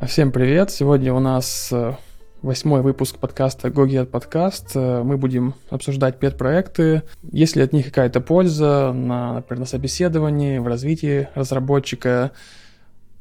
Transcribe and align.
Всем 0.00 0.32
привет! 0.32 0.70
Сегодня 0.70 1.12
у 1.12 1.20
нас 1.20 1.68
э, 1.70 1.94
восьмой 2.40 2.80
выпуск 2.80 3.18
подкаста 3.18 3.68
GoGet 3.68 4.06
подкаст. 4.06 4.70
Э, 4.74 5.02
мы 5.04 5.16
будем 5.18 5.54
обсуждать 5.70 6.18
пет-проекты. 6.18 7.02
Есть 7.30 7.56
ли 7.56 7.62
от 7.62 7.72
них 7.72 7.86
какая-то 7.86 8.20
польза, 8.20 8.92
на, 8.92 9.34
например, 9.34 9.60
на 9.60 9.66
собеседовании, 9.66 10.58
в 10.58 10.66
развитии 10.66 11.28
разработчика, 11.34 12.32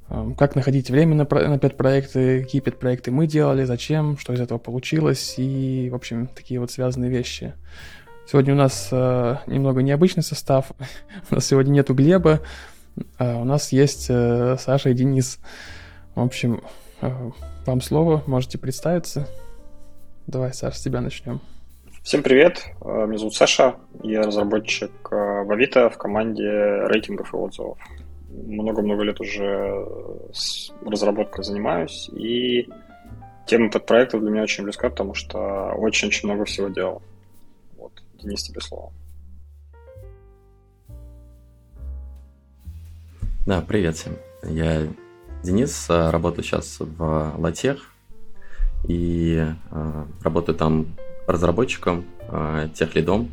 э, 0.10 0.32
как 0.38 0.56
находить 0.56 0.90
время 0.90 1.14
на, 1.14 1.28
на 1.30 1.60
пет-проекты, 1.60 2.42
какие 2.44 2.62
пет-проекты 2.62 3.12
мы 3.12 3.28
делали, 3.28 3.66
зачем, 3.66 4.18
что 4.18 4.34
из 4.34 4.40
этого 4.40 4.58
получилось 4.58 5.36
и, 5.38 5.90
в 5.92 5.96
общем, 5.96 6.28
такие 6.28 6.60
вот 6.60 6.72
связанные 6.72 7.12
вещи. 7.12 7.54
Сегодня 8.32 8.54
у 8.54 8.58
нас 8.58 8.88
э, 8.92 9.36
немного 9.46 9.82
необычный 9.82 10.24
состав. 10.24 10.72
у 11.32 11.36
нас 11.36 11.46
сегодня 11.46 11.72
нету 11.72 11.94
Глеба, 11.94 12.40
а 13.18 13.40
у 13.40 13.44
нас 13.44 13.74
есть 13.74 14.08
э, 14.10 14.56
Саша 14.58 14.90
и 14.90 14.94
Денис. 14.94 15.38
В 16.16 16.20
общем, 16.20 16.62
э, 17.02 17.32
вам 17.66 17.82
слово, 17.82 18.22
можете 18.28 18.58
представиться. 18.58 19.28
Давай, 20.28 20.54
Саша, 20.54 20.78
с 20.78 20.82
тебя 20.82 21.00
начнем. 21.00 21.40
Всем 22.04 22.22
привет, 22.22 22.66
э, 22.82 23.06
меня 23.06 23.18
зовут 23.18 23.36
Саша, 23.36 23.76
я 24.04 24.24
разработчик 24.24 24.92
э, 25.10 25.16
в 25.16 25.52
Авито 25.52 25.90
в 25.90 25.98
команде 25.98 26.44
рейтингов 26.88 27.34
и 27.34 27.38
отзывов. 27.38 27.78
Много-много 28.30 29.04
лет 29.04 29.22
уже 29.22 29.88
с 30.34 30.72
разработкой 30.86 31.44
занимаюсь, 31.44 32.10
и 32.10 32.68
тема 33.46 33.70
подпроектов 33.70 34.22
для 34.22 34.32
меня 34.32 34.44
очень 34.44 34.64
близка, 34.64 34.90
потому 34.90 35.14
что 35.14 35.74
очень-очень 35.78 36.28
много 36.28 36.46
всего 36.46 36.68
делал. 36.68 37.02
Вот, 37.78 37.92
Денис, 38.22 38.44
тебе 38.44 38.62
слово. 38.62 38.92
Да, 43.46 43.62
привет 43.62 43.96
всем. 43.96 44.18
Я 44.44 44.88
Денис, 45.44 45.88
э, 45.90 46.10
работаю 46.12 46.44
сейчас 46.44 46.78
в 46.80 47.34
Латех 47.38 47.80
и 48.88 49.44
э, 49.72 50.06
работаю 50.22 50.56
там 50.56 50.96
разработчиком, 51.26 52.06
э, 52.28 52.70
техлидом. 52.76 53.32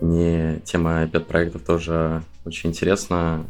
Мне 0.00 0.60
тема 0.64 1.06
пет-проектов 1.08 1.62
тоже 1.62 2.22
очень 2.44 2.70
интересна, 2.70 3.44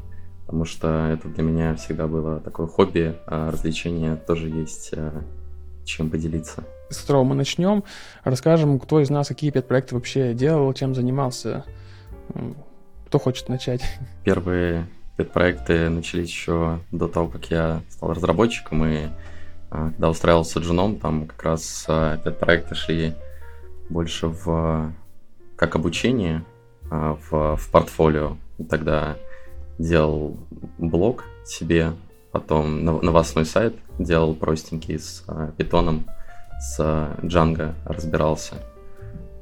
потому 0.47 0.65
что 0.65 1.11
это 1.13 1.29
для 1.29 1.43
меня 1.43 1.75
всегда 1.77 2.07
было 2.07 2.41
такое 2.41 2.67
хобби, 2.67 3.15
а 3.27 3.51
развлечение 3.51 4.17
тоже 4.17 4.49
есть 4.49 4.93
чем 5.85 6.11
поделиться. 6.11 6.65
С 6.91 6.99
которого 6.99 7.25
мы 7.25 7.35
начнем, 7.35 7.85
расскажем, 8.23 8.79
кто 8.79 9.01
из 9.01 9.11
нас 9.11 9.29
какие 9.29 9.51
пет-проекты 9.51 9.95
вообще 9.95 10.33
делал, 10.33 10.73
чем 10.75 10.95
занимался. 10.95 11.65
Кто 13.07 13.19
хочет 13.19 13.49
начать? 13.49 13.83
Первые 14.25 14.87
проекты 15.17 15.89
начались 15.89 16.29
еще 16.29 16.81
до 16.91 17.09
того, 17.09 17.29
как 17.29 17.51
я 17.51 17.83
стал 17.91 18.13
разработчиком, 18.13 18.85
и 18.87 19.09
а, 19.71 19.91
когда 19.91 20.11
устраивался 20.11 20.61
джуном, 20.61 20.99
там 20.99 21.27
как 21.27 21.43
раз 21.43 21.85
а, 21.89 22.17
проекты 22.19 22.75
шли 22.75 23.15
больше 23.89 24.29
в 24.29 24.93
как 25.57 25.77
обучение 25.77 26.45
а, 26.91 27.17
в, 27.31 27.57
в 27.57 27.71
портфолио. 27.71 28.37
Тогда 28.69 29.17
делал 29.79 30.37
блог 30.79 31.25
себе, 31.45 31.93
потом 32.31 32.85
новостной 32.85 33.45
сайт 33.45 33.75
делал 33.99 34.35
простенький 34.35 34.99
с 34.99 35.25
питоном, 35.57 36.05
с 36.61 36.79
Django 37.23 37.75
разбирался. 37.85 38.55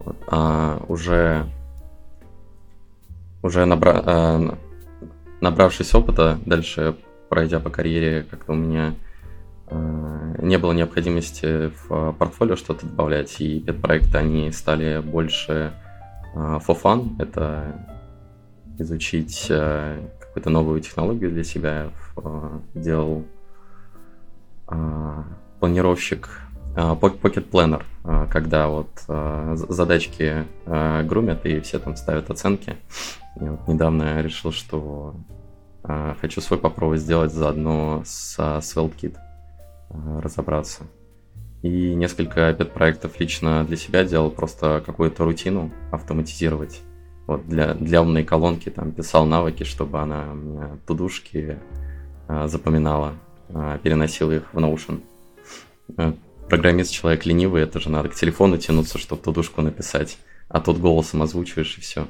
Вот. 0.01 0.17
А 0.29 0.83
уже 0.89 1.47
уже 3.43 3.65
набра 3.65 4.59
набравшись 5.41 5.95
опыта, 5.95 6.39
дальше 6.47 6.97
пройдя 7.29 7.61
по 7.61 7.71
карьере, 7.71 8.27
как-то 8.29 8.53
у 8.53 8.57
меня 8.57 8.95
э, 9.69 10.35
не 10.43 10.59
было 10.59 10.73
необходимости 10.73 11.71
в 11.89 12.13
портфолио 12.13 12.57
что-то 12.57 12.87
добавлять, 12.87 13.41
и 13.41 13.61
пет-проекты, 13.61 14.19
они 14.19 14.51
стали 14.53 15.01
больше 15.01 15.73
э, 16.35 16.59
for 16.67 16.81
fun, 16.81 17.21
это 17.21 17.75
изучить 18.79 19.47
э, 19.49 19.99
какую-то 20.21 20.51
новую 20.51 20.81
технологию 20.81 21.31
для 21.31 21.45
себя, 21.45 21.91
э, 22.17 22.59
делал 22.75 23.25
э, 24.69 25.23
планировщик 25.61 26.29
э, 26.75 26.81
Pocket 26.81 27.49
Planner, 27.51 27.83
э, 28.05 28.27
когда 28.31 28.69
вот 28.69 28.91
э, 29.09 29.57
задачки 29.69 30.47
грумят 30.67 31.47
и 31.47 31.61
все 31.61 31.79
там 31.79 31.97
ставят 31.97 32.31
оценки. 32.31 32.77
Я 33.37 33.53
вот 33.53 33.69
недавно 33.69 34.21
решил, 34.23 34.53
что 34.53 35.15
э, 35.85 36.15
хочу 36.21 36.41
свой 36.41 36.59
попробовать 36.59 37.01
сделать 37.01 37.33
заодно 37.33 38.03
со 38.05 38.59
SvelteKit, 38.59 39.17
э, 39.91 40.21
разобраться. 40.21 40.85
И 41.63 41.95
несколько 41.95 42.53
пет-проектов 42.55 43.21
лично 43.21 43.65
для 43.65 43.77
себя 43.77 44.05
делал 44.05 44.31
просто 44.31 44.83
какую-то 44.85 45.25
рутину 45.25 45.71
автоматизировать. 45.93 46.81
Вот 47.27 47.47
для, 47.47 47.75
для 47.75 48.03
умной 48.03 48.25
колонки 48.25 48.71
там 48.71 48.93
писал 48.93 49.27
навыки, 49.27 49.63
чтобы 49.65 50.01
она 50.01 50.25
меня 50.33 50.79
тудушки 50.87 51.59
э, 52.29 52.49
запоминала, 52.49 53.15
э, 53.49 53.79
переносила 53.83 54.33
их 54.33 54.53
в 54.53 54.59
Notion. 54.59 55.03
Программист 56.49 56.93
человек 56.93 57.27
ленивый, 57.27 57.63
это 57.63 57.79
же 57.79 57.91
надо 57.91 58.09
к 58.09 58.15
телефону 58.15 58.57
тянуться, 58.57 58.99
чтобы 58.99 59.23
тудушку 59.23 59.63
написать. 59.63 60.19
А 60.49 60.61
тут 60.61 60.79
голосом 60.79 61.23
озвучиваешь 61.23 61.79
и 61.79 61.81
все. 61.81 62.09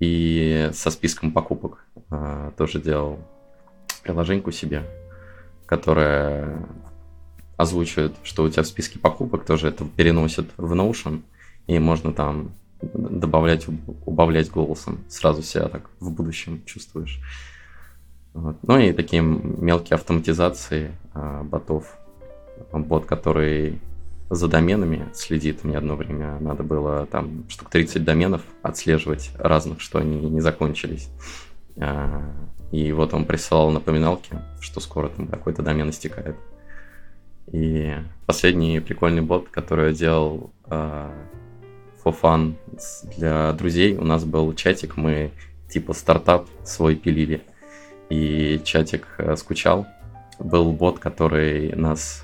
И 0.00 0.70
со 0.72 0.90
списком 0.90 1.32
покупок 1.32 1.84
а, 2.10 2.50
тоже 2.56 2.80
делал 2.80 3.18
приложеньку 4.02 4.50
себе, 4.50 4.84
которая 5.66 6.66
озвучивает, 7.56 8.14
что 8.22 8.42
у 8.42 8.48
тебя 8.48 8.62
в 8.62 8.66
списке 8.66 8.98
покупок, 8.98 9.44
тоже 9.44 9.68
это 9.68 9.84
переносит 9.84 10.50
в 10.56 10.72
Notion, 10.72 11.22
и 11.66 11.78
можно 11.78 12.12
там 12.12 12.52
добавлять, 12.82 13.66
убавлять 14.04 14.50
голосом. 14.50 14.98
Сразу 15.08 15.42
себя 15.42 15.68
так 15.68 15.88
в 16.00 16.10
будущем 16.10 16.62
чувствуешь. 16.66 17.20
Вот. 18.34 18.56
Ну 18.62 18.78
и 18.78 18.92
такие 18.92 19.22
мелкие 19.22 19.94
автоматизации 19.94 20.92
а, 21.12 21.42
ботов. 21.44 21.96
Бот, 22.72 23.06
который 23.06 23.80
за 24.34 24.48
доменами 24.48 25.08
следит. 25.14 25.64
Мне 25.64 25.78
одно 25.78 25.96
время 25.96 26.38
надо 26.40 26.62
было 26.62 27.06
там 27.06 27.44
штук 27.48 27.70
30 27.70 28.04
доменов 28.04 28.42
отслеживать 28.62 29.30
разных, 29.38 29.80
что 29.80 29.98
они 29.98 30.28
не 30.30 30.40
закончились. 30.40 31.08
А, 31.76 32.22
и 32.72 32.92
вот 32.92 33.14
он 33.14 33.24
присылал 33.24 33.70
напоминалки, 33.70 34.38
что 34.60 34.80
скоро 34.80 35.08
там 35.08 35.26
какой-то 35.26 35.62
домен 35.62 35.90
истекает. 35.90 36.36
И 37.52 37.94
последний 38.26 38.80
прикольный 38.80 39.22
бот, 39.22 39.48
который 39.48 39.88
я 39.88 39.94
делал 39.94 40.50
uh, 40.64 41.12
for 42.02 42.16
fun 42.20 42.54
для 43.16 43.52
друзей, 43.52 43.96
у 43.96 44.04
нас 44.04 44.24
был 44.24 44.52
чатик, 44.54 44.96
мы 44.96 45.30
типа 45.68 45.92
стартап 45.92 46.48
свой 46.64 46.96
пилили. 46.96 47.42
И 48.10 48.60
чатик 48.64 49.06
э, 49.18 49.34
скучал. 49.36 49.86
Был 50.38 50.72
бот, 50.72 50.98
который 50.98 51.74
нас 51.74 52.23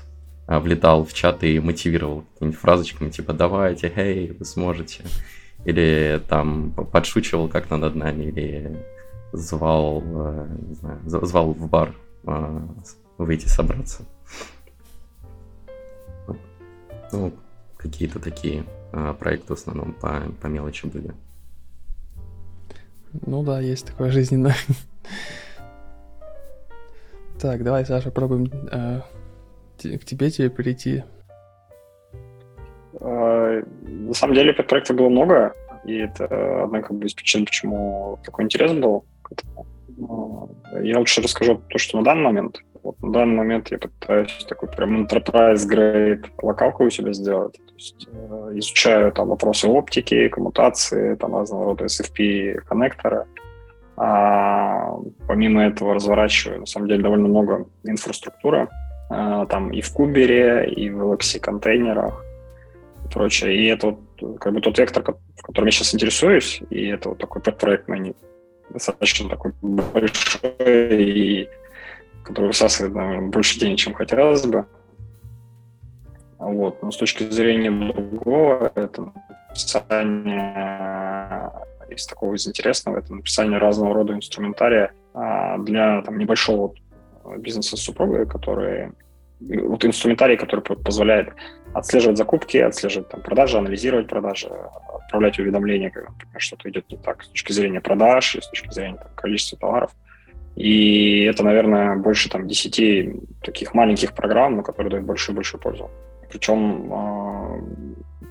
влетал 0.59 1.05
в 1.05 1.13
чат 1.13 1.43
и 1.43 1.59
мотивировал 1.59 2.23
какими-нибудь 2.33 2.59
фразочками, 2.59 3.09
типа 3.09 3.33
«давайте, 3.33 3.91
эй, 3.95 4.31
вы 4.31 4.45
сможете». 4.45 5.03
Или 5.63 6.21
там 6.27 6.71
подшучивал 6.71 7.47
как-то 7.47 7.77
над 7.77 7.95
нами, 7.95 8.23
или 8.23 8.83
звал, 9.31 10.01
э, 10.03 10.47
не 10.67 10.73
знаю, 10.73 10.99
звал 11.05 11.53
в 11.53 11.69
бар 11.69 11.95
а, 12.25 12.67
выйти 13.17 13.47
собраться. 13.47 14.03
Ну, 17.11 17.33
какие-то 17.77 18.19
такие 18.19 18.63
а, 18.91 19.13
проекты 19.13 19.53
в 19.53 19.57
основном 19.57 19.93
по, 19.93 20.21
по 20.41 20.47
мелочи 20.47 20.85
были. 20.85 21.13
Ну 23.25 23.43
да, 23.43 23.59
есть 23.59 23.85
такое 23.85 24.11
жизненное. 24.11 24.55
Так, 27.39 27.63
давай, 27.63 27.85
Саша, 27.85 28.11
пробуем 28.11 28.51
э, 28.71 29.01
к 29.81 30.05
тебе 30.05 30.29
тебе 30.29 30.49
прийти? 30.49 31.03
А, 32.99 33.61
на 33.83 34.13
самом 34.13 34.35
деле 34.35 34.53
проектов 34.53 34.95
было 34.95 35.09
много, 35.09 35.53
и 35.85 35.97
это 35.97 36.63
одна 36.63 36.81
как 36.81 36.97
бы 36.97 37.07
из 37.07 37.13
причин, 37.13 37.45
почему 37.45 38.19
такой 38.23 38.45
интерес 38.45 38.71
был. 38.73 39.05
А, 40.09 40.79
я 40.81 40.99
лучше 40.99 41.21
расскажу 41.21 41.61
то, 41.69 41.77
что 41.77 41.97
на 41.97 42.03
данный 42.03 42.23
момент. 42.23 42.61
Вот 42.83 42.99
на 43.01 43.11
данный 43.11 43.35
момент 43.35 43.69
я 43.71 43.77
пытаюсь 43.77 44.45
такой 44.49 44.69
прям 44.69 45.05
enterprise 45.05 45.67
grade 45.69 46.25
локалку 46.41 46.85
у 46.85 46.89
себя 46.89 47.13
сделать. 47.13 47.53
То 47.53 47.73
есть 47.75 48.07
э, 48.11 48.51
изучаю 48.55 49.11
там 49.11 49.29
вопросы 49.29 49.67
оптики, 49.67 50.27
коммутации, 50.29 51.15
там 51.15 51.35
разного 51.35 51.65
рода 51.65 51.85
SFP 51.85 52.61
коннектора. 52.61 53.27
А 53.97 54.95
помимо 55.27 55.63
этого 55.63 55.93
разворачиваю, 55.93 56.61
на 56.61 56.65
самом 56.65 56.87
деле, 56.87 57.03
довольно 57.03 57.27
много 57.27 57.67
инфраструктуры 57.83 58.67
там 59.11 59.71
и 59.71 59.81
в 59.81 59.91
кубере, 59.91 60.69
и 60.69 60.89
в 60.89 61.01
LXC 61.01 61.39
контейнерах 61.39 62.23
и 63.05 63.13
прочее. 63.13 63.55
И 63.55 63.67
это 63.67 63.87
вот 63.87 64.39
как 64.39 64.53
бы 64.53 64.61
тот 64.61 64.77
вектор, 64.77 65.03
в 65.03 65.41
котором 65.41 65.65
я 65.65 65.71
сейчас 65.71 65.93
интересуюсь, 65.93 66.61
и 66.69 66.87
это 66.87 67.09
вот 67.09 67.17
такой 67.17 67.41
проект 67.41 67.87
мой 67.87 68.15
достаточно 68.69 69.29
такой 69.29 69.53
большой, 69.61 71.03
и 71.03 71.49
который 72.23 72.47
высасывает 72.47 72.95
наверное, 72.95 73.29
больше 73.29 73.59
денег, 73.59 73.79
чем 73.79 73.93
хотелось 73.93 74.45
бы. 74.45 74.65
Вот. 76.37 76.81
Но 76.81 76.91
с 76.91 76.97
точки 76.97 77.29
зрения 77.29 77.93
другого, 77.93 78.71
это 78.75 79.11
написание 79.49 81.51
из 81.89 82.07
такого 82.07 82.35
из 82.35 82.47
интересного, 82.47 82.99
это 82.99 83.13
написание 83.13 83.59
разного 83.59 83.93
рода 83.93 84.13
инструментария 84.13 84.93
а, 85.13 85.57
для 85.57 86.01
там, 86.01 86.17
небольшого 86.17 86.73
бизнеса 87.37 87.77
с 87.77 87.81
супругой, 87.81 88.25
который 88.25 88.91
вот 89.39 89.83
инструментарий, 89.85 90.37
который 90.37 90.61
позволяет 90.61 91.29
отслеживать 91.73 92.17
закупки, 92.17 92.57
отслеживать 92.57 93.09
там, 93.09 93.21
продажи, 93.21 93.57
анализировать 93.57 94.07
продажи, 94.07 94.49
отправлять 94.93 95.39
уведомления, 95.39 95.89
когда, 95.89 96.11
что-то 96.37 96.69
идет 96.69 96.89
не 96.91 96.97
так 96.97 97.23
с 97.23 97.27
точки 97.29 97.51
зрения 97.51 97.81
продаж, 97.81 98.35
с 98.35 98.47
точки 98.49 98.71
зрения 98.71 98.97
там, 98.97 99.07
количества 99.15 99.57
товаров. 99.57 99.91
И 100.55 101.23
это, 101.23 101.43
наверное, 101.43 101.95
больше 101.95 102.29
там 102.29 102.47
10 102.47 103.41
таких 103.41 103.73
маленьких 103.73 104.13
программ, 104.13 104.61
которые 104.63 104.91
дают 104.91 105.05
большую 105.05 105.35
большую 105.35 105.61
пользу. 105.61 105.89
Причем 106.29 106.91
э, 106.93 107.61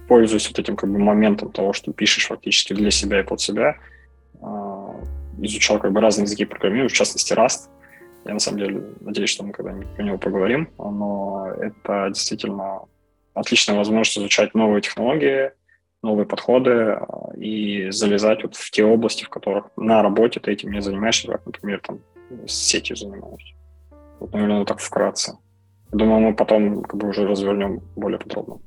пользуясь 0.06 0.48
вот 0.48 0.58
этим 0.58 0.76
как 0.76 0.90
бы 0.90 0.98
моментом 0.98 1.50
того, 1.50 1.72
что 1.72 1.93
пишешь 1.93 2.26
фактически 2.26 2.75
для 2.75 2.90
себя 2.90 3.20
и 3.20 3.22
под 3.22 3.40
себя, 3.40 3.76
э, 4.34 4.46
изучал 5.43 5.78
как 5.78 5.93
бы 5.93 6.00
разные 6.00 6.25
языки 6.25 6.44
программирования, 6.44 6.88
в 6.88 6.96
частности 6.96 7.32
Rust. 7.32 7.69
Я 8.25 8.34
на 8.34 8.38
самом 8.38 8.58
деле 8.58 8.82
надеюсь, 9.00 9.31
что 9.31 9.44
мы 9.44 9.52
когда-нибудь 9.52 9.88
про 9.94 10.02
него 10.02 10.19
поговорим, 10.19 10.69
но 10.78 11.49
это 11.58 12.08
действительно 12.08 12.82
отличная 13.34 13.76
возможность 13.76 14.19
изучать 14.19 14.55
новые 14.55 14.82
технологии, 14.82 15.52
новые 16.02 16.26
подходы 16.26 16.70
э, 16.70 16.99
и 17.37 17.90
залезать 17.90 18.43
вот 18.43 18.56
в 18.56 18.70
те 18.70 18.84
области, 18.84 19.25
в 19.25 19.28
которых 19.28 19.67
на 19.76 20.02
работе 20.02 20.40
ты 20.40 20.52
этим 20.52 20.72
не 20.72 20.81
занимаешься, 20.81 21.28
как, 21.28 21.46
например, 21.46 21.81
там, 21.87 22.00
с 22.46 22.52
сетью 22.52 22.96
занимаюсь. 22.96 23.55
Вот, 24.19 24.32
наверное, 24.32 24.64
так 24.64 24.81
вкратце. 24.81 25.38
Думаю, 25.93 26.20
мы 26.20 26.34
потом 26.34 26.82
как 26.82 26.96
бы 26.96 27.08
уже 27.08 27.26
развернем 27.26 27.81
более 27.96 28.19
подробно. 28.19 28.58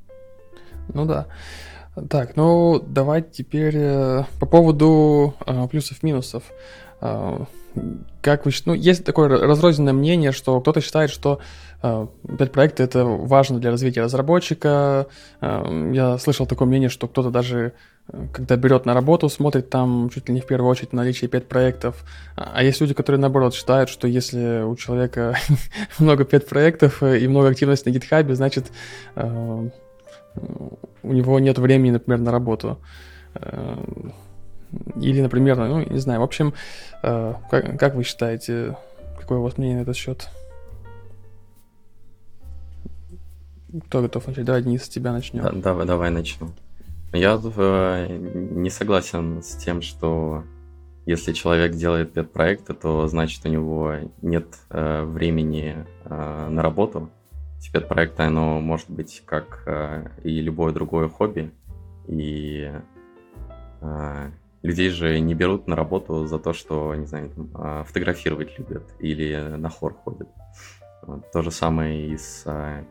Ну 0.93 1.05
да. 1.05 1.27
Так, 2.09 2.35
ну 2.35 2.79
давайте 2.79 3.43
теперь 3.43 3.75
э, 3.77 4.23
по 4.39 4.45
поводу 4.45 5.35
э, 5.45 5.67
плюсов-минусов. 5.67 6.43
Э, 7.03 7.45
как 8.21 8.45
вы, 8.45 8.51
ну, 8.65 8.73
есть 8.73 9.03
такое 9.03 9.27
разрозненное 9.27 9.93
мнение, 9.93 10.31
что 10.31 10.61
кто-то 10.61 10.79
считает, 10.79 11.09
что 11.09 11.39
э, 11.81 12.07
пет-проекты 12.39 12.83
это 12.83 13.03
важно 13.03 13.59
для 13.59 13.71
развития 13.71 14.01
разработчика. 14.03 15.07
Э, 15.41 15.91
я 15.93 16.17
слышал 16.17 16.45
такое 16.45 16.67
мнение, 16.67 16.87
что 16.87 17.07
кто-то 17.07 17.29
даже, 17.29 17.73
когда 18.31 18.55
берет 18.55 18.85
на 18.85 18.93
работу, 18.93 19.27
смотрит 19.27 19.69
там 19.69 20.09
чуть 20.13 20.29
ли 20.29 20.35
не 20.35 20.39
в 20.39 20.47
первую 20.47 20.69
очередь 20.69 20.93
наличие 20.93 21.29
пет-проектов. 21.29 22.05
А 22.37 22.63
есть 22.63 22.79
люди, 22.79 22.93
которые, 22.93 23.19
наоборот, 23.19 23.53
считают, 23.53 23.89
что 23.89 24.07
если 24.07 24.61
у 24.63 24.75
человека 24.77 25.35
много 25.99 26.23
пет-проектов 26.23 27.03
и 27.03 27.27
много 27.27 27.49
активности 27.49 27.89
на 27.89 27.93
гитхабе, 27.93 28.35
значит, 28.35 28.71
э, 29.15 29.69
у 31.03 31.11
него 31.11 31.39
нет 31.39 31.57
времени, 31.57 31.91
например, 31.91 32.19
на 32.19 32.31
работу. 32.31 32.79
Или, 34.95 35.21
например, 35.21 35.57
ну, 35.57 35.83
не 35.83 35.99
знаю, 35.99 36.21
в 36.21 36.23
общем, 36.23 36.53
э, 37.01 37.33
как, 37.49 37.79
как 37.79 37.95
вы 37.95 38.03
считаете, 38.03 38.77
какое 39.19 39.39
у 39.39 39.43
вас 39.43 39.57
мнение 39.57 39.77
на 39.77 39.81
этот 39.81 39.95
счет? 39.95 40.29
Кто 43.87 44.01
готов 44.01 44.27
начать? 44.27 44.45
Давай, 44.45 44.61
Денис, 44.61 44.83
с 44.83 44.89
тебя 44.89 45.11
начнем. 45.11 45.43
Да, 45.43 45.51
давай, 45.51 45.85
давай 45.85 46.09
начну. 46.11 46.51
Я 47.11 47.39
э, 47.43 48.17
не 48.17 48.69
согласен 48.69 49.41
с 49.41 49.55
тем, 49.55 49.81
что 49.81 50.43
если 51.05 51.33
человек 51.33 51.73
делает 51.73 52.13
пет-проекты, 52.13 52.73
то 52.73 53.07
значит 53.07 53.45
у 53.45 53.49
него 53.49 53.95
нет 54.21 54.47
э, 54.69 55.03
времени 55.03 55.85
э, 56.05 56.47
на 56.49 56.61
работу. 56.61 57.09
Пет-проекты, 57.71 58.23
оно 58.23 58.59
может 58.59 58.89
быть 58.89 59.23
как 59.25 59.63
э, 59.65 60.07
и 60.23 60.41
любое 60.41 60.73
другое 60.73 61.09
хобби. 61.09 61.51
И 62.07 62.71
э, 63.81 64.31
Людей 64.63 64.89
же 64.91 65.19
не 65.19 65.35
берут 65.35 65.67
на 65.67 65.75
работу 65.75 66.25
за 66.25 66.39
то, 66.39 66.53
что, 66.53 66.95
не 66.95 67.05
знаю, 67.05 67.31
а, 67.53 67.83
фотографировать 67.83 68.57
любят 68.57 68.83
или 68.99 69.35
на 69.35 69.69
хор 69.69 69.93
ходят. 69.93 70.29
Вот. 71.01 71.29
То 71.31 71.41
же 71.41 71.51
самое 71.51 72.07
и 72.07 72.17
с 72.17 72.43
а, 72.45 72.81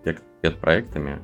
пет-проектами. 0.42 1.20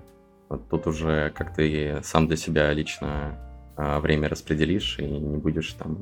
Вот 0.48 0.66
тут 0.70 0.86
уже 0.86 1.30
как 1.36 1.54
ты 1.54 2.00
сам 2.02 2.28
для 2.28 2.38
себя 2.38 2.72
лично 2.72 3.38
а, 3.76 4.00
время 4.00 4.30
распределишь 4.30 4.98
и 4.98 5.04
не 5.04 5.36
будешь 5.36 5.70
там 5.74 6.00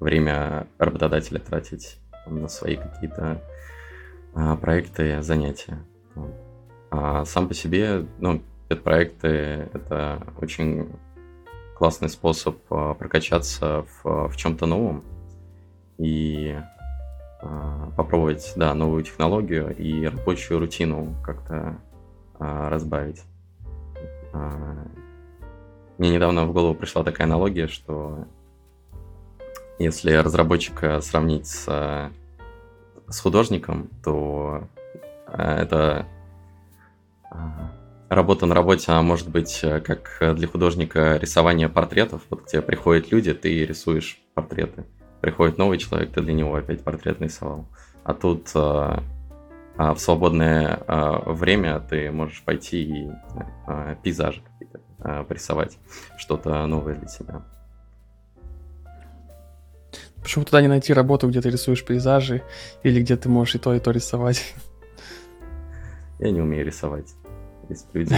время 0.00 0.66
работодателя 0.78 1.40
тратить 1.40 1.98
на 2.26 2.48
свои 2.48 2.76
какие-то 2.76 3.42
проекты, 4.62 5.20
занятия. 5.20 5.84
А 6.90 7.26
сам 7.26 7.48
по 7.48 7.54
себе, 7.54 8.06
ну, 8.18 8.42
пет-проекты— 8.68 9.28
это 9.74 10.22
очень 10.40 10.88
классный 11.80 12.10
способ 12.10 12.58
а, 12.68 12.92
прокачаться 12.92 13.86
в, 14.04 14.28
в 14.28 14.36
чем-то 14.36 14.66
новом 14.66 15.02
и 15.96 16.54
а, 17.40 17.90
попробовать, 17.96 18.52
да, 18.54 18.74
новую 18.74 19.02
технологию 19.02 19.74
и 19.74 20.04
рабочую 20.04 20.60
рутину 20.60 21.16
как-то 21.24 21.78
а, 22.38 22.68
разбавить. 22.68 23.22
Мне 25.96 26.10
недавно 26.10 26.44
в 26.44 26.52
голову 26.52 26.74
пришла 26.74 27.02
такая 27.02 27.26
аналогия, 27.26 27.66
что 27.66 28.26
если 29.78 30.12
разработчика 30.12 31.00
сравнить 31.00 31.46
с, 31.46 32.10
с 33.08 33.20
художником, 33.20 33.88
то 34.04 34.68
это 35.26 36.06
работа 38.10 38.44
на 38.44 38.54
работе, 38.54 38.92
она 38.92 39.02
может 39.02 39.28
быть 39.28 39.60
э, 39.62 39.80
как 39.80 40.36
для 40.36 40.46
художника 40.46 41.16
рисование 41.16 41.68
портретов. 41.68 42.22
Вот 42.28 42.42
к 42.42 42.46
тебе 42.46 42.60
приходят 42.60 43.10
люди, 43.10 43.32
ты 43.32 43.64
рисуешь 43.64 44.20
портреты. 44.34 44.84
Приходит 45.20 45.58
новый 45.58 45.78
человек, 45.78 46.12
ты 46.12 46.20
для 46.20 46.34
него 46.34 46.54
опять 46.54 46.82
портрет 46.82 47.20
нарисовал. 47.20 47.66
А 48.04 48.14
тут 48.14 48.50
а, 48.54 49.02
а, 49.76 49.94
в 49.94 50.00
свободное 50.00 50.82
а, 50.86 51.20
время 51.30 51.80
ты 51.80 52.10
можешь 52.10 52.42
пойти 52.42 52.82
и 52.82 53.10
а, 53.66 53.94
пейзажи 53.96 54.42
какие-то 54.42 54.80
а, 54.98 55.24
порисовать, 55.24 55.78
что-то 56.16 56.66
новое 56.66 56.96
для 56.96 57.08
себя. 57.08 57.42
Почему 60.22 60.44
туда 60.44 60.60
не 60.60 60.68
найти 60.68 60.92
работу, 60.92 61.28
где 61.28 61.40
ты 61.40 61.50
рисуешь 61.50 61.84
пейзажи, 61.84 62.42
или 62.82 63.00
где 63.00 63.16
ты 63.16 63.28
можешь 63.28 63.54
и 63.54 63.58
то, 63.58 63.74
и 63.74 63.80
то 63.80 63.90
рисовать? 63.90 64.54
Я 66.18 66.30
не 66.30 66.40
умею 66.40 66.66
рисовать. 66.66 67.14
Если 67.70 67.86
люди... 67.92 68.14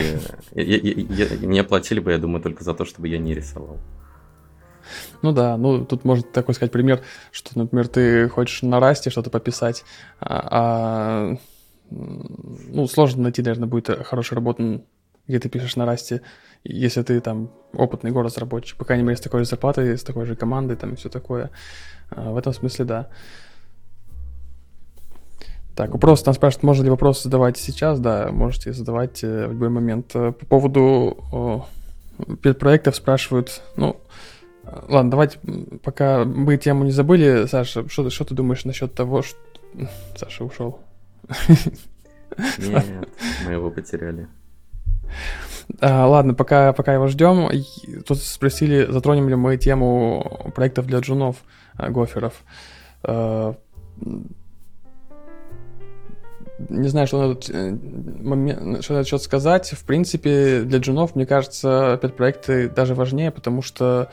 Я, 0.52 0.62
я, 0.76 1.26
я, 1.26 1.46
мне 1.46 1.64
платили 1.64 2.00
бы, 2.00 2.12
я 2.12 2.18
думаю, 2.18 2.42
только 2.42 2.64
за 2.64 2.74
то, 2.74 2.84
чтобы 2.84 3.08
я 3.08 3.18
не 3.18 3.34
рисовал. 3.34 3.78
Ну 5.22 5.32
да, 5.32 5.56
ну 5.56 5.84
тут 5.84 6.04
можно 6.04 6.24
такой 6.24 6.54
сказать 6.54 6.72
пример, 6.72 7.02
что, 7.30 7.56
например, 7.56 7.88
ты 7.88 8.28
хочешь 8.28 8.62
на 8.62 8.80
расте 8.80 9.10
что-то 9.10 9.30
пописать, 9.30 9.84
а, 10.20 10.48
а 10.50 11.36
ну, 11.90 12.86
сложно 12.88 13.22
найти, 13.24 13.42
наверное, 13.42 13.68
будет 13.68 13.88
хорошую 14.04 14.36
работу, 14.36 14.84
где 15.28 15.38
ты 15.38 15.48
пишешь 15.48 15.76
на 15.76 15.86
расте, 15.86 16.22
если 16.64 17.02
ты 17.02 17.20
там 17.20 17.52
опытный 17.72 18.10
город-разработчик, 18.10 18.76
по 18.76 18.84
крайней 18.84 19.04
мере, 19.04 19.16
с 19.16 19.20
такой 19.20 19.40
же 19.40 19.46
зарплатой, 19.46 19.96
с 19.96 20.02
такой 20.02 20.26
же 20.26 20.36
командой 20.36 20.76
там 20.76 20.94
и 20.94 20.96
все 20.96 21.08
такое. 21.08 21.50
А, 22.10 22.32
в 22.32 22.36
этом 22.36 22.52
смысле, 22.52 22.84
да. 22.84 23.08
Так, 25.74 25.92
вопрос 25.92 26.22
там 26.22 26.34
спрашивают, 26.34 26.64
можно 26.64 26.84
ли 26.84 26.90
вопрос 26.90 27.22
задавать 27.22 27.56
сейчас? 27.56 27.98
Да, 27.98 28.28
можете 28.30 28.72
задавать 28.72 29.24
э, 29.24 29.46
в 29.46 29.52
любой 29.52 29.70
момент. 29.70 30.10
Э, 30.14 30.32
по 30.32 30.46
поводу 30.46 31.66
проектов 32.60 32.94
спрашивают, 32.94 33.62
ну, 33.76 33.96
ладно, 34.88 35.10
давайте, 35.10 35.38
пока 35.82 36.24
мы 36.24 36.58
тему 36.58 36.84
не 36.84 36.92
забыли, 36.92 37.46
Саша, 37.46 37.88
что, 37.88 38.10
что 38.10 38.24
ты 38.24 38.34
думаешь 38.34 38.64
насчет 38.64 38.94
того, 38.94 39.22
что... 39.22 39.38
Саша 40.16 40.44
ушел. 40.44 40.80
Нет, 42.58 43.08
мы 43.46 43.52
его 43.52 43.70
потеряли. 43.70 44.28
А, 45.80 46.06
ладно, 46.06 46.34
пока, 46.34 46.74
пока 46.74 46.92
его 46.92 47.06
ждем, 47.06 47.48
тут 48.06 48.18
спросили, 48.18 48.86
затронем 48.90 49.28
ли 49.30 49.36
мы 49.36 49.56
тему 49.56 50.50
проектов 50.54 50.86
для 50.86 50.98
джунов, 50.98 51.36
э, 51.78 51.88
гоферов 51.88 52.42
не 56.68 56.88
знаю, 56.88 57.06
что 57.06 57.28
надо, 57.28 57.40
э, 57.48 57.70
момент, 58.22 58.84
что 58.84 58.94
надо 58.94 59.18
сказать. 59.18 59.70
В 59.70 59.84
принципе, 59.84 60.62
для 60.62 60.78
джунов, 60.78 61.14
мне 61.14 61.26
кажется, 61.26 61.94
опять 61.94 62.16
проекты 62.16 62.68
даже 62.68 62.94
важнее, 62.94 63.30
потому 63.30 63.62
что 63.62 64.10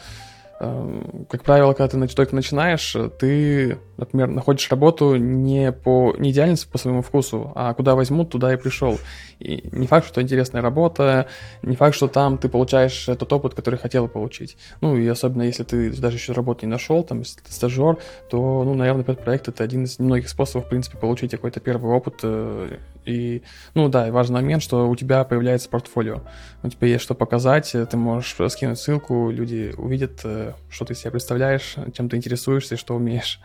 как 0.60 1.44
правило, 1.44 1.74
когда 1.74 1.88
ты 1.88 2.16
только 2.16 2.36
начинаешь, 2.36 2.94
ты, 3.18 3.80
например, 3.96 4.28
находишь 4.28 4.70
работу 4.70 5.16
не 5.16 5.72
по 5.72 6.14
не 6.18 6.32
идеально 6.32 6.58
по 6.70 6.78
своему 6.78 7.02
вкусу, 7.02 7.54
а 7.56 7.74
куда 7.74 7.96
возьмут, 7.96 8.30
туда 8.30 8.54
и 8.54 8.58
пришел. 8.58 9.00
И 9.40 9.70
не 9.72 9.88
факт, 9.88 10.08
что 10.08 10.22
интересная 10.22 10.62
работа, 10.62 11.28
не 11.62 11.78
факт, 11.78 11.96
что 11.96 12.10
там 12.10 12.38
ты 12.38 12.50
получаешь 12.50 13.06
тот 13.06 13.32
опыт, 13.32 13.54
который 13.54 13.80
хотел 13.80 14.10
получить. 14.10 14.58
Ну 14.82 14.98
и 14.98 15.08
особенно 15.08 15.44
если 15.44 15.64
ты 15.64 15.92
даже 15.92 16.18
еще 16.18 16.34
работу 16.34 16.66
не 16.66 16.72
нашел, 16.72 17.04
там, 17.04 17.20
если 17.20 17.40
ты 17.40 17.54
стажер, 17.54 17.98
то, 18.30 18.64
ну, 18.66 18.74
наверное, 18.74 19.04
этот 19.04 19.24
проект 19.24 19.48
это 19.48 19.64
один 19.64 19.86
из 19.86 19.98
немногих 19.98 20.28
способов, 20.28 20.66
в 20.66 20.70
принципе, 20.70 20.98
получить 20.98 21.32
какой-то 21.32 21.62
первый 21.62 21.94
опыт 21.94 22.16
э, 22.24 22.78
и 23.06 23.44
ну 23.74 23.90
да, 23.90 24.08
и 24.08 24.12
важный 24.12 24.36
момент, 24.36 24.62
что 24.62 24.90
у 24.90 24.96
тебя 24.96 25.24
появляется 25.24 25.70
портфолио. 25.70 26.22
У 26.64 26.70
тебя 26.70 26.88
есть 26.88 27.04
что 27.04 27.16
показать, 27.16 27.72
ты 27.72 27.98
можешь 27.98 28.36
скинуть 28.52 28.80
ссылку, 28.80 29.30
люди 29.32 29.74
увидят, 29.78 30.22
э, 30.24 30.54
что 30.70 30.86
ты 30.86 30.96
себя 30.96 31.12
представляешь, 31.12 31.76
чем 31.94 32.10
ты 32.10 32.18
интересуешься 32.18 32.76
и 32.76 32.78
что 32.78 32.96
умеешь. 32.96 33.40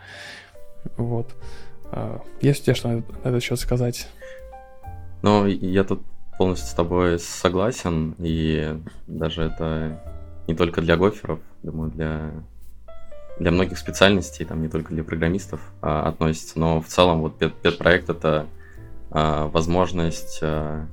Вот. 0.97 1.35
А, 1.91 2.21
есть 2.41 2.61
у 2.61 2.65
тебя 2.65 2.75
что 2.75 2.89
на 2.89 3.03
этот 3.23 3.43
счет 3.43 3.59
сказать? 3.59 4.07
Ну, 5.21 5.45
я 5.45 5.83
тут 5.83 6.01
полностью 6.37 6.67
с 6.67 6.73
тобой 6.73 7.19
согласен, 7.19 8.15
и 8.19 8.77
даже 9.07 9.43
это 9.43 10.01
не 10.47 10.55
только 10.55 10.81
для 10.81 10.97
гоферов, 10.97 11.39
думаю, 11.63 11.91
для 11.91 12.31
для 13.39 13.51
многих 13.51 13.77
специальностей, 13.77 14.45
там 14.45 14.61
не 14.61 14.69
только 14.69 14.93
для 14.93 15.03
программистов 15.03 15.59
а, 15.81 16.07
относится, 16.07 16.57
но 16.57 16.81
в 16.81 16.87
целом 16.87 17.19
вот 17.19 17.37
пет-проект 17.37 18.09
это 18.09 18.29
а, 18.29 18.47
возможность 19.09 20.39
а, 20.41 20.87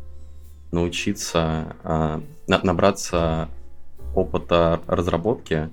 научиться, 0.70 1.76
на, 1.82 2.20
набраться 2.62 3.48
опыта 4.14 4.80
разработки, 4.86 5.70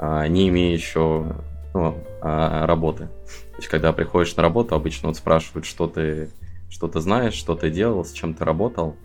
не 0.00 0.48
имея 0.48 0.72
еще 0.72 1.36
ну, 1.74 1.96
работы. 2.20 3.06
То 3.52 3.56
есть, 3.58 3.68
когда 3.68 3.92
приходишь 3.92 4.34
на 4.36 4.42
работу, 4.42 4.74
обычно 4.74 5.08
вот 5.08 5.16
спрашивают, 5.16 5.64
что 5.64 5.86
ты, 5.86 6.30
что 6.68 6.88
ты 6.88 7.00
знаешь, 7.00 7.34
что 7.34 7.54
ты 7.54 7.70
делал, 7.70 8.04
с 8.04 8.12
чем 8.12 8.34
ты 8.34 8.44
работал. 8.44 8.96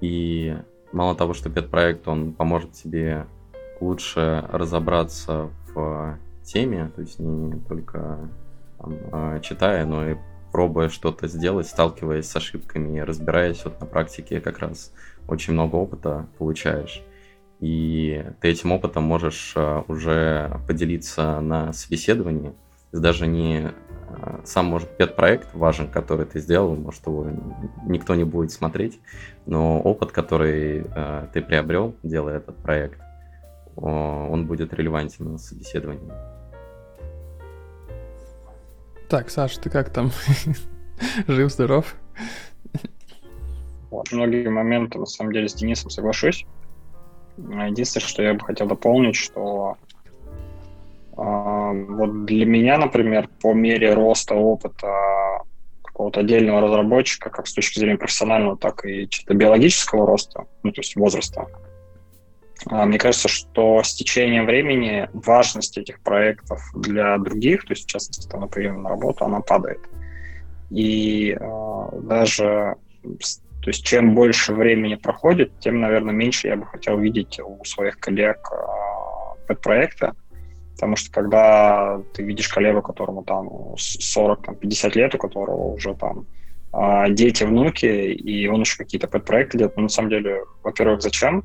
И 0.00 0.56
мало 0.92 1.14
того, 1.14 1.34
что 1.34 1.50
пет-проект, 1.50 2.06
он 2.06 2.32
поможет 2.32 2.72
тебе 2.72 3.26
лучше 3.80 4.44
разобраться 4.52 5.50
в 5.74 6.18
теме, 6.44 6.90
то 6.94 7.00
есть 7.00 7.18
не 7.18 7.58
только 7.60 8.28
там, 8.78 9.40
читая, 9.40 9.84
но 9.84 10.08
и 10.08 10.16
пробуя 10.54 10.88
что-то 10.88 11.26
сделать, 11.26 11.66
сталкиваясь 11.66 12.28
с 12.28 12.36
ошибками, 12.36 13.00
разбираясь 13.00 13.64
вот 13.64 13.80
на 13.80 13.86
практике 13.86 14.40
как 14.40 14.60
раз 14.60 14.92
очень 15.26 15.52
много 15.52 15.74
опыта 15.74 16.28
получаешь. 16.38 17.02
И 17.58 18.24
ты 18.40 18.50
этим 18.50 18.70
опытом 18.70 19.02
можешь 19.02 19.54
а, 19.56 19.84
уже 19.88 20.60
поделиться 20.68 21.40
на 21.40 21.72
собеседовании. 21.72 22.52
Даже 22.92 23.26
не 23.26 23.72
а, 24.10 24.42
сам, 24.44 24.66
может, 24.66 24.96
пет-проект 24.96 25.52
важен, 25.54 25.88
который 25.88 26.24
ты 26.24 26.38
сделал, 26.38 26.76
может, 26.76 27.04
его 27.04 27.26
никто 27.88 28.14
не 28.14 28.22
будет 28.22 28.52
смотреть, 28.52 29.00
но 29.46 29.80
опыт, 29.80 30.12
который 30.12 30.86
ты 31.32 31.42
приобрел, 31.42 31.96
делая 32.04 32.36
этот 32.36 32.54
проект, 32.58 33.00
он 33.74 34.46
будет 34.46 34.72
релевантен 34.72 35.32
на 35.32 35.38
собеседовании. 35.38 36.12
Так, 39.14 39.30
Саша, 39.30 39.60
ты 39.60 39.70
как 39.70 39.90
там? 39.90 40.10
Жив-здоров? 41.28 41.94
Вот, 43.92 44.10
многие 44.10 44.48
моменты, 44.48 44.98
на 44.98 45.06
самом 45.06 45.32
деле, 45.32 45.48
с 45.48 45.54
Денисом 45.54 45.88
соглашусь. 45.88 46.44
Единственное, 47.38 48.08
что 48.08 48.22
я 48.24 48.34
бы 48.34 48.40
хотел 48.40 48.66
дополнить, 48.66 49.14
что 49.14 49.76
э, 51.16 51.16
вот 51.16 52.24
для 52.24 52.44
меня, 52.44 52.76
например, 52.76 53.28
по 53.40 53.54
мере 53.54 53.94
роста 53.94 54.34
опыта 54.34 54.92
какого-то 55.84 56.18
отдельного 56.18 56.62
разработчика, 56.62 57.30
как 57.30 57.46
с 57.46 57.54
точки 57.54 57.78
зрения 57.78 57.98
профессионального, 57.98 58.56
так 58.56 58.84
и 58.84 59.08
чисто 59.08 59.32
биологического 59.34 60.08
роста, 60.08 60.46
ну, 60.64 60.72
то 60.72 60.80
есть 60.80 60.96
возраста, 60.96 61.46
мне 62.70 62.98
кажется, 62.98 63.28
что 63.28 63.82
с 63.82 63.94
течением 63.94 64.46
времени 64.46 65.08
важность 65.12 65.76
этих 65.76 66.00
проектов 66.00 66.62
для 66.74 67.18
других, 67.18 67.64
то 67.64 67.72
есть 67.72 67.84
в 67.84 67.88
частности 67.88 68.28
там, 68.28 68.40
на 68.40 68.72
на 68.72 68.88
работу, 68.88 69.24
она 69.24 69.40
падает. 69.40 69.80
И 70.70 71.36
э, 71.38 71.88
даже 72.02 72.76
то 73.02 73.70
есть 73.70 73.84
чем 73.84 74.14
больше 74.14 74.52
времени 74.52 74.94
проходит, 74.94 75.58
тем, 75.58 75.80
наверное, 75.80 76.12
меньше 76.12 76.48
я 76.48 76.56
бы 76.56 76.66
хотел 76.66 76.98
видеть 76.98 77.40
у 77.40 77.64
своих 77.64 77.98
коллег 77.98 78.50
э, 78.52 79.46
подпроекта, 79.46 80.14
потому 80.74 80.96
что 80.96 81.10
когда 81.10 82.00
ты 82.12 82.22
видишь 82.22 82.48
коллегу, 82.48 82.82
которому 82.82 83.24
там 83.24 83.48
40-50 83.76 84.94
лет, 84.94 85.14
у 85.14 85.18
которого 85.18 85.72
уже 85.72 85.94
там 85.94 86.26
дети, 87.10 87.44
внуки, 87.44 87.86
и 87.86 88.48
он 88.48 88.62
еще 88.62 88.76
какие-то 88.78 89.06
подпроекты 89.06 89.58
делает, 89.58 89.76
ну, 89.76 89.84
на 89.84 89.88
самом 89.88 90.10
деле, 90.10 90.44
во-первых, 90.64 91.02
зачем? 91.02 91.44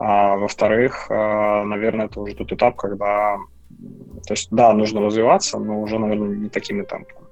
А 0.00 0.36
во-вторых, 0.36 1.06
э, 1.10 1.62
наверное, 1.64 2.06
это 2.06 2.20
уже 2.20 2.36
тот 2.36 2.52
этап, 2.52 2.76
когда, 2.76 3.36
то 4.26 4.32
есть, 4.32 4.48
да, 4.52 4.72
нужно 4.72 5.00
развиваться, 5.00 5.58
но 5.58 5.80
уже, 5.80 5.98
наверное, 5.98 6.36
не 6.36 6.48
такими 6.48 6.82
темпами. 6.84 7.26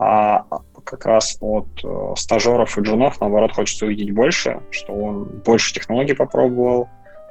А 0.00 0.44
как 0.82 1.06
раз 1.06 1.36
от 1.40 1.68
э, 1.84 2.14
стажеров 2.16 2.76
и 2.76 2.80
джунов, 2.80 3.20
наоборот, 3.20 3.52
хочется 3.52 3.86
увидеть 3.86 4.12
больше, 4.12 4.60
что 4.72 4.92
он 4.92 5.24
больше 5.44 5.72
технологий 5.72 6.14
попробовал, 6.14 6.88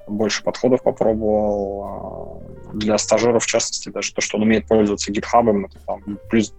больше 0.08 0.44
подходов 0.44 0.82
попробовал. 0.82 2.42
Э, 2.72 2.78
для 2.78 2.98
стажеров, 2.98 3.44
в 3.44 3.48
частности, 3.48 3.90
даже 3.90 4.14
то, 4.14 4.22
что 4.22 4.38
он 4.38 4.44
умеет 4.44 4.66
пользоваться 4.66 5.12
GitHub, 5.12 5.66
это 5.66 5.78
там 5.86 6.20
плюс, 6.30 6.54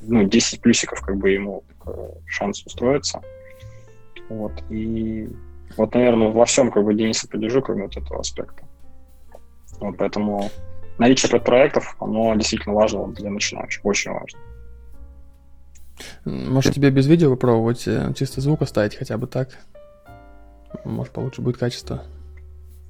ну, 0.00 0.24
10 0.24 0.60
плюсиков 0.60 1.02
как 1.02 1.18
бы 1.18 1.30
ему 1.30 1.62
шанс 2.26 2.66
устроиться. 2.66 3.20
Вот. 4.28 4.52
И 4.70 5.28
вот, 5.80 5.94
наверное, 5.94 6.28
во 6.28 6.44
всем 6.44 6.70
как 6.70 6.84
бы 6.84 6.92
Дениса 6.92 7.26
поддержу, 7.26 7.62
кроме 7.62 7.84
вот 7.84 7.96
этого 7.96 8.20
аспекта. 8.20 8.64
Вот, 9.80 9.96
поэтому 9.96 10.50
наличие 10.98 11.30
подпроектов, 11.30 11.96
оно 11.98 12.34
действительно 12.34 12.74
важно 12.74 13.08
для 13.08 13.30
начинающих, 13.30 13.82
очень 13.82 14.10
важно. 14.10 14.38
Может, 16.26 16.74
тебе 16.74 16.90
без 16.90 17.06
видео 17.06 17.30
попробовать, 17.30 17.88
э, 17.88 18.12
чисто 18.14 18.42
звук 18.42 18.60
оставить 18.60 18.94
хотя 18.94 19.16
бы 19.16 19.26
так? 19.26 19.58
Может, 20.84 21.14
получше 21.14 21.40
будет 21.40 21.56
качество. 21.56 22.02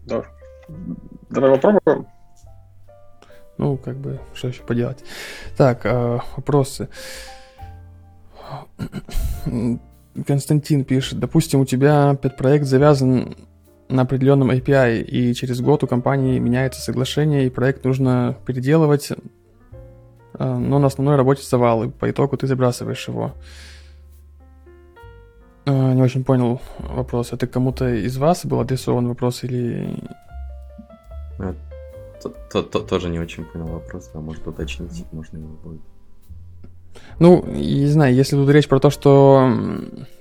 Да. 0.07 0.25
Давай 1.29 1.57
попробуем. 1.57 2.09
Ну, 3.57 3.77
как 3.77 3.99
бы, 3.99 4.19
что 4.35 4.49
еще 4.49 4.65
поделать. 4.65 5.05
Так, 5.57 5.87
э, 5.87 6.19
вопросы. 6.35 6.89
Константин 10.27 10.85
пишет, 10.85 11.19
допустим, 11.19 11.61
у 11.61 11.65
тебя 11.65 12.15
пет-проект 12.21 12.67
завязан 12.67 13.37
на 13.89 14.03
определенном 14.03 14.51
API, 14.51 15.03
и 15.03 15.35
через 15.35 15.61
год 15.61 15.83
у 15.83 15.87
компании 15.87 16.39
меняется 16.39 16.81
соглашение, 16.81 17.47
и 17.47 17.51
проект 17.51 17.85
нужно 17.85 18.37
переделывать, 18.47 19.11
э, 19.11 19.17
но 20.39 20.79
на 20.79 20.87
основной 20.87 21.17
работе 21.17 21.43
завал, 21.43 21.85
и 21.85 21.91
по 21.91 22.11
итогу 22.11 22.37
ты 22.37 22.47
забрасываешь 22.47 23.09
его. 23.09 23.35
Э, 25.67 25.93
не 25.93 26.03
очень 26.03 26.25
понял 26.25 26.61
вопрос. 26.79 27.33
Это 27.33 27.47
кому-то 27.47 27.89
из 27.89 28.17
вас 28.17 28.47
был 28.47 28.61
адресован 28.61 29.09
вопрос 29.09 29.45
или... 29.45 29.97
Э, 31.39 31.55
тоже 32.89 33.09
не 33.09 33.19
очень 33.19 33.45
понял 33.45 33.67
вопрос, 33.67 34.11
а 34.15 34.21
может 34.21 34.47
уточнить, 34.47 35.05
можно 35.13 35.39
его 35.39 35.57
будет. 35.65 35.81
Ну, 37.21 37.45
не 37.47 37.87
знаю, 37.87 38.15
если 38.15 38.35
тут 38.35 38.49
речь 38.49 38.67
про 38.67 38.81
то, 38.81 38.89
что 38.89 39.53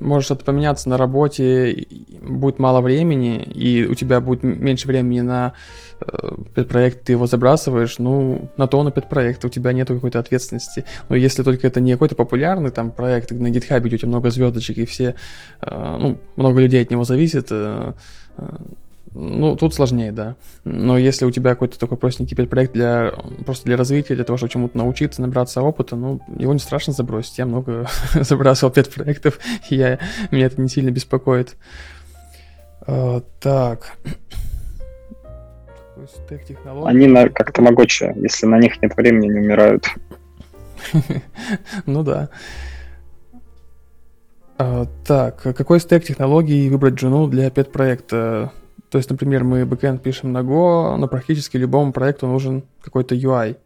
может 0.02 0.26
что-то 0.26 0.44
поменяться 0.44 0.90
на 0.90 0.98
работе, 0.98 1.88
будет 2.22 2.60
мало 2.60 2.82
времени, 2.82 3.42
и 3.42 3.86
у 3.86 3.96
тебя 3.96 4.20
будет 4.20 4.44
меньше 4.44 4.86
времени 4.86 5.22
на 5.22 5.54
э, 6.02 6.64
проект, 6.66 7.06
ты 7.06 7.14
его 7.14 7.26
забрасываешь, 7.26 8.00
ну, 8.00 8.52
на 8.58 8.68
то 8.68 8.80
он 8.80 8.90
и 8.90 8.92
проект, 8.92 9.46
у 9.46 9.50
тебя 9.50 9.72
нет 9.72 9.88
какой-то 9.88 10.20
ответственности. 10.20 10.84
Но 11.08 11.16
если 11.16 11.42
только 11.42 11.68
это 11.68 11.80
не 11.80 11.94
какой-то 11.94 12.16
популярный 12.16 12.72
там 12.72 12.92
проект, 12.92 13.32
на 13.32 13.50
где 13.50 13.96
у 13.96 13.98
тебя 13.98 14.10
много 14.10 14.30
звездочек, 14.30 14.78
и 14.78 14.86
все, 14.86 15.16
э, 15.62 15.98
ну, 16.00 16.18
много 16.36 16.60
людей 16.60 16.82
от 16.82 16.92
него 16.92 17.06
зависит, 17.06 17.48
э, 17.50 17.94
э 18.38 18.44
ну, 19.14 19.56
тут 19.56 19.74
сложнее, 19.74 20.12
да. 20.12 20.36
Но 20.64 20.98
если 20.98 21.26
у 21.26 21.32
тебя 21.32 21.52
какой-то 21.52 21.80
такой 21.80 21.98
простенький 21.98 22.36
проект 22.48 22.74
для 22.74 23.14
просто 23.46 23.66
для 23.66 23.76
развития, 23.76 24.16
для 24.16 24.24
того, 24.24 24.38
чтобы 24.38 24.52
чему-то 24.52 24.78
научиться, 24.78 25.22
набраться 25.22 25.62
опыта, 25.62 25.96
ну, 25.96 26.22
его 26.38 26.54
не 26.54 26.60
страшно 26.60 26.94
забросить. 26.94 27.38
Я 27.38 27.46
много 27.46 27.88
забрасывал 28.14 28.72
5 28.72 28.94
проектов, 28.94 29.40
и 29.70 29.76
я, 29.76 30.00
меня 30.32 30.46
это 30.46 30.62
не 30.62 30.70
сильно 30.70 30.92
беспокоит. 30.92 31.56
А, 32.82 33.22
так. 33.40 33.98
Они 36.86 37.08
на, 37.08 37.30
как 37.30 37.52
тамагочи, 37.52 38.14
если 38.16 38.46
на 38.46 38.58
них 38.60 38.82
нет 38.82 38.96
времени, 38.96 39.30
они 39.30 39.40
умирают. 39.40 39.88
ну 41.86 42.04
да. 42.04 42.30
А, 44.58 44.86
так, 45.06 45.42
какой 45.42 45.80
стек 45.80 46.04
технологий 46.04 46.70
выбрать 46.70 47.00
жену 47.00 47.28
для 47.28 47.50
пет-проекта? 47.50 48.52
То 48.90 48.98
есть, 48.98 49.10
например, 49.10 49.44
мы 49.44 49.66
бэкэнд 49.66 50.02
пишем 50.02 50.32
на 50.32 50.40
Go, 50.40 50.96
но 50.98 51.08
практически 51.08 51.58
любому 51.58 51.94
проекту 51.94 52.28
нужен 52.28 52.64
какой-то 52.82 53.16
UI. 53.16 53.58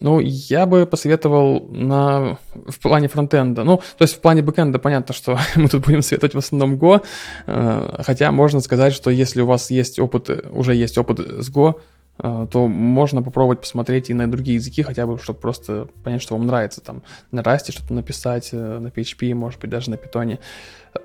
Ну, 0.00 0.20
я 0.20 0.66
бы 0.66 0.86
посоветовал 0.86 1.68
на, 1.70 2.38
в 2.54 2.78
плане 2.78 3.08
фронтенда. 3.08 3.64
Ну, 3.64 3.78
то 3.78 4.02
есть 4.02 4.14
в 4.14 4.20
плане 4.20 4.42
бэкенда 4.42 4.78
понятно, 4.78 5.12
что 5.12 5.38
мы 5.56 5.68
тут 5.68 5.84
будем 5.84 6.02
советовать 6.02 6.34
в 6.34 6.38
основном 6.38 6.78
Go, 6.78 7.02
э, 7.46 8.02
хотя 8.04 8.30
можно 8.30 8.60
сказать, 8.60 8.92
что 8.92 9.10
если 9.10 9.40
у 9.40 9.46
вас 9.46 9.70
есть 9.70 9.98
опыт, 9.98 10.30
уже 10.52 10.74
есть 10.76 10.96
опыт 10.98 11.18
с 11.18 11.50
Go, 11.50 11.80
э, 12.22 12.46
то 12.48 12.68
можно 12.68 13.22
попробовать 13.22 13.60
посмотреть 13.60 14.10
и 14.10 14.14
на 14.14 14.30
другие 14.30 14.56
языки, 14.56 14.84
хотя 14.84 15.04
бы, 15.04 15.18
чтобы 15.18 15.40
просто 15.40 15.88
понять, 16.04 16.22
что 16.22 16.36
вам 16.36 16.46
нравится. 16.46 16.80
Там 16.80 17.02
на 17.32 17.40
Rust 17.40 17.72
что-то 17.72 17.92
написать, 17.92 18.50
э, 18.52 18.78
на 18.78 18.88
PHP, 18.88 19.34
может 19.34 19.60
быть, 19.60 19.70
даже 19.70 19.90
на 19.90 19.96
Python. 19.96 20.38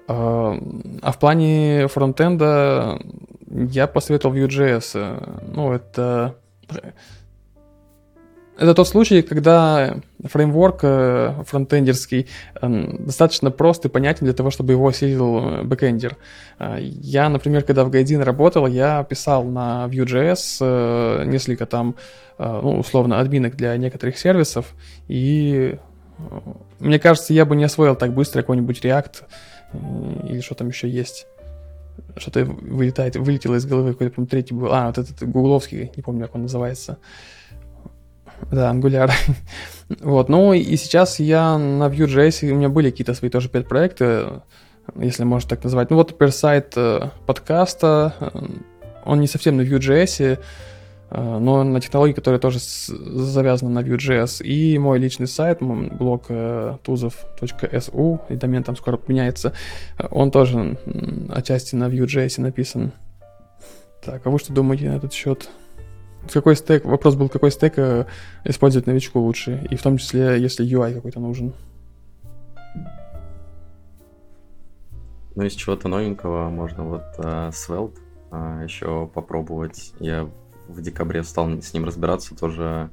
А, 0.07 0.57
а 1.01 1.11
в 1.11 1.19
плане 1.19 1.87
фронтенда 1.87 2.99
я 3.47 3.87
посоветовал 3.87 4.35
Vue.js. 4.35 5.51
Ну, 5.53 5.73
это 5.73 6.35
это 8.55 8.75
тот 8.75 8.87
случай, 8.87 9.23
когда 9.23 9.95
фреймворк 10.23 10.79
э, 10.83 11.43
фронтендерский 11.47 12.27
достаточно 12.61 13.49
прост 13.49 13.85
и 13.85 13.89
понятен 13.89 14.25
для 14.25 14.33
того, 14.33 14.51
чтобы 14.51 14.73
его 14.73 14.87
осилил 14.87 15.39
э, 15.39 15.63
бэкендер. 15.63 16.17
Э, 16.59 16.77
я, 16.79 17.29
например, 17.29 17.63
когда 17.63 17.83
в 17.83 17.89
Гайдин 17.89 18.21
работал, 18.21 18.67
я 18.67 19.03
писал 19.03 19.43
на 19.43 19.87
Vue.js 19.89 21.25
несколько 21.25 21.65
там, 21.65 21.95
ну, 22.37 22.79
условно, 22.79 23.19
админок 23.19 23.55
для 23.55 23.75
некоторых 23.77 24.17
сервисов, 24.17 24.73
и 25.07 25.77
мне 26.79 26.99
кажется, 26.99 27.33
я 27.33 27.45
бы 27.45 27.55
не 27.55 27.63
освоил 27.63 27.95
так 27.95 28.13
быстро 28.13 28.41
какой-нибудь 28.41 28.85
React 28.85 29.23
или 30.27 30.41
что 30.41 30.55
там 30.55 30.69
еще 30.69 30.89
есть. 30.89 31.27
Что-то 32.17 32.45
вылетает, 32.45 33.15
вылетело 33.15 33.55
из 33.55 33.65
головы, 33.65 33.93
какой-то, 33.93 34.21
по 34.21 34.25
третий 34.25 34.53
был. 34.53 34.71
А, 34.71 34.87
вот 34.87 34.97
этот 34.97 35.27
гугловский, 35.27 35.91
не 35.95 36.03
помню, 36.03 36.25
как 36.25 36.35
он 36.35 36.43
называется. 36.43 36.97
Да, 38.51 38.71
Angular. 38.71 39.11
вот, 40.01 40.29
ну 40.29 40.53
и 40.53 40.75
сейчас 40.75 41.19
я 41.19 41.57
на 41.57 41.87
Vue.js, 41.87 42.51
у 42.51 42.55
меня 42.55 42.69
были 42.69 42.89
какие-то 42.89 43.13
свои 43.13 43.29
тоже 43.29 43.49
пять 43.49 43.67
проекты, 43.67 44.41
если 44.95 45.23
можно 45.23 45.49
так 45.49 45.63
назвать. 45.63 45.89
Ну 45.89 45.97
вот, 45.97 46.11
например, 46.11 46.31
сайт 46.31 46.73
э, 46.75 47.09
подкаста, 47.25 48.15
э, 48.19 48.29
он 49.05 49.19
не 49.19 49.27
совсем 49.27 49.57
на 49.57 49.61
Vue.js, 49.61 50.23
э, 50.23 50.37
но 51.15 51.63
на 51.63 51.79
технологии, 51.79 52.13
которые 52.13 52.39
тоже 52.39 52.57
завязаны 52.59 53.71
на 53.71 53.79
Vue.js. 53.83 54.43
И 54.43 54.77
мой 54.79 54.97
личный 54.97 55.27
сайт, 55.27 55.59
блог 55.61 56.29
tuzov.su, 56.29 58.19
и 58.29 58.35
домен 58.35 58.63
там 58.63 58.75
скоро 58.75 58.97
поменяется, 58.97 59.53
он 60.09 60.31
тоже 60.31 60.77
отчасти 61.29 61.75
на 61.75 61.85
Vue.js 61.85 62.41
написан. 62.41 62.93
Так, 64.03 64.25
а 64.25 64.29
вы 64.29 64.39
что 64.39 64.53
думаете 64.53 64.89
на 64.89 64.95
этот 64.95 65.13
счет? 65.13 65.49
какой 66.31 66.55
стек, 66.55 66.85
вопрос 66.85 67.15
был, 67.15 67.29
какой 67.29 67.51
стек 67.51 67.73
э, 67.77 68.05
использовать 68.45 68.87
новичку 68.87 69.19
лучше, 69.19 69.65
и 69.69 69.75
в 69.75 69.81
том 69.81 69.97
числе, 69.97 70.39
если 70.39 70.65
UI 70.65 70.93
какой-то 70.93 71.19
нужен. 71.19 71.53
Ну, 75.35 75.43
из 75.43 75.53
чего-то 75.53 75.87
новенького 75.87 76.49
можно 76.49 76.83
вот 76.83 77.03
uh, 77.17 77.49
Svelte 77.49 77.97
uh, 78.29 78.63
еще 78.63 79.07
попробовать. 79.07 79.93
Я 79.99 80.29
в 80.67 80.81
декабре 80.81 81.23
стал 81.23 81.49
с 81.61 81.73
ним 81.73 81.85
разбираться, 81.85 82.35
тоже 82.35 82.89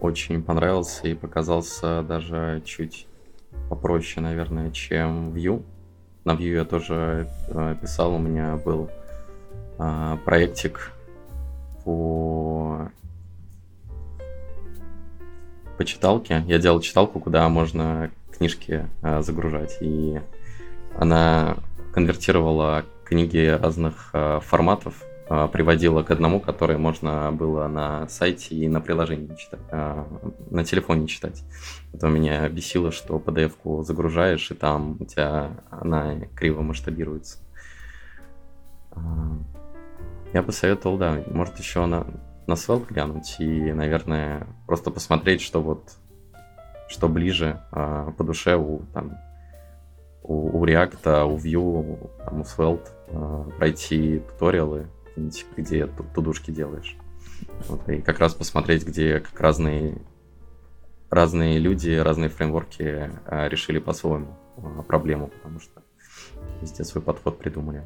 очень 0.00 0.42
понравился 0.42 1.08
и 1.08 1.14
показался 1.14 2.02
даже 2.02 2.62
чуть 2.64 3.06
попроще, 3.68 4.24
наверное, 4.24 4.70
чем 4.70 5.32
Vue. 5.32 5.62
На 6.24 6.32
Vue 6.32 6.54
я 6.54 6.64
тоже 6.64 7.28
uh, 7.48 7.78
писал, 7.80 8.14
у 8.14 8.18
меня 8.18 8.56
был 8.56 8.90
uh, 9.78 10.18
проектик 10.24 10.92
по 11.84 12.90
по 15.76 15.84
читалке. 15.84 16.42
Я 16.46 16.58
делал 16.58 16.80
читалку, 16.80 17.20
куда 17.20 17.48
можно 17.48 18.10
книжки 18.30 18.88
э, 19.02 19.22
загружать, 19.22 19.78
и 19.80 20.20
она 20.96 21.56
конвертировала 21.92 22.84
книги 23.04 23.46
разных 23.46 24.10
э, 24.12 24.40
форматов, 24.42 25.02
э, 25.28 25.48
приводила 25.52 26.02
к 26.02 26.10
одному, 26.10 26.40
который 26.40 26.76
можно 26.76 27.32
было 27.32 27.66
на 27.68 28.08
сайте 28.08 28.54
и 28.54 28.68
на 28.68 28.80
приложении 28.80 29.34
читать, 29.36 29.60
э, 29.70 30.04
на 30.50 30.64
телефоне 30.64 31.06
читать. 31.06 31.42
Это 31.92 32.08
меня 32.08 32.48
бесило, 32.48 32.92
что 32.92 33.18
PDF-ку 33.18 33.82
загружаешь, 33.82 34.50
и 34.50 34.54
там 34.54 34.96
у 35.00 35.04
тебя 35.04 35.50
она 35.70 36.16
криво 36.34 36.62
масштабируется. 36.62 37.38
Я 40.32 40.42
бы 40.42 40.52
советовал, 40.52 40.98
да, 40.98 41.22
может 41.30 41.58
еще 41.58 41.86
на, 41.86 42.06
на 42.46 42.54
Svelte 42.54 42.86
глянуть 42.88 43.36
и, 43.38 43.72
наверное, 43.72 44.46
просто 44.66 44.90
посмотреть, 44.90 45.40
что 45.40 45.60
вот 45.60 45.92
что 46.86 47.08
ближе 47.08 47.60
по 47.70 48.24
душе 48.24 48.56
у 48.56 48.82
там 48.92 49.16
у, 50.24 50.58
у 50.58 50.66
React, 50.66 51.24
у 51.24 51.36
Vue, 51.36 52.10
там, 52.24 52.40
у 52.40 52.44
Svelte, 52.44 52.88
пройти 53.58 54.20
туториалы, 54.20 54.88
где 55.56 55.86
тудушки 56.14 56.50
делаешь. 56.50 56.96
Вот, 57.68 57.88
и 57.88 58.00
как 58.00 58.18
раз 58.18 58.34
посмотреть, 58.34 58.86
где 58.86 59.20
как 59.20 59.40
разные 59.40 59.98
разные 61.10 61.58
люди, 61.58 61.90
разные 61.90 62.28
фреймворки 62.28 63.10
э, 63.26 63.48
решили 63.48 63.78
по-своему 63.78 64.36
э, 64.56 64.82
проблему, 64.86 65.28
потому 65.28 65.60
что 65.60 65.82
везде 66.60 66.84
свой 66.84 67.02
подход 67.02 67.38
придумали. 67.38 67.84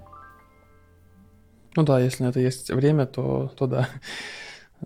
Ну 1.76 1.82
да, 1.82 2.00
если 2.00 2.24
на 2.24 2.28
это 2.28 2.40
есть 2.40 2.70
время, 2.70 3.06
то, 3.06 3.52
то 3.56 3.66
да. 3.66 3.88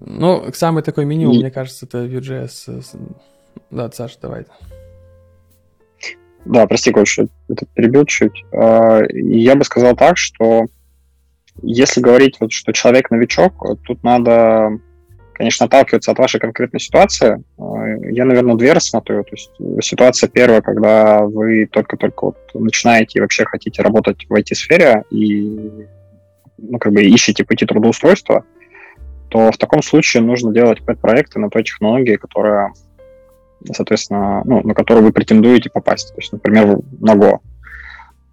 Ну, 0.01 0.51
самый 0.53 0.83
такой 0.83 1.05
минимум, 1.05 1.37
И... 1.37 1.39
мне 1.39 1.51
кажется, 1.51 1.87
это 1.87 2.05
Vue.js. 2.05 3.15
Да, 3.71 3.91
Саша, 3.93 4.19
давай. 4.21 4.47
Да, 6.45 6.67
прости, 6.67 6.91
Кош, 6.91 7.19
это 7.19 7.67
перебил 7.75 8.05
чуть. 8.07 8.45
А, 8.53 9.01
я 9.11 9.55
бы 9.55 9.65
сказал 9.65 9.95
так, 9.95 10.19
что 10.19 10.67
если 11.61 12.01
говорить, 12.01 12.37
вот, 12.41 12.53
что 12.53 12.73
человек 12.73 13.11
новичок, 13.11 13.55
тут 13.85 14.03
надо, 14.03 14.79
конечно, 15.35 15.67
отталкиваться 15.67 16.13
от 16.13 16.19
вашей 16.19 16.41
конкретной 16.41 16.81
ситуации. 16.81 17.43
А, 17.59 17.87
я, 18.11 18.25
наверное, 18.25 18.57
две 18.57 18.73
рассмотрю. 18.73 19.23
То 19.25 19.33
есть 19.33 19.51
ситуация 19.85 20.29
первая, 20.29 20.63
когда 20.63 21.23
вы 21.23 21.67
только-только 21.67 22.27
вот 22.27 22.37
начинаете 22.55 23.19
и 23.19 23.21
вообще 23.21 23.45
хотите 23.45 23.83
работать 23.83 24.27
в 24.29 24.35
IT-сфере, 24.35 25.05
и 25.11 25.87
ну, 26.59 26.79
как 26.79 26.93
бы 26.93 27.03
ищете 27.03 27.45
пути 27.45 27.67
трудоустройства, 27.67 28.45
то 29.29 29.51
в 29.51 29.59
таком 29.59 29.83
случае 29.83 30.23
нужно 30.23 30.53
делать 30.53 30.83
пэт-проекты 30.85 31.39
на 31.39 31.51
той 31.51 31.65
технологии, 31.65 32.17
которая, 32.17 32.73
соответственно, 33.73 34.43
ну, 34.45 34.63
на 34.63 34.75
которую 34.75 35.05
вы 35.05 35.13
претендуете 35.13 35.71
попасть. 35.71 36.15
То 36.15 36.21
есть, 36.21 36.33
например, 36.33 36.79
на 37.01 37.15
Go. 37.15 37.39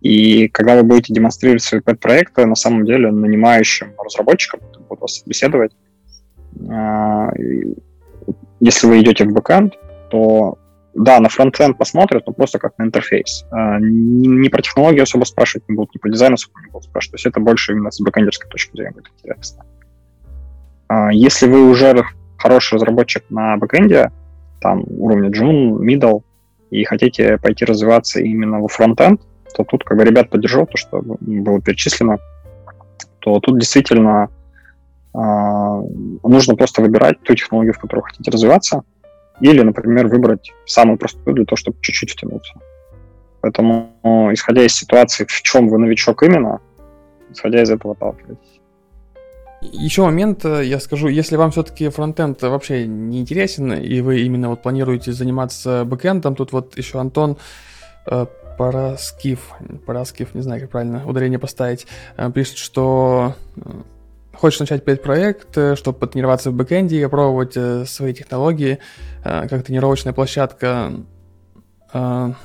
И 0.02 0.48
когда 0.48 0.76
вы 0.76 0.84
будете 0.84 1.14
демонстрировать 1.14 1.62
свои 1.62 1.82
pet-проекты, 1.82 2.46
на 2.46 2.56
самом 2.56 2.86
деле 2.86 3.12
нанимающим 3.12 3.94
разработчикам 3.98 4.62
будут 4.88 5.02
вас 5.02 5.20
собеседовать, 5.20 5.74
а, 6.70 7.32
если 8.60 8.88
вы 8.88 9.02
идете 9.02 9.26
в 9.26 9.34
бэкэнд, 9.34 9.74
то 10.10 10.58
да, 10.94 11.20
на 11.20 11.30
фронтенд 11.30 11.78
посмотрят, 11.78 12.26
но 12.26 12.34
просто 12.34 12.60
как 12.60 12.78
на 12.78 12.84
интерфейс. 12.84 13.46
А, 13.52 13.78
не, 13.80 14.50
про 14.50 14.62
технологию 14.62 15.04
особо 15.04 15.26
спрашивать 15.26 15.68
не 15.70 15.76
будут, 15.76 15.94
не 15.96 16.00
про 16.00 16.10
дизайн 16.10 16.34
особо 16.34 16.60
не 16.62 16.72
будут 16.72 16.86
спрашивать. 16.86 17.12
То 17.12 17.16
есть 17.16 17.26
это 17.26 17.40
больше 17.40 17.74
именно 17.74 17.92
с 17.92 18.02
бэкэндерской 18.02 18.50
точки 18.50 18.72
зрения 18.74 18.92
будет 18.92 19.12
интересно. 19.18 19.66
А, 20.88 21.14
если 21.14 21.48
вы 21.48 21.70
уже 21.70 22.04
хороший 22.38 22.76
разработчик 22.76 23.24
на 23.30 23.58
бэкэнде, 23.58 24.12
там 24.62 24.84
уровня 24.88 25.30
джун, 25.30 25.78
Middle, 25.78 26.24
и 26.72 26.84
хотите 26.84 27.38
пойти 27.38 27.66
развиваться 27.66 28.20
именно 28.20 28.60
во 28.60 28.68
фронтенд, 28.68 29.22
то 29.56 29.64
тут 29.64 29.84
как 29.84 29.98
бы 29.98 30.04
ребят 30.04 30.30
поддержу, 30.30 30.66
то, 30.66 30.78
что 30.78 31.02
было 31.02 31.62
перечислено, 31.62 32.20
то 33.20 33.40
тут 33.40 33.60
действительно 33.60 34.30
э, 35.14 35.18
нужно 36.24 36.56
просто 36.56 36.82
выбирать 36.82 37.22
ту 37.22 37.36
технологию, 37.36 37.74
в 37.74 37.80
которой 37.80 38.02
хотите 38.02 38.32
развиваться, 38.32 38.84
или, 39.40 39.62
например, 39.62 40.08
выбрать 40.08 40.52
самую 40.66 40.98
простую 40.98 41.36
для 41.36 41.46
того, 41.46 41.58
чтобы 41.58 41.78
чуть-чуть 41.82 42.12
втянуться. 42.12 42.54
Поэтому, 43.42 44.30
исходя 44.34 44.64
из 44.64 44.76
ситуации, 44.76 45.26
в 45.26 45.42
чем 45.42 45.70
вы 45.70 45.78
новичок 45.78 46.24
именно, 46.24 46.60
исходя 47.32 47.62
из 47.62 47.70
этого 47.70 47.94
отталкивайтесь. 47.94 48.60
Еще 49.62 50.04
момент, 50.04 50.46
э, 50.46 50.66
я 50.66 50.80
скажу, 50.80 51.08
если 51.10 51.36
вам 51.36 51.52
все-таки 51.52 51.90
фронтенд 51.90 52.42
вообще 52.42 52.88
не 52.88 53.20
интересен, 53.20 53.74
и 53.74 54.02
вы 54.02 54.22
именно 54.22 54.50
вот 54.50 54.62
планируете 54.62 55.12
заниматься 55.12 55.84
бэкэндом, 55.86 56.36
тут 56.36 56.54
вот 56.54 56.78
еще 56.78 57.00
Антон 57.00 57.38
э, 58.60 58.72
Параскив, 58.72 59.40
Параскив, 59.86 60.36
не 60.36 60.42
знаю, 60.42 60.62
как 60.62 60.70
правильно 60.70 61.08
ударение 61.08 61.40
поставить, 61.40 61.88
э, 62.18 62.32
пишет, 62.32 62.58
что 62.58 63.36
хочешь 64.34 64.60
начать 64.60 64.84
пет-проект, 64.84 65.58
э, 65.58 65.76
чтобы 65.76 66.00
потренироваться 66.00 66.52
в 66.52 66.54
бэкэнде 66.54 66.98
и 66.98 67.04
опробовать 67.04 67.54
э, 67.56 67.86
свои 67.86 68.14
технологии, 68.14 68.80
э, 69.24 69.48
как 69.48 69.64
тренировочная 69.64 70.14
площадка, 70.14 70.92
но 71.92 72.36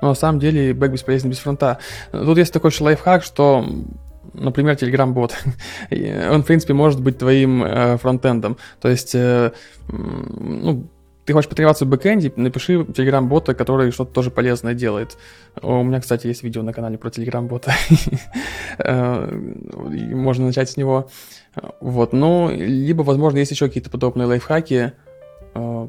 на 0.00 0.14
самом 0.14 0.40
деле 0.40 0.72
бэк 0.72 0.92
бесполезен 0.92 1.28
без 1.28 1.38
фронта. 1.38 1.78
Тут 2.12 2.38
есть 2.38 2.50
такой 2.50 2.70
еще 2.70 2.84
лайфхак, 2.84 3.22
что 3.22 3.62
например, 4.32 4.74
Telegram-бот. 4.74 5.36
Он, 6.30 6.42
в 6.42 6.46
принципе, 6.46 6.72
может 6.72 7.02
быть 7.02 7.18
твоим 7.18 7.62
э, 7.62 7.98
фронтендом. 7.98 8.56
То 8.80 8.88
есть, 8.88 9.14
э, 9.14 9.52
ну, 9.88 10.88
ты 11.30 11.34
хочешь 11.34 11.48
потренироваться 11.48 11.84
в 11.84 11.88
бэкэнде, 11.88 12.32
напиши 12.34 12.84
телеграм-бота, 12.84 13.54
который 13.54 13.92
что-то 13.92 14.12
тоже 14.12 14.32
полезное 14.32 14.74
делает. 14.74 15.16
У 15.62 15.80
меня, 15.84 16.00
кстати, 16.00 16.26
есть 16.26 16.42
видео 16.42 16.62
на 16.62 16.72
канале 16.72 16.98
про 16.98 17.10
телеграм-бота. 17.10 17.72
Э, 18.78 19.30
можно 19.32 20.46
начать 20.46 20.70
с 20.70 20.76
него. 20.76 21.08
Вот, 21.80 22.12
ну, 22.12 22.50
либо, 22.50 23.02
возможно, 23.02 23.38
есть 23.38 23.50
еще 23.50 23.68
какие-то 23.68 23.90
подобные 23.90 24.26
лайфхаки. 24.26 24.92
Э, 25.54 25.88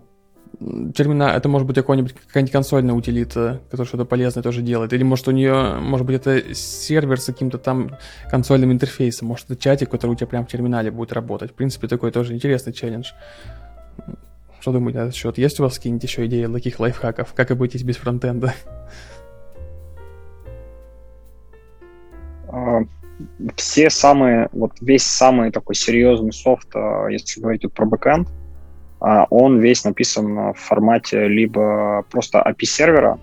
терминал, 0.94 1.30
это 1.30 1.50
может 1.50 1.68
быть 1.68 1.76
какой-нибудь 1.76 2.14
какая-нибудь 2.14 2.52
консольная 2.52 2.94
утилита, 2.94 3.62
которая 3.72 3.88
что-то 3.88 4.06
полезное 4.06 4.44
тоже 4.44 4.62
делает, 4.62 4.94
или 4.94 5.04
может 5.04 5.28
у 5.28 5.32
нее, 5.32 5.80
может 5.80 6.06
быть 6.06 6.18
это 6.18 6.54
сервер 6.54 7.20
с 7.20 7.26
каким-то 7.26 7.58
там 7.58 7.98
консольным 8.30 8.72
интерфейсом, 8.72 9.30
может 9.30 9.50
это 9.50 9.60
чатик, 9.60 9.90
который 9.90 10.12
у 10.12 10.16
тебя 10.16 10.28
прямо 10.28 10.46
в 10.46 10.50
терминале 10.50 10.92
будет 10.92 11.14
работать. 11.14 11.52
В 11.52 11.54
принципе, 11.56 11.88
такой 11.88 12.12
тоже 12.12 12.34
интересный 12.34 12.74
челлендж. 12.74 13.12
Что 14.62 14.74
думаете 14.74 15.00
на 15.00 15.04
этот 15.06 15.16
счет? 15.16 15.40
Есть 15.40 15.60
у 15.60 15.64
вас 15.64 15.78
какие-нибудь 15.78 16.04
еще 16.04 16.28
идеи 16.28 16.46
таких 16.46 16.80
лайфхаков? 16.80 17.34
Как 17.34 17.50
обойтись 17.50 17.82
без 17.82 17.98
фронтенда? 17.98 18.54
А, 22.48 22.82
все 23.56 23.90
самые, 23.90 24.50
вот 24.52 24.74
весь 24.80 25.04
самый 25.04 25.52
такой 25.52 25.74
серьезный 25.74 26.32
софт, 26.32 26.68
а, 26.76 27.08
если 27.08 27.42
говорить 27.42 27.74
про 27.74 27.88
бэкэнд, 27.88 28.30
а, 29.00 29.26
он 29.32 29.60
весь 29.60 29.84
написан 29.84 30.54
в 30.54 30.60
формате 30.60 31.28
либо 31.28 32.06
просто 32.12 32.40
API-сервера, 32.40 33.20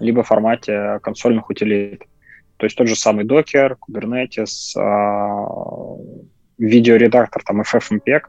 либо 0.00 0.22
в 0.22 0.26
формате 0.26 0.98
консольных 1.02 1.48
утилит. 1.48 2.02
То 2.58 2.66
есть 2.66 2.76
тот 2.76 2.88
же 2.88 2.96
самый 2.96 3.24
Docker, 3.24 3.76
Kubernetes, 3.88 4.76
видеоредактор, 6.58 7.42
там 7.42 7.62
FFmpeg 7.62 8.22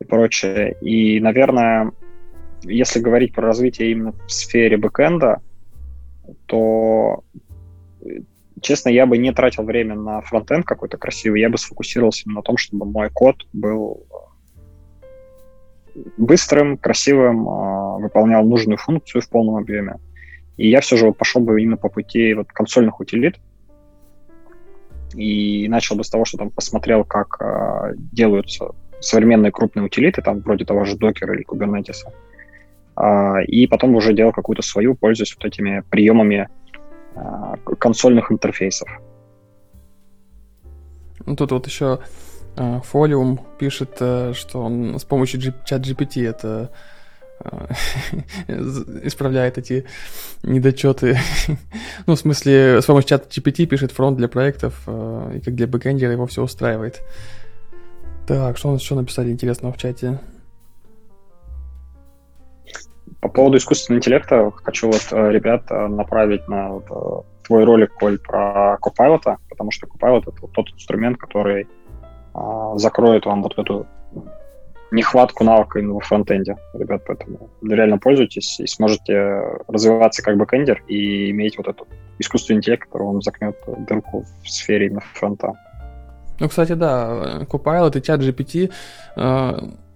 и 0.00 0.04
прочее. 0.04 0.76
И, 0.80 1.20
наверное, 1.20 1.92
если 2.62 3.00
говорить 3.00 3.34
про 3.34 3.46
развитие 3.46 3.92
именно 3.92 4.12
в 4.12 4.30
сфере 4.30 4.76
бэкэнда, 4.76 5.40
то 6.46 7.22
Честно, 8.62 8.88
я 8.88 9.04
бы 9.04 9.18
не 9.18 9.32
тратил 9.32 9.64
время 9.64 9.94
на 9.94 10.22
фронтенд 10.22 10.64
какой-то 10.64 10.96
красивый, 10.96 11.42
я 11.42 11.50
бы 11.50 11.58
сфокусировался 11.58 12.28
на 12.30 12.40
том, 12.42 12.56
чтобы 12.56 12.86
мой 12.86 13.10
код 13.10 13.46
был 13.52 14.06
э, 15.94 16.00
быстрым, 16.16 16.78
красивым, 16.78 17.46
э, 17.46 18.02
выполнял 18.02 18.44
нужную 18.44 18.78
функцию 18.78 19.20
в 19.20 19.28
полном 19.28 19.56
объеме. 19.56 19.96
И 20.56 20.70
я 20.70 20.80
все 20.80 20.96
же 20.96 21.12
пошел 21.12 21.42
бы 21.42 21.60
именно 21.60 21.76
по 21.76 21.90
пути 21.90 22.32
вот 22.32 22.48
консольных 22.48 22.98
утилит, 22.98 23.36
и 25.14 25.68
начал 25.68 25.96
бы 25.96 26.04
с 26.04 26.10
того, 26.10 26.24
что 26.24 26.38
там 26.38 26.50
посмотрел, 26.50 27.04
как 27.04 27.36
э, 27.40 27.94
делаются 27.96 28.70
современные 29.06 29.52
крупные 29.52 29.84
утилиты, 29.84 30.22
там 30.22 30.40
вроде 30.40 30.64
того 30.64 30.84
же 30.84 30.96
Docker 30.96 31.32
или 31.34 31.44
Kubernetes, 31.46 32.04
э, 32.96 33.44
и 33.44 33.66
потом 33.66 33.94
уже 33.94 34.12
делал 34.12 34.32
какую-то 34.32 34.62
свою, 34.62 34.94
пользуясь 34.94 35.34
вот 35.34 35.44
этими 35.44 35.82
приемами 35.90 36.48
Э, 37.16 37.54
консольных 37.78 38.30
интерфейсов. 38.30 38.88
Ну, 41.24 41.34
тут 41.34 41.50
вот 41.50 41.66
еще 41.66 42.00
э, 42.56 42.80
Фолиум 42.84 43.40
пишет, 43.58 43.96
э, 44.00 44.32
что 44.34 44.62
он 44.62 44.98
с 44.98 45.04
помощью 45.04 45.54
чат 45.64 45.82
GPT 45.82 46.28
это 46.28 46.70
исправляет 48.48 49.58
эти 49.58 49.86
недочеты. 50.42 51.18
ну, 52.06 52.14
в 52.14 52.18
смысле, 52.18 52.82
с 52.82 52.84
помощью 52.84 53.08
чата 53.08 53.28
GPT 53.28 53.66
пишет 53.66 53.92
фронт 53.92 54.16
для 54.16 54.28
проектов, 54.28 54.86
и 54.86 55.40
как 55.40 55.54
для 55.54 55.66
бэкэндера 55.66 56.12
его 56.12 56.26
все 56.26 56.42
устраивает. 56.42 57.02
Так, 58.26 58.56
что 58.56 58.68
у 58.68 58.72
нас 58.72 58.80
еще 58.80 58.96
написали 58.96 59.30
интересного 59.30 59.72
в 59.72 59.78
чате? 59.78 60.18
По 63.20 63.28
поводу 63.28 63.56
искусственного 63.56 64.00
интеллекта 64.00 64.50
хочу 64.50 64.88
вот 64.88 65.06
э, 65.12 65.30
ребят 65.30 65.64
э, 65.70 65.86
направить 65.86 66.46
на 66.48 66.70
вот, 66.70 66.84
э, 66.90 67.46
твой 67.46 67.64
ролик, 67.64 67.94
Коль, 67.94 68.18
про 68.18 68.78
Copilot, 68.82 69.36
потому 69.48 69.70
что 69.70 69.86
Copilot— 69.86 70.22
это 70.26 70.40
вот 70.42 70.52
тот 70.52 70.70
инструмент, 70.72 71.18
который 71.18 71.68
а, 72.34 72.76
закроет 72.76 73.24
вам 73.24 73.42
вот 73.42 73.56
эту 73.56 73.86
нехватку 74.90 75.44
навыка 75.44 75.78
именно 75.78 76.00
фронтенде. 76.00 76.56
Ребят, 76.74 77.02
поэтому 77.06 77.50
реально 77.62 77.98
пользуйтесь 77.98 78.60
и 78.60 78.66
сможете 78.66 79.42
развиваться 79.68 80.22
как 80.22 80.36
бэкэндер 80.36 80.82
и 80.86 81.30
иметь 81.30 81.56
вот 81.58 81.68
этот 81.68 81.88
искусственный 82.18 82.58
интеллект, 82.58 82.84
который 82.84 83.04
вам 83.04 83.22
заткнет 83.22 83.56
дырку 83.88 84.24
в 84.42 84.50
сфере 84.50 84.86
именно 84.86 85.02
фронта. 85.14 85.54
Ну, 86.38 86.48
кстати, 86.48 86.72
да, 86.72 87.40
Copilot 87.48 87.98
и 87.98 88.02
ChatGPT, 88.02 88.70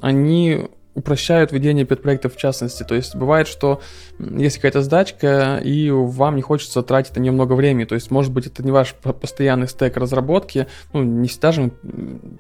они 0.01 0.69
упрощают 0.95 1.53
ведение 1.53 1.85
pet-проектов 1.85 2.35
в 2.35 2.37
частности. 2.37 2.83
То 2.83 2.95
есть 2.95 3.15
бывает, 3.15 3.47
что 3.47 3.81
есть 4.19 4.57
какая-то 4.57 4.83
задачка, 4.83 5.61
и 5.63 5.91
вам 5.91 6.37
не 6.37 6.43
хочется 6.43 6.83
тратить 6.83 7.17
на 7.17 7.21
нее 7.21 7.33
много 7.33 7.53
времени. 7.55 7.85
То 7.85 7.95
есть, 7.95 8.11
может 8.11 8.33
быть, 8.33 8.47
это 8.47 8.63
не 8.63 8.71
ваш 8.71 8.95
постоянный 8.95 9.69
стек 9.69 9.97
разработки. 9.97 10.67
Ну, 10.93 11.03
не 11.03 11.29
всегда 11.29 11.53
же 11.53 11.63
мы 11.63 11.71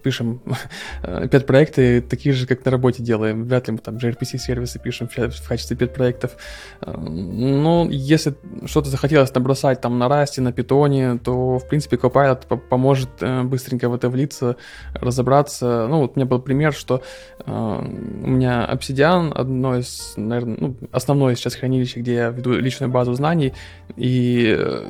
пишем 0.02 0.42
pet-проекты 1.02 2.02
такие 2.02 2.34
же, 2.34 2.46
как 2.46 2.64
на 2.64 2.70
работе 2.70 3.02
делаем. 3.02 3.44
Вряд 3.44 3.68
ли 3.68 3.72
мы 3.72 3.78
там 3.78 3.96
gRPC-сервисы 3.96 4.78
пишем 4.78 5.08
в 5.08 5.48
качестве 5.48 5.76
pet-проектов. 5.76 6.36
Но 6.84 7.86
если 7.90 8.34
что-то 8.66 8.90
захотелось 8.90 9.34
набросать 9.34 9.80
там 9.80 9.98
на 9.98 10.04
Rust, 10.04 10.40
на 10.40 10.48
Python, 10.48 11.18
то, 11.18 11.58
в 11.58 11.68
принципе, 11.68 11.96
Copilot 11.96 12.58
поможет 12.58 13.10
э, 13.20 13.42
быстренько 13.42 13.88
в 13.88 13.94
это 13.94 14.08
влиться, 14.08 14.56
разобраться. 14.94 15.86
Ну, 15.88 16.00
вот 16.00 16.12
у 16.14 16.18
меня 16.18 16.26
был 16.26 16.40
пример, 16.40 16.72
что 16.72 17.02
э, 17.38 17.50
у 17.50 18.26
меня 18.40 18.50
меня 18.50 18.68
Obsidian, 18.72 19.32
одно 19.32 19.76
из, 19.76 20.14
наверное, 20.16 20.56
ну, 20.58 20.76
основное 20.92 21.34
сейчас 21.34 21.54
хранилище, 21.54 22.00
где 22.00 22.14
я 22.14 22.28
веду 22.30 22.52
личную 22.52 22.90
базу 22.90 23.12
знаний, 23.14 23.52
и 23.96 24.56
э, 24.58 24.86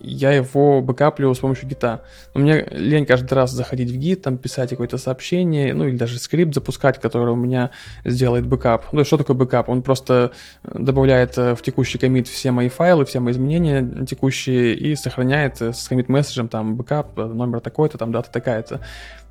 я 0.00 0.32
его 0.32 0.82
бэкаплю 0.82 1.32
с 1.34 1.38
помощью 1.38 1.68
гита. 1.68 2.02
Но 2.34 2.40
мне 2.42 2.66
лень 2.70 3.06
каждый 3.06 3.32
раз 3.32 3.52
заходить 3.52 3.90
в 3.90 3.96
гит, 3.96 4.22
там 4.22 4.36
писать 4.36 4.70
какое-то 4.70 4.98
сообщение, 4.98 5.72
ну 5.72 5.88
или 5.88 5.96
даже 5.96 6.18
скрипт 6.18 6.54
запускать, 6.54 7.00
который 7.00 7.32
у 7.32 7.36
меня 7.36 7.70
сделает 8.04 8.46
бэкап. 8.46 8.92
Ну 8.92 9.04
что 9.04 9.16
такое 9.16 9.36
бэкап? 9.36 9.68
Он 9.68 9.82
просто 9.82 10.32
добавляет 10.62 11.38
э, 11.38 11.54
в 11.54 11.62
текущий 11.62 11.98
commit 11.98 12.28
все 12.28 12.50
мои 12.50 12.68
файлы, 12.68 13.06
все 13.06 13.20
мои 13.20 13.32
изменения 13.32 14.04
текущие 14.04 14.74
и 14.74 14.94
сохраняет 14.94 15.60
с 15.60 15.88
commit 15.88 16.08
message 16.08 16.39
ем 16.39 16.48
там 16.48 16.76
бэкап, 16.76 17.16
номер 17.16 17.60
такой-то, 17.60 17.96
там 17.96 18.12
дата 18.12 18.30
такая-то. 18.30 18.80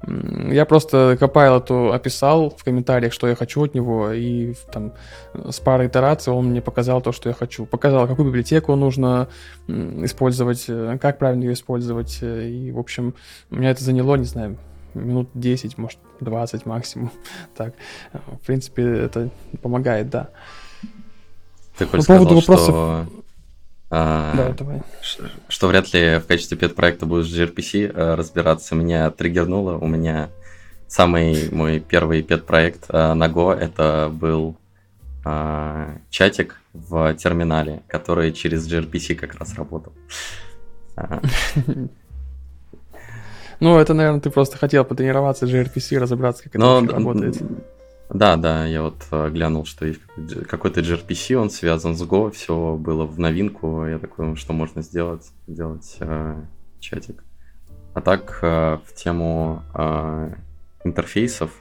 Я 0.05 0.65
просто 0.65 1.17
Copilot 1.19 1.93
описал 1.93 2.49
в 2.49 2.63
комментариях, 2.63 3.13
что 3.13 3.27
я 3.27 3.35
хочу 3.35 3.63
от 3.63 3.73
него, 3.73 4.11
и 4.11 4.53
там 4.71 4.93
с 5.33 5.59
парой 5.59 5.87
итераций 5.87 6.33
он 6.33 6.47
мне 6.47 6.61
показал 6.61 7.01
то, 7.01 7.11
что 7.11 7.29
я 7.29 7.35
хочу. 7.35 7.65
Показал, 7.65 8.07
какую 8.07 8.27
библиотеку 8.27 8.75
нужно 8.75 9.29
использовать, 9.67 10.65
э, 10.67 10.97
как 10.99 11.19
правильно 11.19 11.43
ее 11.43 11.53
использовать. 11.53 12.19
Э, 12.21 12.49
и, 12.49 12.71
в 12.71 12.79
общем, 12.79 13.13
меня 13.49 13.71
это 13.71 13.83
заняло, 13.83 14.15
не 14.15 14.25
знаю, 14.25 14.57
минут 14.93 15.29
10, 15.35 15.77
может, 15.77 15.99
20 16.19 16.65
максимум. 16.65 17.11
Так, 17.55 17.73
в 18.11 18.45
принципе, 18.45 18.83
это 18.83 19.29
помогает, 19.61 20.09
да. 20.09 20.29
Ты 21.77 21.85
По 21.85 22.03
поводу 22.03 22.35
вопросов... 22.35 22.75
Что 22.75 23.22
а, 23.95 24.33
да, 24.35 24.49
давай. 24.49 24.81
Что, 25.01 25.23
что 25.47 25.67
вряд 25.67 25.93
ли 25.93 26.17
в 26.17 26.25
качестве 26.25 26.57
пет-проекта 26.57 27.05
будешь 27.05 27.27
в 27.27 27.33
gRPC 27.35 27.91
а, 27.93 28.15
разбираться, 28.15 28.73
меня 28.73 29.11
триггернуло. 29.11 29.77
У 29.77 29.85
меня 29.85 30.29
самый 30.87 31.51
мой 31.51 31.79
первый 31.79 32.23
пет-проект 32.23 32.85
а, 32.89 33.13
на 33.13 33.27
Go 33.27 33.53
это 33.53 34.09
был 34.11 34.57
а, 35.23 35.97
чатик 36.09 36.59
в 36.73 37.13
терминале, 37.13 37.83
который 37.87 38.31
через 38.31 38.67
gRPC 38.67 39.13
как 39.13 39.35
раз 39.35 39.53
работал. 39.53 39.93
А. 40.95 41.21
Ну, 43.59 43.77
это, 43.77 43.93
наверное, 43.93 44.19
ты 44.19 44.29
просто 44.31 44.57
хотел 44.57 44.83
потренироваться 44.83 45.45
gRPC, 45.45 45.99
разобраться, 45.99 46.43
как 46.43 46.55
это 46.55 46.93
работает. 46.93 47.41
Да, 48.13 48.35
да, 48.35 48.67
я 48.67 48.83
вот 48.83 49.07
э, 49.09 49.29
глянул, 49.31 49.65
что 49.65 49.91
какой-то 50.47 50.81
gRPC, 50.81 51.33
он 51.33 51.49
связан 51.49 51.95
с 51.95 52.03
Go, 52.03 52.29
все 52.29 52.75
было 52.75 53.05
в 53.05 53.17
новинку, 53.17 53.87
я 53.87 53.97
такой, 53.97 54.35
что 54.35 54.53
можно 54.53 54.83
сделать, 54.83 55.31
сделать 55.47 55.97
э, 55.99 56.45
чатик. 56.79 57.23
А 57.95 58.01
так, 58.01 58.37
э, 58.43 58.77
в 58.85 58.93
тему 58.93 59.63
э, 59.73 60.35
интерфейсов, 60.83 61.59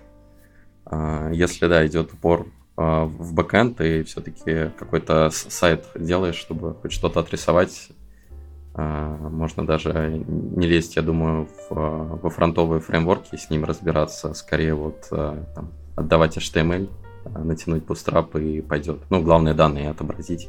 э, 0.90 1.30
если, 1.32 1.68
да, 1.68 1.86
идет 1.86 2.12
упор 2.12 2.46
э, 2.76 2.82
в 3.04 3.32
бэкэнд, 3.32 3.80
и 3.80 4.02
все-таки 4.02 4.72
какой-то 4.78 5.30
сайт 5.30 5.86
делаешь, 5.94 6.36
чтобы 6.36 6.74
хоть 6.74 6.92
что-то 6.92 7.20
отрисовать, 7.20 7.88
э, 8.74 9.16
можно 9.30 9.66
даже 9.66 10.22
не 10.28 10.66
лезть, 10.66 10.96
я 10.96 11.02
думаю, 11.02 11.46
в, 11.46 11.72
э, 11.72 12.18
во 12.22 12.28
фронтовые 12.28 12.82
фреймворки, 12.82 13.36
с 13.36 13.48
ним 13.48 13.64
разбираться, 13.64 14.34
скорее 14.34 14.74
вот 14.74 15.08
там, 15.08 15.72
отдавать 15.96 16.36
HTML, 16.36 16.90
э, 17.24 17.38
натянуть 17.38 17.84
bootstrap 17.84 18.40
и 18.40 18.60
пойдет. 18.60 19.00
Ну, 19.10 19.22
главное 19.22 19.54
данные 19.54 19.90
отобразить 19.90 20.48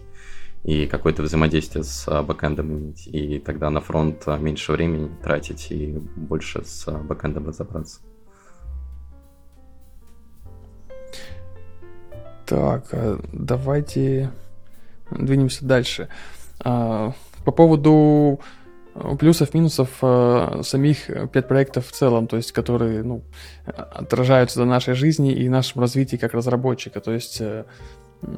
и 0.63 0.87
какое-то 0.87 1.23
взаимодействие 1.23 1.83
с 1.83 2.07
э, 2.07 2.21
бэкэндом 2.21 2.71
иметь. 2.71 3.07
И 3.07 3.39
тогда 3.39 3.69
на 3.69 3.81
фронт 3.81 4.23
э, 4.25 4.37
меньше 4.37 4.71
времени 4.71 5.11
тратить 5.21 5.71
и 5.71 5.97
больше 6.15 6.63
с 6.63 6.89
бэкэндом 6.91 7.47
разобраться. 7.47 7.99
Так, 12.45 12.93
давайте 13.31 14.29
двинемся 15.09 15.65
дальше. 15.65 16.09
А, 16.59 17.13
по 17.45 17.51
поводу 17.51 18.39
плюсов, 19.19 19.53
минусов 19.53 19.89
э, 20.01 20.61
самих 20.63 21.07
пет-проектов 21.31 21.87
в 21.87 21.91
целом, 21.91 22.27
то 22.27 22.37
есть 22.37 22.51
которые 22.51 23.03
ну, 23.03 23.23
отражаются 23.65 24.59
на 24.59 24.65
нашей 24.65 24.93
жизни 24.93 25.33
и 25.33 25.49
нашем 25.49 25.81
развитии 25.81 26.17
как 26.17 26.33
разработчика. 26.33 26.99
То 26.99 27.11
есть 27.11 27.41
э, 27.41 27.65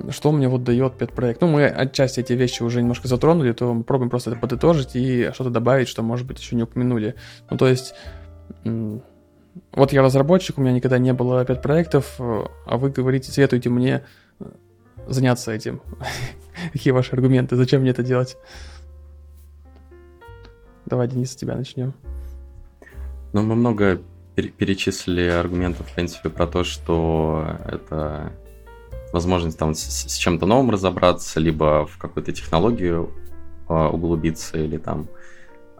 что 0.10 0.32
мне 0.32 0.48
вот 0.48 0.64
дает 0.64 0.98
пет-проект. 0.98 1.42
Ну, 1.42 1.48
мы 1.48 1.66
отчасти 1.66 2.20
эти 2.20 2.34
вещи 2.34 2.64
уже 2.64 2.82
немножко 2.82 3.08
затронули, 3.08 3.52
то 3.54 3.74
мы 3.74 3.84
пробуем 3.84 4.10
просто 4.10 4.32
это 4.32 4.40
подытожить 4.40 4.96
и 4.96 5.32
что-то 5.34 5.50
добавить, 5.50 5.88
что, 5.88 6.02
может 6.02 6.26
быть, 6.26 6.40
еще 6.40 6.56
не 6.56 6.64
упомянули. 6.64 7.16
Ну, 7.50 7.58
то 7.58 7.68
есть, 7.68 7.94
вот 8.64 9.94
я 9.94 10.02
разработчик, 10.02 10.58
у 10.58 10.62
меня 10.62 10.74
никогда 10.74 10.98
не 10.98 11.14
было 11.14 11.46
пет-проектов, 11.46 12.16
а 12.20 12.78
вы 12.78 12.90
говорите, 12.90 13.32
советуете 13.32 13.70
мне 13.70 14.04
заняться 15.08 15.52
этим. 15.52 15.82
Какие 16.74 16.92
ваши 16.92 17.14
аргументы? 17.14 17.56
Зачем 17.56 17.82
мне 17.82 17.92
это 17.92 18.04
делать? 18.04 18.38
Давай, 20.86 21.08
Денис, 21.08 21.32
с 21.32 21.36
тебя 21.36 21.56
начнем. 21.56 21.94
Ну, 23.34 23.42
мы 23.42 23.56
много 23.56 24.02
перечислили 24.36 25.28
аргументов, 25.28 25.90
в 25.90 25.94
принципе, 25.94 26.30
про 26.30 26.46
то, 26.46 26.64
что 26.64 27.46
это 27.66 28.32
возможность 29.14 29.58
там 29.58 29.74
с, 29.74 29.82
с 29.82 30.16
чем-то 30.16 30.46
новым 30.46 30.72
разобраться, 30.72 31.40
либо 31.40 31.86
в 31.86 31.98
какую-то 31.98 32.34
технологию 32.34 33.12
э, 33.70 33.74
углубиться, 33.74 34.58
или 34.58 34.78
там 34.78 35.08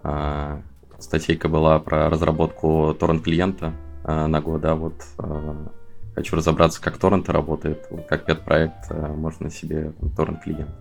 э, 0.04 0.62
статейка 1.00 1.50
была 1.50 1.80
про 1.80 2.10
разработку 2.10 2.96
торрент-клиента 2.98 3.74
э, 4.06 4.26
на 4.28 4.42
год, 4.42 4.62
да, 4.62 4.76
вот 4.76 4.96
э, 5.20 5.56
хочу 6.16 6.38
разобраться, 6.38 6.82
как 6.82 6.98
торренты 6.98 7.32
работают, 7.32 7.88
как 8.08 8.26
пет-проект 8.26 8.90
э, 8.90 9.08
можно 9.08 9.50
себе 9.50 9.92
торрент-клиент 10.16 10.72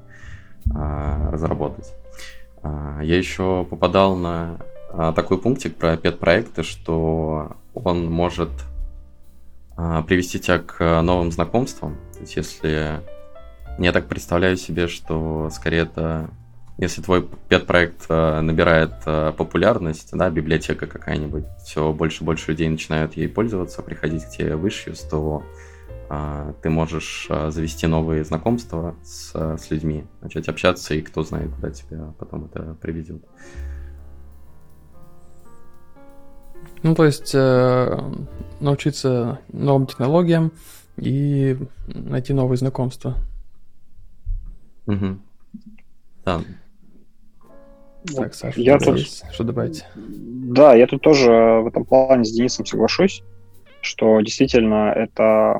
э, 0.74 1.30
разработать. 1.30 1.92
Э, 2.64 3.00
я 3.03 3.16
еще 3.16 3.66
попадал 3.68 4.16
на 4.16 4.59
э, 4.90 5.12
такой 5.14 5.38
пунктик 5.38 5.77
про 5.77 5.96
пет-проекты, 5.96 6.62
что 6.62 7.57
он 7.74 8.11
может 8.11 8.50
а, 9.77 10.03
привести 10.03 10.38
тебя 10.38 10.59
к 10.59 11.03
новым 11.03 11.33
знакомствам. 11.33 11.96
То 12.14 12.20
есть 12.20 12.37
если... 12.37 13.03
Я 13.79 13.92
так 13.92 14.07
представляю 14.07 14.57
себе, 14.57 14.87
что 14.88 15.50
скорее 15.50 15.83
это... 15.83 16.31
Если 16.77 17.03
твой 17.03 17.29
пет-проект 17.48 18.07
а, 18.09 18.40
набирает 18.40 18.94
а, 19.07 19.33
популярность, 19.33 20.11
да, 20.12 20.31
библиотека 20.31 20.87
какая-нибудь, 20.87 21.44
все 21.64 21.92
больше 21.92 22.22
и 22.22 22.27
больше 22.27 22.53
людей 22.53 22.68
начинают 22.68 23.16
ей 23.16 23.29
пользоваться, 23.29 23.83
приходить 23.83 24.24
к 24.24 24.31
тебе 24.31 24.57
в 24.57 24.64
issues, 24.66 25.00
то 25.09 25.42
ты 26.08 26.70
можешь 26.70 27.28
завести 27.28 27.86
новые 27.86 28.24
знакомства 28.24 28.94
с, 29.02 29.32
с 29.34 29.70
людьми, 29.70 30.04
начать 30.20 30.48
общаться, 30.48 30.94
и 30.94 31.00
кто 31.00 31.22
знает, 31.22 31.50
куда 31.54 31.70
тебя 31.70 32.12
потом 32.18 32.44
это 32.46 32.76
приведет. 32.80 33.22
Ну, 36.82 36.94
то 36.94 37.06
есть 37.06 37.34
э, 37.34 37.98
научиться 38.60 39.40
новым 39.48 39.86
технологиям 39.86 40.52
и 40.96 41.56
найти 41.86 42.34
новые 42.34 42.58
знакомства. 42.58 43.16
Угу. 44.86 45.18
Да. 46.26 46.40
Так, 48.14 48.34
Саша, 48.34 48.60
я 48.60 48.78
тут... 48.78 49.00
что 49.00 49.44
добавить? 49.44 49.84
Да, 49.94 50.74
я 50.74 50.86
тут 50.86 51.00
тоже 51.00 51.30
в 51.30 51.66
этом 51.66 51.86
плане 51.86 52.24
с 52.24 52.32
Денисом 52.32 52.66
соглашусь, 52.66 53.22
что 53.84 54.20
действительно 54.20 54.92
это... 54.94 55.58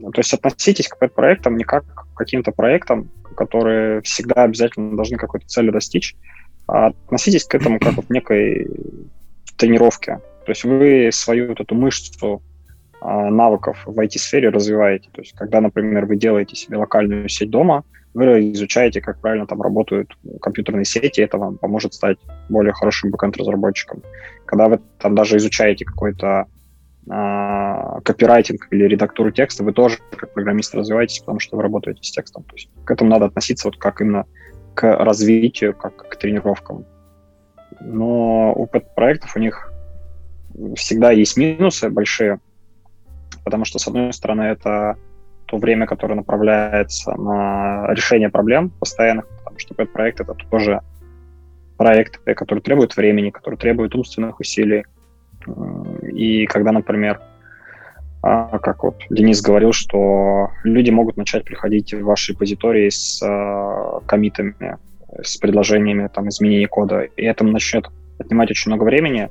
То 0.00 0.18
есть 0.18 0.32
относитесь 0.32 0.88
к 0.88 1.08
проектам 1.08 1.56
не 1.56 1.64
как 1.64 1.84
к 1.84 2.16
каким-то 2.16 2.52
проектам, 2.52 3.10
которые 3.36 4.00
всегда 4.02 4.44
обязательно 4.44 4.96
должны 4.96 5.16
какой-то 5.16 5.46
цели 5.46 5.70
достичь, 5.70 6.16
а 6.66 6.88
относитесь 6.88 7.44
к 7.44 7.54
этому 7.54 7.78
как 7.78 7.94
вот 7.94 8.10
некой 8.10 8.68
тренировки. 9.56 10.18
То 10.44 10.52
есть 10.52 10.64
вы 10.64 11.10
свою 11.12 11.48
вот 11.48 11.60
эту 11.60 11.74
мышцу 11.74 12.42
а, 13.00 13.30
навыков 13.30 13.82
в 13.86 13.98
IT-сфере 13.98 14.48
развиваете. 14.48 15.10
То 15.12 15.20
есть 15.20 15.32
когда, 15.34 15.60
например, 15.60 16.06
вы 16.06 16.16
делаете 16.16 16.56
себе 16.56 16.78
локальную 16.78 17.28
сеть 17.28 17.50
дома, 17.50 17.84
вы 18.14 18.52
изучаете, 18.52 19.00
как 19.00 19.20
правильно 19.20 19.46
там 19.46 19.62
работают 19.62 20.16
компьютерные 20.40 20.84
сети, 20.84 21.20
это 21.20 21.38
вам 21.38 21.58
поможет 21.58 21.94
стать 21.94 22.18
более 22.48 22.72
хорошим 22.72 23.10
бэкэнд-разработчиком. 23.10 24.02
Когда 24.46 24.68
вы 24.68 24.80
там 24.98 25.14
даже 25.14 25.36
изучаете 25.36 25.84
какой-то 25.84 26.46
копирайтинг 27.08 28.68
или 28.70 28.84
редактуру 28.84 29.30
текста, 29.30 29.64
вы 29.64 29.72
тоже 29.72 29.98
как 30.16 30.34
программист 30.34 30.74
развиваетесь, 30.74 31.20
потому 31.20 31.40
что 31.40 31.56
вы 31.56 31.62
работаете 31.62 32.02
с 32.02 32.10
текстом. 32.10 32.44
То 32.44 32.54
есть 32.54 32.70
к 32.84 32.90
этому 32.90 33.10
надо 33.10 33.26
относиться 33.26 33.68
вот 33.68 33.78
как 33.78 34.00
именно 34.00 34.26
к 34.74 34.96
развитию, 34.96 35.74
как 35.74 35.96
к 35.96 36.16
тренировкам 36.16 36.84
но 37.80 38.52
у 38.54 38.66
проектов 38.66 39.36
у 39.36 39.40
них 39.40 39.72
всегда 40.76 41.10
есть 41.10 41.36
минусы 41.36 41.90
большие, 41.90 42.40
потому 43.44 43.64
что, 43.64 43.78
с 43.78 43.86
одной 43.86 44.12
стороны, 44.12 44.42
это 44.42 44.96
то 45.46 45.56
время, 45.56 45.86
которое 45.86 46.14
направляется 46.14 47.12
на 47.14 47.86
решение 47.94 48.28
проблем 48.28 48.70
постоянных, 48.70 49.26
потому 49.38 49.58
что 49.58 49.74
проект 49.74 50.20
это 50.20 50.34
тоже 50.34 50.80
проекты, 51.76 52.34
которые 52.34 52.62
требуют 52.62 52.96
времени, 52.96 53.30
которые 53.30 53.58
требуют 53.58 53.94
умственных 53.94 54.40
усилий. 54.40 54.84
И 56.12 56.46
когда, 56.46 56.72
например, 56.72 57.20
а, 58.22 58.58
как 58.58 58.82
вот 58.82 58.96
Денис 59.10 59.40
говорил, 59.40 59.72
что 59.72 60.50
люди 60.64 60.90
могут 60.90 61.16
начать 61.16 61.44
приходить 61.44 61.94
в 61.94 62.02
ваши 62.02 62.32
репозитории 62.32 62.88
с 62.88 63.22
а, 63.22 64.00
комитами, 64.06 64.76
с 65.22 65.36
предложениями 65.36 66.08
там, 66.12 66.28
изменения 66.28 66.66
кода, 66.66 67.02
и 67.02 67.22
это 67.22 67.44
начнет 67.44 67.88
отнимать 68.18 68.50
очень 68.50 68.72
много 68.72 68.84
времени. 68.84 69.30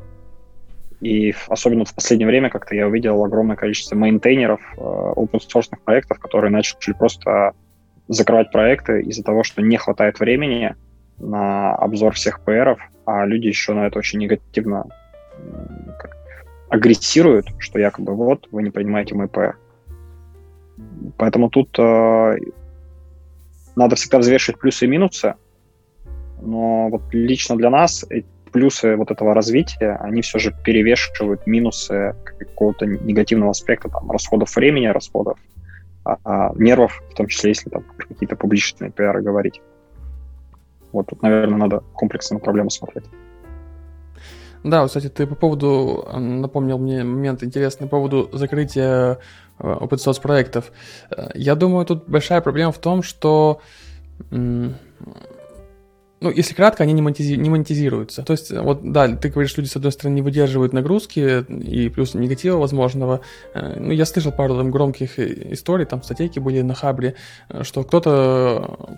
И 1.02 1.36
особенно 1.48 1.86
в 1.86 1.94
последнее 1.94 2.28
время 2.28 2.50
как-то 2.50 2.74
я 2.74 2.88
увидел 2.88 3.24
огромное 3.24 3.56
количество 3.56 3.96
мейнтейнеров 3.96 4.60
э, 4.78 4.82
open 4.82 5.40
source 5.40 5.70
проектов, 5.86 6.18
которые 6.18 6.50
начали 6.50 6.94
просто 6.94 7.52
закрывать 8.08 8.52
проекты 8.52 9.02
из-за 9.02 9.24
того, 9.24 9.44
что 9.44 9.62
не 9.62 9.78
хватает 9.78 10.20
времени 10.20 10.76
на 11.20 11.76
обзор 11.76 12.14
всех 12.14 12.40
PR, 12.44 12.78
а 13.06 13.26
люди 13.26 13.48
еще 13.48 13.74
на 13.74 13.86
это 13.86 14.00
очень 14.00 14.20
негативно 14.20 14.86
агрессируют, 16.70 17.48
что 17.60 17.80
якобы 17.80 18.16
вот, 18.16 18.48
вы 18.52 18.64
не 18.64 18.70
принимаете 18.70 19.16
мой 19.16 19.28
PR. 19.28 19.54
Поэтому 21.18 21.50
тут 21.50 21.78
э, 21.80 22.36
надо 23.76 23.96
всегда 23.96 24.20
взвешивать 24.20 24.60
плюсы 24.60 24.86
и 24.86 24.88
минусы, 24.88 25.36
но 26.42 26.90
вот 26.90 27.02
лично 27.12 27.56
для 27.56 27.70
нас 27.70 28.06
плюсы 28.52 28.96
вот 28.96 29.12
этого 29.12 29.34
развития, 29.34 29.98
они 30.02 30.22
все 30.22 30.40
же 30.40 30.56
перевешивают 30.64 31.46
минусы 31.48 32.16
какого-то 32.24 32.86
негативного 32.86 33.52
аспекта, 33.52 33.90
там, 33.90 34.10
расходов 34.12 34.56
времени, 34.56 34.88
расходов 34.88 35.38
а, 36.04 36.18
а, 36.24 36.54
нервов, 36.56 37.04
в 37.12 37.14
том 37.14 37.28
числе, 37.28 37.52
если 37.52 37.70
там 37.70 37.84
какие-то 37.98 38.36
публичные 38.36 38.92
пиары 38.92 39.22
говорить. 39.22 39.62
Вот 40.92 41.08
тут, 41.08 41.22
наверное, 41.22 41.58
надо 41.58 41.84
комплексно 41.94 42.36
на 42.36 42.40
проблему 42.40 42.70
смотреть. 42.70 43.06
Да, 44.64 44.86
кстати, 44.86 45.10
ты 45.10 45.28
по 45.28 45.36
поводу, 45.36 46.08
напомнил 46.14 46.78
мне 46.78 47.04
момент 47.04 47.44
интересный, 47.44 47.88
по 47.88 47.98
поводу 47.98 48.30
закрытия 48.34 49.20
э, 49.60 49.64
open 49.64 49.98
source 49.98 50.22
проектов. 50.22 50.72
Э, 51.10 51.30
я 51.36 51.56
думаю, 51.56 51.86
тут 51.86 52.08
большая 52.08 52.42
проблема 52.42 52.72
в 52.72 52.80
том, 52.80 53.04
что 53.04 53.62
ну, 56.20 56.32
если 56.32 56.56
кратко, 56.56 56.84
они 56.84 56.94
не, 56.94 57.02
монетизи- 57.02 57.36
не 57.36 57.50
монетизируются. 57.50 58.24
То 58.24 58.34
есть, 58.34 58.52
вот, 58.52 58.92
да, 58.92 59.08
ты 59.16 59.30
говоришь, 59.30 59.56
люди, 59.56 59.68
с 59.68 59.76
одной 59.76 59.92
стороны, 59.92 60.16
не 60.16 60.22
выдерживают 60.24 60.74
нагрузки 60.74 61.46
и 61.48 61.90
плюс 61.90 62.16
негатива 62.16 62.58
возможного. 62.58 63.22
Э, 63.54 63.80
ну, 63.80 63.92
я 63.92 64.06
слышал 64.06 64.32
пару 64.32 64.56
там 64.56 64.72
громких 64.72 65.20
историй, 65.20 65.86
там 65.86 66.02
статейки 66.02 66.40
были 66.40 66.62
на 66.62 66.74
Хабре, 66.74 67.16
э, 67.50 67.64
что 67.64 67.84
кто-то 67.84 68.98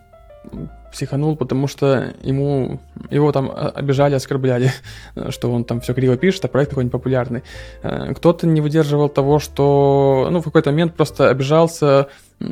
психанул, 0.91 1.36
потому 1.36 1.67
что 1.67 2.13
ему 2.21 2.80
его 3.10 3.32
там 3.32 3.52
обижали, 3.52 4.15
оскорбляли, 4.15 4.71
что 5.30 5.52
он 5.52 5.63
там 5.63 5.82
все 5.82 5.93
криво 5.93 6.17
пишет, 6.17 6.45
а 6.45 6.47
проект 6.47 6.71
такой 6.71 6.86
непопулярный. 6.86 7.43
Э, 7.84 8.13
кто-то 8.13 8.47
не 8.47 8.62
выдерживал 8.62 9.10
того, 9.10 9.39
что 9.39 10.28
ну, 10.32 10.41
в 10.41 10.43
какой-то 10.43 10.71
момент 10.71 10.95
просто 10.95 11.30
обижался, 11.30 12.08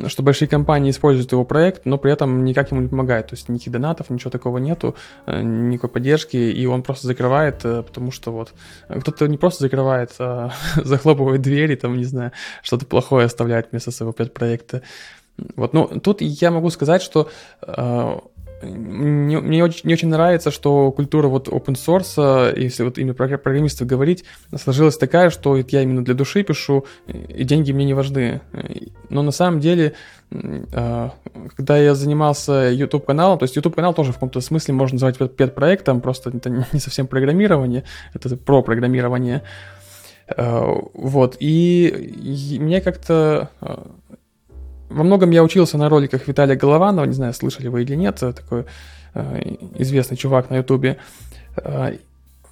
что 0.06 0.22
большие 0.22 0.48
компании 0.48 0.90
используют 0.90 1.32
его 1.32 1.44
проект, 1.44 1.86
но 1.86 1.96
при 1.98 2.12
этом 2.12 2.44
никак 2.44 2.70
ему 2.70 2.82
не 2.82 2.88
помогает. 2.88 3.28
То 3.28 3.34
есть 3.34 3.48
никаких 3.48 3.72
донатов, 3.72 4.10
ничего 4.10 4.30
такого 4.30 4.58
нету, 4.58 4.94
э, 5.26 5.42
никакой 5.42 5.90
поддержки, 5.90 6.36
и 6.36 6.66
он 6.66 6.82
просто 6.82 7.06
закрывает, 7.06 7.64
э, 7.64 7.82
потому 7.82 8.10
что 8.10 8.30
вот 8.32 8.52
кто-то 8.88 9.26
не 9.28 9.38
просто 9.38 9.64
закрывает, 9.64 10.12
а 10.18 10.52
захлопывает 10.76 11.40
двери, 11.40 11.74
там, 11.74 11.96
не 11.96 12.04
знаю, 12.04 12.32
что-то 12.62 12.86
плохое 12.86 13.26
оставляет 13.26 13.68
вместо 13.70 13.90
своего 13.90 14.12
проекта. 14.12 14.82
Вот, 15.56 15.72
ну, 15.72 15.86
тут 16.02 16.20
я 16.20 16.50
могу 16.50 16.70
сказать, 16.70 17.02
что 17.02 17.28
э, 17.62 18.18
мне, 18.62 19.40
мне 19.40 19.62
очень, 19.62 19.86
не 19.86 19.94
очень 19.94 20.08
нравится, 20.08 20.50
что 20.50 20.90
культура 20.90 21.28
вот 21.28 21.48
open 21.48 21.74
source, 21.74 22.58
если 22.58 22.82
вот 22.82 22.98
именно 22.98 23.14
про 23.14 23.38
программистов 23.38 23.86
говорить, 23.86 24.24
сложилась 24.56 24.96
такая, 24.96 25.30
что 25.30 25.56
я 25.56 25.82
именно 25.82 26.04
для 26.04 26.14
души 26.14 26.42
пишу, 26.42 26.84
и 27.06 27.44
деньги 27.44 27.72
мне 27.72 27.84
не 27.84 27.94
важны. 27.94 28.40
Но 29.10 29.22
на 29.22 29.30
самом 29.30 29.60
деле, 29.60 29.94
а, 30.74 31.12
когда 31.56 31.78
я 31.78 31.94
занимался 31.94 32.70
YouTube-каналом, 32.70 33.38
то 33.38 33.44
есть 33.44 33.56
YouTube-канал 33.56 33.94
тоже 33.94 34.10
в 34.10 34.14
каком-то 34.14 34.40
смысле 34.40 34.74
можно 34.74 34.94
назвать 34.94 35.18
пет-проектом, 35.36 36.00
просто 36.00 36.30
это 36.30 36.50
не 36.72 36.80
совсем 36.80 37.06
программирование, 37.06 37.84
это 38.12 38.36
про 38.36 38.62
программирование. 38.62 39.42
Вот, 40.36 41.38
и 41.40 42.58
мне 42.60 42.82
как-то 42.82 43.50
во 44.88 45.04
многом 45.04 45.30
я 45.30 45.42
учился 45.42 45.78
на 45.78 45.88
роликах 45.88 46.26
Виталия 46.26 46.56
Голованова, 46.56 47.04
не 47.04 47.12
знаю, 47.12 47.34
слышали 47.34 47.68
вы 47.68 47.82
или 47.82 47.94
нет, 47.94 48.16
такой 48.16 48.64
э, 49.14 49.56
известный 49.76 50.16
чувак 50.16 50.50
на 50.50 50.56
Ютубе. 50.56 50.98
Э, 51.56 51.96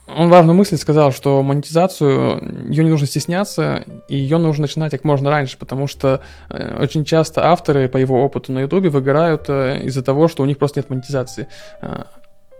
он 0.06 0.28
важную 0.28 0.56
мысль 0.56 0.76
сказал, 0.76 1.10
что 1.10 1.42
монетизацию, 1.42 2.70
ее 2.70 2.84
не 2.84 2.90
нужно 2.90 3.08
стесняться, 3.08 3.84
и 4.08 4.16
ее 4.16 4.38
нужно 4.38 4.62
начинать 4.62 4.92
как 4.92 5.02
можно 5.02 5.30
раньше, 5.30 5.58
потому 5.58 5.88
что 5.88 6.20
э, 6.48 6.78
очень 6.80 7.04
часто 7.04 7.46
авторы, 7.46 7.88
по 7.88 7.96
его 7.96 8.22
опыту 8.22 8.52
на 8.52 8.60
Ютубе, 8.60 8.88
выгорают 8.88 9.46
э, 9.48 9.80
из-за 9.82 10.02
того, 10.02 10.28
что 10.28 10.44
у 10.44 10.46
них 10.46 10.58
просто 10.58 10.78
нет 10.78 10.90
монетизации. 10.90 11.48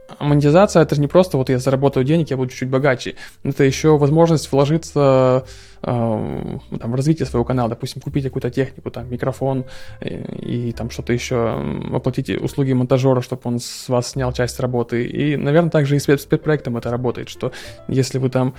Э, 0.08 0.24
монетизация 0.24 0.82
это 0.82 1.00
не 1.00 1.06
просто 1.06 1.36
вот 1.36 1.48
я 1.48 1.58
заработаю 1.58 2.04
денег, 2.04 2.30
я 2.30 2.36
буду 2.36 2.50
чуть-чуть 2.50 2.68
богаче. 2.68 3.14
Это 3.42 3.64
еще 3.64 3.96
возможность 3.98 4.50
вложиться 4.50 5.44
э, 5.82 5.86
там, 5.86 6.92
в 6.92 6.94
развитие 6.94 7.26
своего 7.26 7.44
канала, 7.44 7.70
допустим, 7.70 8.02
купить 8.02 8.24
какую-то 8.24 8.50
технику, 8.50 8.90
там, 8.90 9.10
микрофон 9.10 9.64
и, 10.00 10.68
и 10.68 10.72
там 10.72 10.90
что-то 10.90 11.12
еще, 11.12 11.62
оплатить 11.92 12.30
услуги 12.30 12.72
монтажера, 12.72 13.20
чтобы 13.20 13.42
он 13.44 13.58
с 13.58 13.88
вас 13.88 14.10
снял 14.10 14.32
часть 14.32 14.60
работы. 14.60 15.04
И, 15.06 15.36
наверное, 15.36 15.70
также 15.70 15.96
и 15.96 15.98
с 15.98 16.04
спецпроектом 16.04 16.76
это 16.76 16.90
работает, 16.90 17.28
что 17.28 17.52
если 17.88 18.18
вы 18.18 18.30
там 18.30 18.54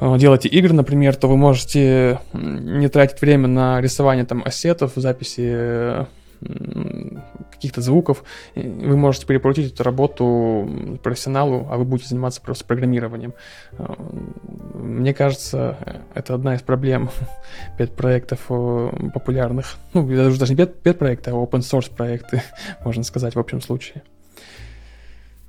э, 0.00 0.18
делаете 0.18 0.48
игры, 0.48 0.72
например, 0.72 1.16
то 1.16 1.28
вы 1.28 1.36
можете 1.36 2.20
не 2.32 2.88
тратить 2.88 3.20
время 3.20 3.48
на 3.48 3.80
рисование 3.80 4.24
там 4.24 4.42
ассетов, 4.44 4.92
записи 4.96 6.06
каких-то 7.50 7.80
звуков, 7.82 8.24
вы 8.54 8.96
можете 8.96 9.26
перепоручить 9.26 9.74
эту 9.74 9.82
работу 9.82 10.98
профессионалу, 11.02 11.66
а 11.70 11.76
вы 11.76 11.84
будете 11.84 12.08
заниматься 12.08 12.40
просто 12.40 12.64
программированием. 12.64 13.34
А, 13.78 13.94
мне 14.74 15.12
кажется, 15.12 15.76
это 16.14 16.34
одна 16.34 16.54
из 16.54 16.62
проблем 16.62 17.10
пет-проектов 17.78 18.40
популярных. 18.46 19.76
Ну, 19.92 20.06
даже, 20.08 20.38
даже 20.38 20.54
не 20.54 20.66
пет-проекты, 20.66 21.30
а 21.30 21.34
open 21.34 21.60
source 21.60 21.94
проекты, 21.94 22.42
можно 22.84 23.02
сказать, 23.02 23.34
в 23.34 23.38
общем 23.38 23.60
случае. 23.60 24.02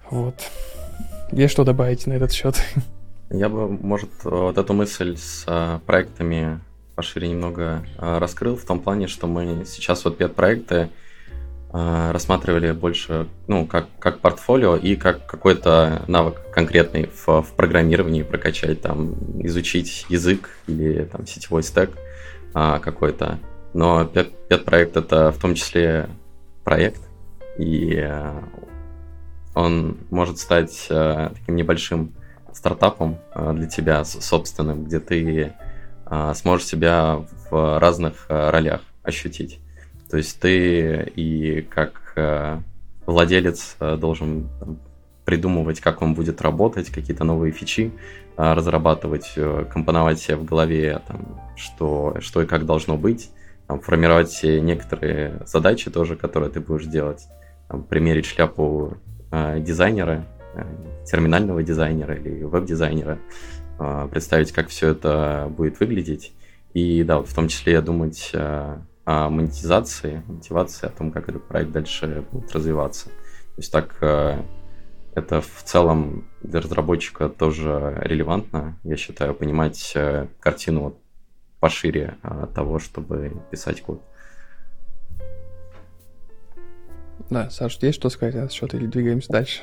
Вот. 0.10 0.36
Есть 1.32 1.54
что 1.54 1.63
добавить 1.63 2.06
на 2.08 2.13
этот 2.13 2.34
счет? 2.34 2.62
Я 3.30 3.47
бы, 3.47 3.69
может, 3.69 4.10
вот 4.23 4.58
эту 4.58 4.73
мысль 4.73 5.15
с 5.15 5.45
а, 5.47 5.80
проектами 5.86 6.60
пошире 6.95 7.27
немного 7.30 7.86
а, 7.97 8.19
раскрыл, 8.19 8.56
в 8.56 8.65
том 8.65 8.80
плане, 8.80 9.08
что 9.08 9.27
мы 9.27 9.63
сейчас 9.65 10.04
вот 10.06 10.17
пет-проекты 10.17 10.89
а, 11.73 12.12
рассматривали 12.12 12.71
больше, 12.73 13.27
ну, 13.47 13.65
как, 13.65 13.88
как 13.97 14.19
портфолио 14.19 14.75
и 14.75 14.97
как 14.97 15.25
какой-то 15.25 16.04
навык 16.08 16.51
конкретный 16.51 17.08
в, 17.08 17.41
в 17.41 17.54
программировании 17.56 18.23
прокачать, 18.23 18.82
там, 18.82 19.15
изучить 19.45 20.06
язык 20.10 20.49
или 20.67 21.06
там 21.06 21.25
сетевой 21.25 21.63
стек 21.63 21.91
а, 22.54 22.80
какой-то. 22.80 23.39
Но 23.73 24.04
пет-проект 24.06 24.97
это 24.97 25.32
в 25.32 25.38
том 25.38 25.56
числе 25.56 26.10
проект, 26.65 27.01
и 27.58 27.97
а, 27.99 28.43
он 29.56 29.97
может 30.10 30.39
стать 30.39 30.88
таким 30.88 31.56
небольшим 31.56 32.13
стартапом 32.54 33.17
для 33.54 33.67
тебя 33.67 34.04
собственным, 34.04 34.86
где 34.86 34.99
ты 34.99 35.54
сможешь 36.36 36.67
себя 36.67 37.26
в 37.50 37.80
разных 37.80 38.26
а, 38.28 38.52
ролях 38.52 38.82
ощутить. 39.04 39.60
То 40.10 40.17
есть 40.17 40.39
ты 40.39 41.12
и 41.15 41.62
как 41.62 42.13
а, 42.17 42.62
владелец 43.06 43.78
должен 43.80 44.50
придумывать, 45.26 45.80
как 45.80 46.02
он 46.02 46.13
будет 46.13 46.41
работать, 46.41 46.89
какие-то 46.89 47.24
новые 47.24 47.52
фичи 47.52 47.91
разрабатывать, 48.38 49.34
э, 49.36 49.65
компоновать 49.71 50.19
себе 50.19 50.38
в 50.38 50.45
голове, 50.45 51.02
там, 51.08 51.39
что, 51.56 52.15
что 52.19 52.41
и 52.41 52.45
как 52.45 52.65
должно 52.65 52.97
быть, 52.97 53.30
там, 53.67 53.80
формировать 53.82 54.39
некоторые 54.43 55.41
задачи 55.45 55.91
тоже, 55.91 56.15
которые 56.15 56.50
ты 56.50 56.60
будешь 56.60 56.86
делать, 56.86 57.28
там, 57.67 57.84
примерить 57.84 58.26
шляпу 58.26 58.97
э, 59.32 59.60
дизайнера, 59.60 60.26
э, 60.56 60.63
терминального 61.06 61.62
дизайнера 61.62 62.15
или 62.15 62.43
веб-дизайнера, 62.43 63.19
а, 63.19 63.61
представить, 64.12 64.52
как 64.52 64.70
все 64.70 64.89
это 64.89 65.48
будет 65.50 65.80
выглядеть. 65.80 66.34
И 66.74 67.04
да, 67.04 67.22
в 67.22 67.34
том 67.34 67.48
числе 67.48 67.82
думать 67.82 68.32
а, 68.34 68.82
о 69.06 69.30
монетизации, 69.30 70.24
мотивации, 70.28 70.88
о 70.88 70.91
том, 70.91 71.12
как 71.12 71.28
этот 71.28 71.48
проект 71.48 71.72
дальше 71.72 72.26
будет 72.32 72.52
развиваться. 72.54 73.06
То 73.08 73.58
есть 73.58 73.72
так 73.72 73.96
а, 74.02 74.46
это 75.15 75.41
в 75.41 75.63
целом 75.63 76.30
для 76.41 76.62
разработчика 76.62 77.28
тоже 77.28 77.98
релевантно, 78.02 78.80
я 78.84 78.96
считаю, 78.96 79.34
понимать 79.34 79.94
картину 80.39 80.98
пошире 81.60 82.17
того, 82.56 82.80
чтобы 82.80 83.34
писать 83.52 83.82
код. 83.82 84.02
Да, 87.30 87.50
Саш, 87.50 87.78
есть 87.82 88.00
что 88.00 88.10
сказать 88.10 88.36
а 88.36 88.50
что-то 88.50 88.78
или 88.78 88.88
двигаемся 88.88 89.32
дальше? 89.32 89.62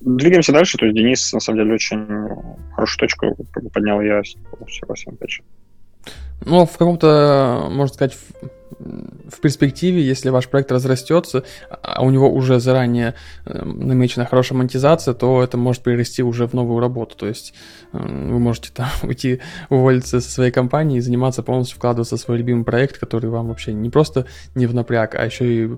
Двигаемся 0.00 0.52
дальше. 0.52 0.78
То 0.78 0.86
есть 0.86 0.96
Денис, 0.96 1.32
на 1.32 1.40
самом 1.40 1.60
деле, 1.60 1.74
очень 1.74 2.06
хорошую 2.74 2.98
точку 3.00 3.36
поднял 3.72 4.00
я 4.00 4.22
согласен, 4.68 5.12
опять 5.12 5.30
же. 5.30 5.42
Ну, 6.44 6.64
в 6.66 6.72
каком-то, 6.78 7.68
можно 7.70 7.92
сказать, 7.92 8.14
в, 8.14 9.28
в 9.28 9.40
перспективе, 9.40 10.02
если 10.02 10.28
ваш 10.30 10.48
проект 10.48 10.70
разрастется, 10.70 11.42
а 11.68 12.02
у 12.02 12.10
него 12.10 12.32
уже 12.32 12.60
заранее 12.60 13.14
э, 13.44 13.64
намечена 13.64 14.24
хорошая 14.24 14.56
монетизация, 14.56 15.14
то 15.14 15.42
это 15.42 15.56
может 15.56 15.82
перерасти 15.82 16.22
уже 16.22 16.46
в 16.46 16.54
новую 16.54 16.78
работу. 16.80 17.16
То 17.16 17.26
есть 17.26 17.54
э, 17.92 17.98
вы 17.98 18.38
можете 18.38 18.70
там 18.72 18.88
уйти, 19.02 19.40
уволиться 19.68 20.20
со 20.20 20.30
своей 20.30 20.52
компании 20.52 20.98
и 20.98 21.00
заниматься 21.00 21.42
полностью 21.42 21.76
вкладываться 21.76 22.16
в 22.16 22.20
свой 22.20 22.38
любимый 22.38 22.64
проект, 22.64 22.98
который 22.98 23.30
вам 23.30 23.48
вообще 23.48 23.72
не 23.72 23.90
просто 23.90 24.26
не 24.54 24.66
в 24.66 24.74
напряг, 24.74 25.16
а 25.16 25.24
еще 25.24 25.52
и 25.52 25.70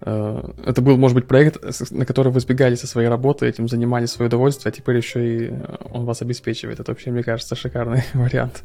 это 0.00 0.82
был, 0.82 0.96
может 0.98 1.14
быть, 1.14 1.26
проект, 1.26 1.90
на 1.90 2.04
который 2.04 2.30
вы 2.30 2.40
сбегали 2.40 2.74
со 2.74 2.86
своей 2.86 3.08
работы, 3.08 3.46
этим 3.46 3.68
занимались 3.68 4.10
свое 4.10 4.28
удовольствие, 4.28 4.70
а 4.70 4.74
теперь 4.76 4.96
еще 4.96 5.26
и 5.26 5.48
э, 5.50 5.76
он 5.90 6.04
вас 6.04 6.22
обеспечивает. 6.22 6.80
Это 6.80 6.92
вообще, 6.92 7.10
мне 7.10 7.22
кажется, 7.22 7.54
шикарный 7.54 8.04
вариант. 8.14 8.62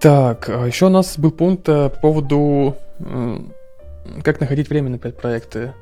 Так, 0.00 0.50
а 0.50 0.66
еще 0.66 0.86
у 0.86 0.90
нас 0.90 1.18
был 1.18 1.30
пункт 1.30 1.68
э, 1.68 1.88
по 1.88 2.00
поводу, 2.00 2.76
как 4.22 4.40
находить 4.40 4.68
время 4.68 4.90
на 4.90 4.98
проекты. 4.98 5.72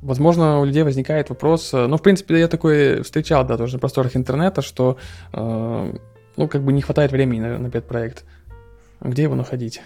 Возможно, 0.00 0.60
у 0.60 0.64
людей 0.64 0.84
возникает 0.84 1.28
вопрос, 1.28 1.72
ну, 1.72 1.96
в 1.96 2.02
принципе, 2.02 2.38
я 2.38 2.48
такой 2.48 3.02
встречал, 3.02 3.46
да, 3.46 3.56
тоже 3.56 3.74
на 3.74 3.78
просторах 3.78 4.16
интернета, 4.16 4.62
что, 4.62 4.96
ну, 5.32 6.48
как 6.48 6.62
бы 6.62 6.72
не 6.72 6.82
хватает 6.82 7.12
времени 7.12 7.40
на, 7.40 7.58
на 7.58 7.70
пет-проект. 7.70 8.24
Где 9.00 9.24
его 9.24 9.34
находить? 9.34 9.80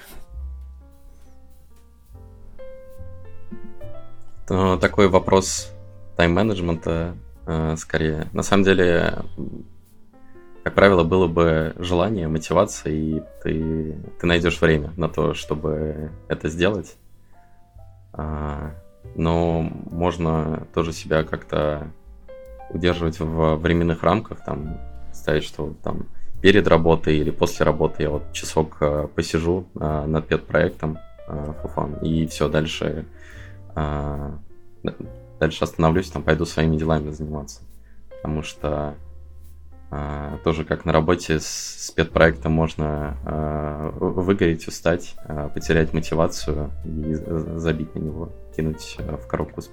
Ну, 4.48 4.78
такой 4.78 5.08
вопрос 5.08 5.72
тайм-менеджмента 6.16 7.14
э, 7.46 7.76
скорее. 7.76 8.28
На 8.32 8.42
самом 8.42 8.64
деле, 8.64 9.18
как 10.64 10.74
правило, 10.74 11.04
было 11.04 11.28
бы 11.28 11.74
желание, 11.78 12.28
мотивация, 12.28 12.92
и 12.92 13.22
ты, 13.42 13.96
ты 14.20 14.26
найдешь 14.26 14.60
время 14.60 14.92
на 14.96 15.08
то, 15.08 15.34
чтобы 15.34 16.10
это 16.28 16.48
сделать. 16.48 16.96
А, 18.12 18.72
но 19.14 19.60
можно 19.62 20.66
тоже 20.74 20.92
себя 20.92 21.22
как-то 21.22 21.88
удерживать 22.70 23.20
в 23.20 23.56
временных 23.56 24.02
рамках, 24.02 24.44
там, 24.44 24.78
ставить, 25.12 25.44
что 25.44 25.74
там 25.82 26.06
перед 26.40 26.66
работой 26.66 27.16
или 27.16 27.30
после 27.30 27.64
работы 27.64 28.02
я 28.02 28.10
вот 28.10 28.32
часок 28.32 28.78
э, 28.80 29.08
посижу 29.14 29.66
э, 29.76 30.04
над 30.06 30.26
пет-проектом 30.26 30.98
for 31.28 32.04
и 32.04 32.26
все, 32.26 32.48
дальше 32.48 33.06
а, 33.74 34.38
дальше 35.38 35.64
остановлюсь, 35.64 36.10
там 36.10 36.22
пойду 36.22 36.44
своими 36.44 36.76
делами 36.76 37.10
заниматься. 37.10 37.62
Потому 38.10 38.42
что 38.42 38.94
а, 39.90 40.38
тоже 40.44 40.64
как 40.64 40.84
на 40.84 40.92
работе 40.92 41.38
с, 41.38 41.46
с 41.46 41.90
педпроектом 41.90 42.52
можно 42.52 43.16
а, 43.24 43.90
выгореть, 43.90 44.66
устать, 44.66 45.16
а, 45.24 45.48
потерять 45.48 45.92
мотивацию 45.92 46.70
и 46.84 47.14
забить 47.58 47.94
на 47.94 47.98
него, 47.98 48.32
кинуть 48.56 48.96
а, 48.98 49.16
в 49.16 49.26
коробку 49.26 49.60
с 49.60 49.68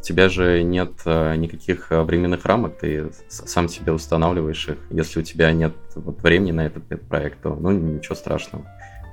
у 0.00 0.02
тебя 0.02 0.30
же 0.30 0.62
нет 0.62 0.92
э, 1.04 1.36
никаких 1.36 1.92
э, 1.92 2.02
временных 2.02 2.46
рамок, 2.46 2.78
ты 2.78 3.10
сам 3.28 3.68
себе 3.68 3.92
устанавливаешь 3.92 4.68
их. 4.70 4.78
Если 4.88 5.20
у 5.20 5.22
тебя 5.22 5.52
нет 5.52 5.74
вот 5.94 6.22
времени 6.22 6.52
на 6.52 6.66
этот 6.66 6.84
проект, 7.06 7.42
то 7.42 7.54
ну 7.54 7.70
ничего 7.70 8.14
страшного. 8.14 8.64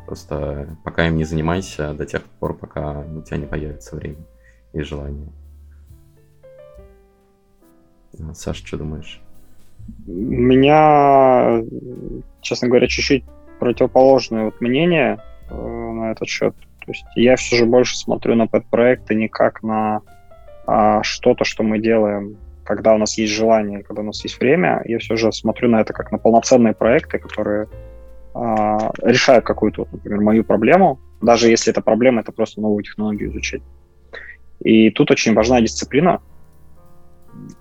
Просто 0.05 0.77
пока 0.85 1.07
им 1.07 1.17
не 1.17 1.25
занимайся 1.25 1.93
до 1.93 2.05
тех 2.05 2.23
пор, 2.23 2.57
пока 2.57 3.01
у 3.01 3.21
тебя 3.21 3.37
не 3.37 3.45
появится 3.45 3.97
время 3.97 4.25
и 4.71 4.81
желание. 4.81 5.27
Саша, 8.33 8.65
что 8.65 8.77
думаешь? 8.77 9.21
У 10.07 10.11
меня, 10.11 11.63
честно 12.41 12.69
говоря, 12.69 12.87
чуть-чуть 12.87 13.25
противоположное 13.59 14.45
вот 14.45 14.61
мнение 14.61 15.19
э, 15.49 15.53
на 15.53 16.11
этот 16.11 16.29
счет. 16.29 16.55
То 16.79 16.91
есть 16.91 17.05
я 17.15 17.35
все 17.35 17.57
же 17.57 17.65
больше 17.65 17.97
смотрю 17.97 18.35
на 18.35 18.47
пэт-проекты 18.47 19.15
не 19.15 19.27
как 19.27 19.61
на 19.63 20.01
а, 20.67 21.01
что-то, 21.01 21.45
что 21.45 21.63
мы 21.63 21.79
делаем, 21.79 22.37
когда 22.63 22.93
у 22.93 22.97
нас 22.97 23.17
есть 23.17 23.33
желание, 23.33 23.83
когда 23.83 24.01
у 24.01 24.05
нас 24.05 24.21
есть 24.23 24.39
время. 24.39 24.81
Я 24.85 24.99
все 24.99 25.15
же 25.15 25.31
смотрю 25.31 25.69
на 25.69 25.81
это 25.81 25.93
как 25.93 26.11
на 26.11 26.17
полноценные 26.17 26.73
проекты, 26.73 27.17
которые 27.17 27.67
а, 28.33 28.91
решают 29.01 29.45
какую-то, 29.45 29.87
например, 29.91 30.21
мою 30.21 30.43
проблему, 30.43 30.99
даже 31.21 31.49
если 31.49 31.71
эта 31.71 31.81
проблема, 31.81 32.21
это 32.21 32.31
просто 32.31 32.61
новую 32.61 32.83
технологию 32.83 33.31
изучить. 33.31 33.63
И 34.59 34.91
тут 34.91 35.09
очень 35.09 35.33
важна 35.33 35.61
дисциплина, 35.61 36.21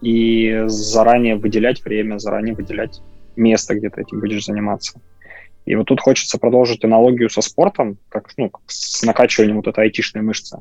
и 0.00 0.64
заранее 0.66 1.36
выделять 1.36 1.84
время, 1.84 2.18
заранее 2.18 2.54
выделять 2.54 3.00
место, 3.36 3.74
где 3.74 3.90
ты 3.90 4.02
этим 4.02 4.20
будешь 4.20 4.44
заниматься. 4.44 5.00
И 5.66 5.74
вот 5.74 5.86
тут 5.86 6.00
хочется 6.00 6.38
продолжить 6.38 6.84
аналогию 6.84 7.28
со 7.28 7.40
спортом, 7.42 7.98
как 8.08 8.30
ну, 8.36 8.50
с 8.66 9.02
накачиванием 9.02 9.56
вот 9.56 9.66
этой 9.66 9.84
айтишной 9.84 10.22
мышцы. 10.22 10.58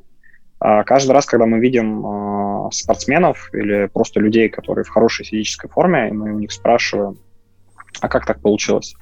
А 0.68 0.84
каждый 0.84 1.12
раз, 1.12 1.28
когда 1.28 1.46
мы 1.46 1.60
видим 1.60 2.04
а, 2.04 2.72
спортсменов 2.72 3.54
или 3.54 3.86
просто 3.86 4.20
людей, 4.20 4.50
которые 4.50 4.84
в 4.84 4.90
хорошей 4.90 5.24
физической 5.24 5.70
форме, 5.70 6.10
и 6.10 6.12
мы 6.12 6.34
у 6.34 6.40
них 6.40 6.52
спрашиваем, 6.52 7.20
а 8.02 8.08
как 8.08 8.26
так 8.26 8.42
получилось? 8.42 8.96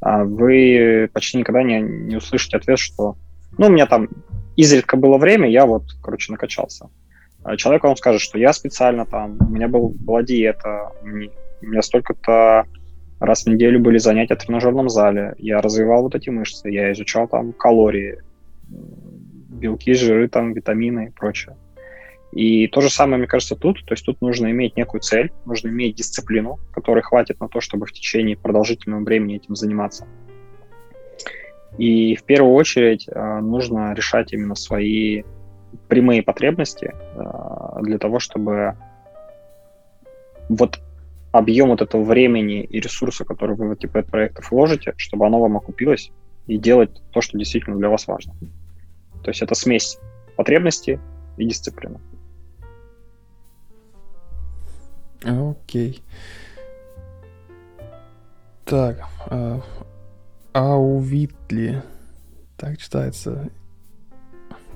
А 0.00 0.24
вы 0.24 1.10
почти 1.12 1.36
никогда 1.36 1.62
не, 1.62 1.78
не 1.78 2.16
услышите 2.16 2.56
ответ, 2.56 2.78
что 2.78 3.16
ну, 3.58 3.66
у 3.66 3.68
меня 3.68 3.84
там 3.84 4.08
изредка 4.56 4.96
было 4.96 5.18
время, 5.18 5.46
я 5.50 5.66
вот, 5.66 5.82
короче, 6.02 6.32
накачался. 6.32 6.88
Человек 7.58 7.84
вам 7.84 7.96
скажет, 7.96 8.22
что 8.22 8.38
я 8.38 8.54
специально 8.54 9.04
там, 9.04 9.36
у 9.40 9.50
меня 9.50 9.68
был, 9.68 9.90
была 9.90 10.22
диета, 10.22 10.92
у 11.02 11.06
меня 11.06 11.82
столько-то 11.82 12.64
раз 13.18 13.44
в 13.44 13.46
неделю 13.46 13.78
были 13.78 13.98
занятия 13.98 14.36
в 14.36 14.38
тренажерном 14.38 14.88
зале, 14.88 15.34
я 15.36 15.60
развивал 15.60 16.04
вот 16.04 16.14
эти 16.14 16.30
мышцы, 16.30 16.70
я 16.70 16.90
изучал 16.92 17.28
там 17.28 17.52
калории, 17.52 18.20
белки, 19.60 19.94
жиры, 19.94 20.28
там, 20.28 20.52
витамины 20.52 21.06
и 21.06 21.10
прочее. 21.10 21.56
И 22.32 22.68
то 22.68 22.80
же 22.80 22.90
самое, 22.90 23.18
мне 23.18 23.26
кажется, 23.26 23.56
тут. 23.56 23.84
То 23.84 23.94
есть 23.94 24.04
тут 24.04 24.20
нужно 24.20 24.50
иметь 24.50 24.76
некую 24.76 25.00
цель, 25.00 25.32
нужно 25.46 25.68
иметь 25.68 25.96
дисциплину, 25.96 26.58
которой 26.72 27.02
хватит 27.02 27.40
на 27.40 27.48
то, 27.48 27.60
чтобы 27.60 27.86
в 27.86 27.92
течение 27.92 28.36
продолжительного 28.36 29.02
времени 29.02 29.36
этим 29.36 29.56
заниматься. 29.56 30.06
И 31.78 32.14
в 32.14 32.24
первую 32.24 32.54
очередь 32.54 33.08
э, 33.08 33.40
нужно 33.40 33.94
решать 33.94 34.32
именно 34.32 34.54
свои 34.54 35.22
прямые 35.88 36.22
потребности 36.22 36.92
э, 36.92 37.82
для 37.82 37.98
того, 37.98 38.18
чтобы 38.18 38.76
вот 40.48 40.80
объем 41.32 41.68
вот 41.68 41.80
этого 41.80 42.02
времени 42.02 42.62
и 42.62 42.80
ресурса, 42.80 43.24
который 43.24 43.56
вы 43.56 43.68
в 43.68 43.72
эти 43.72 43.86
проектов 43.86 44.50
вложите, 44.50 44.94
чтобы 44.96 45.26
оно 45.26 45.40
вам 45.40 45.56
окупилось 45.56 46.10
и 46.46 46.58
делать 46.58 46.90
то, 47.12 47.20
что 47.20 47.38
действительно 47.38 47.76
для 47.76 47.88
вас 47.88 48.06
важно. 48.08 48.34
То 49.22 49.30
есть 49.30 49.42
это 49.42 49.54
смесь 49.54 49.98
потребности 50.36 51.00
и 51.36 51.44
дисциплины. 51.46 52.00
Окей. 55.22 56.02
Так. 58.64 59.04
А, 59.26 59.60
Аувитли. 60.52 61.82
Так 62.56 62.78
читается. 62.78 63.50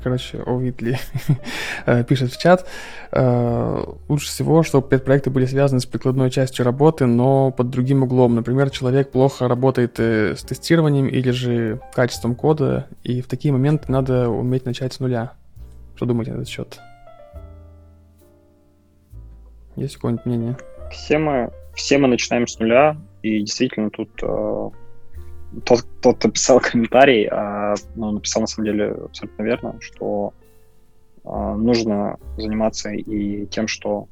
Короче, 0.05 0.43
Овитли 0.45 0.99
э, 1.87 2.05
пишет 2.05 2.31
в 2.31 2.39
чат. 2.39 2.67
Э, 3.11 3.83
лучше 4.07 4.27
всего, 4.27 4.63
чтобы 4.63 4.87
педпроекты 4.87 5.31
были 5.31 5.47
связаны 5.47 5.81
с 5.81 5.87
прикладной 5.87 6.31
частью 6.31 6.67
работы, 6.67 7.07
но 7.07 7.51
под 7.51 7.71
другим 7.71 8.03
углом. 8.03 8.35
Например, 8.35 8.69
человек 8.69 9.11
плохо 9.11 9.49
работает 9.49 9.99
э, 9.99 10.37
с 10.37 10.43
тестированием 10.43 11.07
или 11.07 11.31
же 11.31 11.81
качеством 11.95 12.35
кода, 12.35 12.87
и 13.03 13.23
в 13.23 13.29
такие 13.29 13.51
моменты 13.51 13.91
надо 13.91 14.29
уметь 14.29 14.67
начать 14.67 14.93
с 14.93 15.01
нуля. 15.01 15.33
Что 15.97 16.05
думаете 16.05 16.33
на 16.33 16.37
этот 16.37 16.49
счет? 16.49 16.79
Есть 19.77 19.95
какое-нибудь 19.95 20.27
мнение? 20.27 20.59
Все 20.91 21.17
мы, 21.17 21.51
все 21.75 21.97
мы 21.97 22.09
начинаем 22.09 22.47
с 22.47 22.59
нуля, 22.59 22.99
и 23.23 23.41
действительно 23.41 23.89
тут 23.89 24.11
тот, 25.65 25.85
тот, 26.01 26.19
кто 26.19 26.31
писал 26.31 26.61
комментарий, 26.73 27.29
э, 27.31 27.75
ну, 27.95 28.13
написал 28.13 28.43
на 28.43 28.47
самом 28.47 28.67
деле 28.67 28.91
абсолютно 28.91 29.43
верно, 29.43 29.77
что 29.81 30.33
э, 31.25 31.29
нужно 31.29 32.19
заниматься 32.37 32.91
и 32.91 33.47
тем, 33.47 33.69
что 33.69 34.09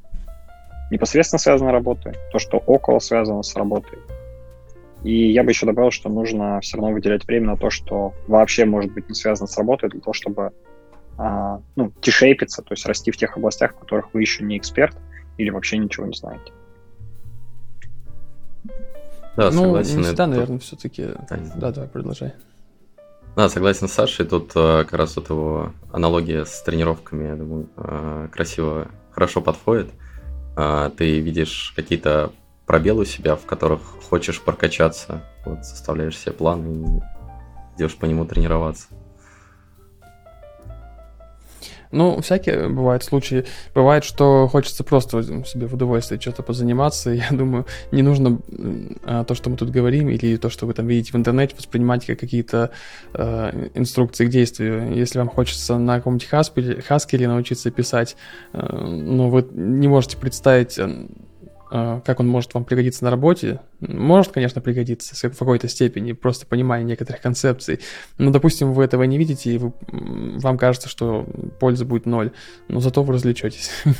непосредственно 0.90 1.38
связано 1.38 1.70
с 1.70 1.72
работой, 1.72 2.14
то, 2.30 2.38
что 2.38 2.58
около 2.58 2.98
связано 2.98 3.42
с 3.42 3.54
работой. 3.56 3.98
И 5.04 5.32
я 5.32 5.42
бы 5.42 5.50
еще 5.50 5.66
добавил, 5.66 5.90
что 5.90 6.08
нужно 6.08 6.60
все 6.60 6.76
равно 6.76 6.92
выделять 6.92 7.26
время 7.26 7.48
на 7.48 7.56
то, 7.56 7.70
что 7.70 8.14
вообще 8.28 8.64
может 8.64 8.92
быть 8.92 9.08
не 9.08 9.14
связано 9.14 9.48
с 9.48 9.56
работой, 9.56 9.90
для 9.90 10.00
того, 10.00 10.12
чтобы 10.12 10.52
а, 11.18 11.60
ну, 11.76 11.92
тишейпиться, 12.00 12.62
то 12.62 12.72
есть 12.72 12.86
расти 12.86 13.10
в 13.10 13.16
тех 13.16 13.36
областях, 13.36 13.74
в 13.74 13.80
которых 13.80 14.14
вы 14.14 14.20
еще 14.20 14.44
не 14.44 14.56
эксперт, 14.56 14.96
или 15.38 15.50
вообще 15.50 15.78
ничего 15.78 16.06
не 16.06 16.14
знаете. 16.14 16.52
Да, 19.36 19.50
ну, 19.50 19.62
согласен. 19.62 19.96
Не 19.98 20.02
всегда, 20.04 20.24
это... 20.24 20.26
наверное, 20.32 20.58
все-таки. 20.58 21.08
Да, 21.56 21.70
да, 21.70 21.86
продолжай. 21.86 22.34
Да, 23.34 23.48
согласен 23.48 23.88
с 23.88 23.92
Сашей. 23.92 24.26
Тут 24.26 24.52
э, 24.54 24.84
как 24.84 24.92
раз 24.92 25.16
вот 25.16 25.30
его 25.30 25.72
аналогия 25.90 26.44
с 26.44 26.62
тренировками, 26.62 27.28
я 27.28 27.34
думаю, 27.34 27.68
э, 27.76 28.28
красиво, 28.30 28.88
хорошо 29.10 29.40
подходит. 29.40 29.88
Э, 30.56 30.90
ты 30.96 31.20
видишь 31.20 31.72
какие-то 31.74 32.32
пробелы 32.66 33.02
у 33.02 33.04
себя, 33.06 33.36
в 33.36 33.46
которых 33.46 33.80
хочешь 34.08 34.40
прокачаться, 34.40 35.22
вот 35.46 35.64
составляешь 35.64 36.18
себе 36.18 36.32
план 36.32 36.66
и 36.66 37.00
идешь 37.76 37.96
по 37.96 38.04
нему 38.04 38.26
тренироваться. 38.26 38.88
Ну, 41.92 42.20
всякие 42.22 42.68
бывают 42.68 43.04
случаи. 43.04 43.44
Бывает, 43.74 44.02
что 44.02 44.48
хочется 44.48 44.82
просто 44.82 45.22
себе 45.44 45.66
в 45.66 45.74
удовольствие 45.74 46.20
что-то 46.20 46.42
позаниматься. 46.42 47.10
Я 47.10 47.28
думаю, 47.30 47.66
не 47.92 48.02
нужно 48.02 48.40
а, 49.04 49.24
то, 49.24 49.34
что 49.34 49.50
мы 49.50 49.56
тут 49.56 49.70
говорим, 49.70 50.08
или 50.08 50.36
то, 50.36 50.50
что 50.50 50.66
вы 50.66 50.74
там 50.74 50.86
видите 50.86 51.12
в 51.12 51.16
интернете, 51.16 51.54
воспринимать 51.56 52.06
как 52.06 52.18
какие-то 52.18 52.70
э, 53.14 53.68
инструкции 53.74 54.26
к 54.26 54.30
действию. 54.30 54.94
Если 54.94 55.18
вам 55.18 55.28
хочется 55.28 55.78
на 55.78 55.96
каком-нибудь 55.96 56.28
хаскеле 56.86 57.28
научиться 57.28 57.70
писать, 57.70 58.16
э, 58.52 58.58
но 58.58 59.28
вы 59.28 59.46
не 59.52 59.88
можете 59.88 60.16
представить 60.16 60.78
а, 61.74 62.00
как 62.00 62.20
он 62.20 62.28
может 62.28 62.52
вам 62.52 62.64
пригодиться 62.64 63.02
на 63.02 63.10
работе. 63.10 63.60
Может, 63.82 64.32
конечно, 64.32 64.60
пригодиться 64.60 65.28
в 65.28 65.36
какой-то 65.36 65.66
степени, 65.68 66.12
просто 66.12 66.46
понимание 66.46 66.86
некоторых 66.86 67.20
концепций. 67.20 67.80
Но, 68.16 68.30
допустим, 68.30 68.72
вы 68.72 68.84
этого 68.84 69.02
не 69.02 69.18
видите, 69.18 69.52
и 69.52 69.58
вы, 69.58 69.72
вам 69.88 70.56
кажется, 70.56 70.88
что 70.88 71.26
польза 71.58 71.84
будет 71.84 72.06
ноль, 72.06 72.30
но 72.68 72.80
зато 72.80 73.02
вы 73.02 73.14
развлечетесь. 73.14 73.70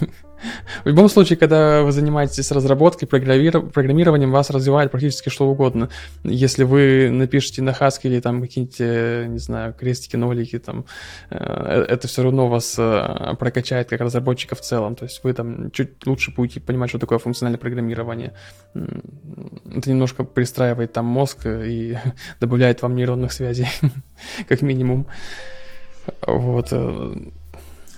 В 0.84 0.88
любом 0.88 1.08
случае, 1.08 1.36
когда 1.36 1.82
вы 1.82 1.92
занимаетесь 1.92 2.50
разработкой, 2.50 3.06
программированием, 3.06 4.30
вас 4.30 4.50
развивает 4.50 4.90
практически 4.90 5.28
что 5.28 5.48
угодно. 5.48 5.88
Если 6.24 6.64
вы 6.64 7.10
напишете 7.10 7.62
на 7.62 7.70
Haskell 7.70 8.00
или 8.04 8.20
там 8.20 8.40
какие-нибудь, 8.40 8.80
э, 8.80 9.26
не 9.28 9.38
знаю, 9.38 9.74
крестики, 9.74 10.16
нолики, 10.16 10.58
там, 10.58 10.84
э, 11.30 11.36
э, 11.38 11.84
это 11.88 12.08
все 12.08 12.22
равно 12.22 12.48
вас 12.48 12.74
прокачает 12.74 13.88
как 13.88 14.00
разработчика 14.00 14.54
в 14.54 14.60
целом. 14.60 14.94
То 14.96 15.04
есть 15.04 15.22
вы 15.22 15.32
там 15.32 15.70
чуть 15.70 16.06
лучше 16.06 16.32
будете 16.32 16.60
понимать, 16.60 16.90
что 16.90 16.98
такое 16.98 17.18
функциональное 17.18 17.58
программирование. 17.58 18.32
Это 19.74 19.90
немножко 19.90 20.24
пристраивает 20.24 20.92
там 20.92 21.06
мозг 21.06 21.46
и 21.46 21.98
добавляет 22.40 22.82
вам 22.82 22.94
нейронных 22.94 23.32
связей, 23.32 23.68
как 24.48 24.62
минимум. 24.62 25.06
Вот. 26.26 26.68
Э, 26.72 27.14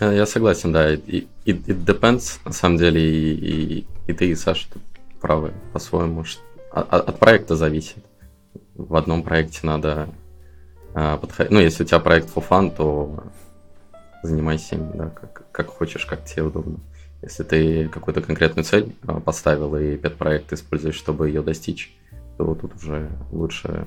я 0.00 0.26
согласен, 0.26 0.72
да. 0.72 0.92
И 0.92 1.26
it, 1.44 1.64
it 1.66 1.84
depends, 1.84 2.38
на 2.44 2.52
самом 2.52 2.78
деле, 2.78 3.00
и, 3.00 3.78
и, 3.78 3.86
и 4.06 4.12
ты, 4.12 4.28
и 4.28 4.34
Саша 4.34 4.66
правы 5.20 5.52
по-своему. 5.72 6.24
От, 6.70 6.92
от 6.92 7.18
проекта 7.18 7.56
зависит. 7.56 8.04
В 8.74 8.96
одном 8.96 9.22
проекте 9.22 9.60
надо 9.62 10.08
а, 10.94 11.16
подходить. 11.16 11.52
Ну, 11.52 11.60
если 11.60 11.84
у 11.84 11.86
тебя 11.86 12.00
проект 12.00 12.28
for 12.34 12.44
fun, 12.46 12.74
то 12.74 13.24
занимайся 14.22 14.76
им, 14.76 14.90
да, 14.94 15.10
как, 15.10 15.50
как 15.50 15.68
хочешь, 15.68 16.06
как 16.06 16.24
тебе 16.24 16.42
удобно. 16.42 16.78
Если 17.24 17.42
ты 17.42 17.88
какую-то 17.88 18.20
конкретную 18.20 18.64
цель 18.64 18.94
а, 19.06 19.18
поставил 19.18 19.74
и 19.76 19.96
пет-проект 19.96 20.52
используешь, 20.52 20.96
чтобы 20.96 21.28
ее 21.28 21.40
достичь, 21.40 21.96
то 22.36 22.54
тут 22.54 22.74
уже 22.76 23.08
лучше 23.32 23.86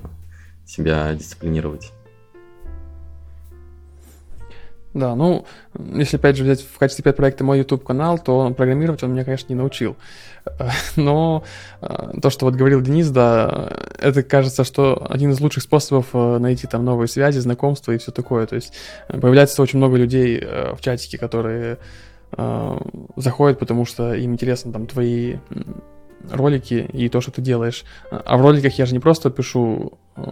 себя 0.66 1.14
дисциплинировать. 1.14 1.92
Да, 4.92 5.14
ну, 5.14 5.46
если 5.94 6.16
опять 6.16 6.36
же 6.36 6.42
взять 6.42 6.62
в 6.62 6.78
качестве 6.78 7.04
пет-проекта 7.04 7.44
мой 7.44 7.58
YouTube-канал, 7.58 8.18
то 8.18 8.50
программировать 8.50 9.04
он 9.04 9.12
меня, 9.12 9.22
конечно, 9.22 9.52
не 9.52 9.54
научил. 9.54 9.96
Но 10.96 11.44
э, 11.80 12.18
то, 12.20 12.30
что 12.30 12.46
вот 12.46 12.56
говорил 12.56 12.80
Денис, 12.80 13.08
да, 13.10 13.70
это 14.00 14.24
кажется, 14.24 14.64
что 14.64 15.06
один 15.08 15.30
из 15.30 15.40
лучших 15.40 15.62
способов 15.62 16.06
э, 16.14 16.38
найти 16.38 16.66
там 16.66 16.84
новые 16.84 17.06
связи, 17.06 17.38
знакомства 17.38 17.92
и 17.92 17.98
все 17.98 18.10
такое. 18.10 18.46
То 18.46 18.56
есть 18.56 18.72
э, 19.08 19.20
появляется 19.20 19.62
очень 19.62 19.78
много 19.78 19.96
людей 19.96 20.44
в 20.44 20.80
чатике, 20.80 21.18
которые 21.18 21.78
заходят, 23.16 23.58
потому 23.58 23.84
что 23.84 24.14
им 24.14 24.32
интересно 24.32 24.72
там 24.72 24.86
твои 24.86 25.36
ролики 26.30 26.88
и 26.92 27.08
то, 27.08 27.20
что 27.20 27.30
ты 27.30 27.42
делаешь. 27.42 27.84
А 28.10 28.36
в 28.36 28.40
роликах 28.40 28.74
я 28.78 28.86
же 28.86 28.92
не 28.92 28.98
просто 28.98 29.30
пишу, 29.30 29.98
э, 30.16 30.22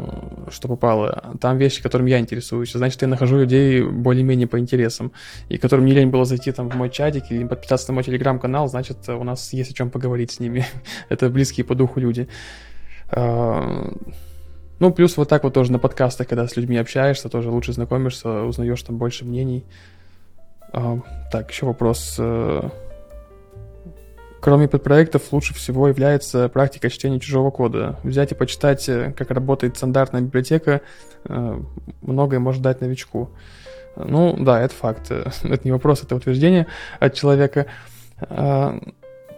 что 0.50 0.68
попало, 0.68 1.34
там 1.40 1.56
вещи, 1.58 1.82
которыми 1.82 2.10
я 2.10 2.18
интересуюсь. 2.18 2.72
Значит, 2.72 3.02
я 3.02 3.08
нахожу 3.08 3.38
людей 3.38 3.82
более-менее 3.82 4.46
по 4.46 4.58
интересам, 4.58 5.12
и 5.48 5.58
которым 5.58 5.86
не 5.86 5.92
лень 5.92 6.10
было 6.10 6.24
зайти 6.24 6.52
там 6.52 6.68
в 6.68 6.74
мой 6.74 6.90
чатик 6.90 7.30
или 7.30 7.44
подписаться 7.44 7.88
на 7.88 7.94
мой 7.94 8.04
телеграм-канал, 8.04 8.68
значит, 8.68 9.08
у 9.08 9.24
нас 9.24 9.52
есть 9.52 9.70
о 9.70 9.74
чем 9.74 9.90
поговорить 9.90 10.32
с 10.32 10.40
ними. 10.40 10.66
Это 11.08 11.30
близкие 11.30 11.64
по 11.64 11.74
духу 11.74 12.00
люди. 12.00 12.28
А, 13.08 13.92
ну, 14.78 14.92
плюс 14.92 15.16
вот 15.16 15.28
так 15.28 15.44
вот 15.44 15.54
тоже 15.54 15.72
на 15.72 15.78
подкастах, 15.78 16.28
когда 16.28 16.46
с 16.46 16.56
людьми 16.56 16.76
общаешься, 16.76 17.28
тоже 17.28 17.50
лучше 17.50 17.72
знакомишься, 17.72 18.42
узнаешь 18.42 18.82
там 18.82 18.98
больше 18.98 19.24
мнений. 19.24 19.64
А, 20.72 20.98
так, 21.30 21.50
еще 21.50 21.66
вопрос. 21.66 22.16
Э, 22.18 22.68
Кроме 24.46 24.68
подпроектов, 24.68 25.32
лучше 25.32 25.54
всего 25.54 25.88
является 25.88 26.48
практика 26.48 26.88
чтения 26.88 27.18
чужого 27.18 27.50
кода. 27.50 27.98
Взять 28.04 28.30
и 28.30 28.36
почитать, 28.36 28.88
э, 28.88 29.12
как 29.16 29.32
работает 29.32 29.76
стандартная 29.76 30.20
библиотека, 30.20 30.82
э, 31.24 31.60
многое 32.00 32.38
может 32.38 32.62
дать 32.62 32.80
новичку. 32.80 33.30
Ну, 33.96 34.36
да, 34.38 34.60
это 34.60 34.72
факт. 34.72 35.10
Это 35.10 35.60
не 35.64 35.72
вопрос, 35.72 36.04
это 36.04 36.14
утверждение 36.14 36.68
от 37.00 37.14
человека. 37.14 37.66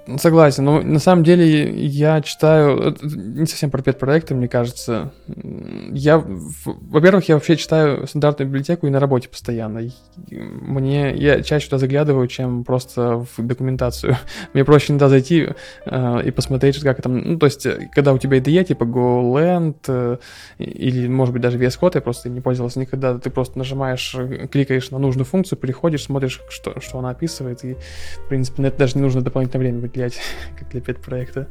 А, 0.09 0.19
Согласен, 0.19 0.65
но 0.65 0.81
на 0.81 0.99
самом 0.99 1.25
деле 1.25 1.87
я 1.87 2.21
читаю, 2.23 2.97
не 3.03 3.47
совсем 3.47 3.71
про 3.71 3.83
пет-проекты, 3.83 4.35
мне 4.35 4.49
кажется. 4.49 5.13
Я, 5.91 6.19
во-первых, 6.19 7.29
я 7.29 7.35
вообще 7.37 7.57
читаю 7.57 8.07
стандартную 8.07 8.49
библиотеку 8.49 8.87
и 8.87 8.91
на 8.91 9.01
работе 9.01 9.29
постоянно. 9.29 9.83
Мне, 10.31 11.15
я 11.15 11.43
чаще 11.43 11.67
туда 11.67 11.79
заглядываю, 11.79 12.27
чем 12.27 12.65
просто 12.65 13.27
в 13.37 13.47
документацию. 13.47 14.17
Мне 14.55 14.65
проще 14.65 14.93
иногда 14.93 15.09
зайти 15.09 15.49
э, 15.87 16.23
и 16.25 16.31
посмотреть, 16.31 16.81
как 16.81 17.03
там, 17.03 17.19
ну, 17.19 17.39
то 17.39 17.47
есть, 17.47 17.67
когда 17.93 18.13
у 18.13 18.19
тебя 18.19 18.39
IDE, 18.39 18.65
типа 18.65 18.85
GoLand, 18.85 19.77
э, 19.89 20.17
или, 20.59 21.09
может 21.09 21.33
быть, 21.33 21.43
даже 21.43 21.59
VS 21.59 21.79
Code, 21.81 21.93
я 21.97 22.01
просто 22.01 22.29
не 22.29 22.41
пользовался 22.41 22.81
никогда, 22.81 23.19
ты 23.19 23.31
просто 23.31 23.59
нажимаешь, 23.59 24.17
кликаешь 24.51 24.91
на 24.91 24.99
нужную 24.99 25.25
функцию, 25.25 25.59
переходишь, 25.59 26.05
смотришь, 26.05 26.41
что, 26.49 26.81
что 26.81 26.99
она 26.99 27.11
описывает, 27.11 27.65
и, 27.65 27.77
в 28.25 28.29
принципе, 28.29 28.63
на 28.63 28.67
это 28.67 28.79
даже 28.79 28.97
не 28.97 29.03
нужно 29.03 29.23
дополнительное 29.23 29.67
время 29.67 29.81
выделять, 29.99 30.21
как 30.59 30.69
для 30.69 30.81
пет-проекта. 30.81 31.49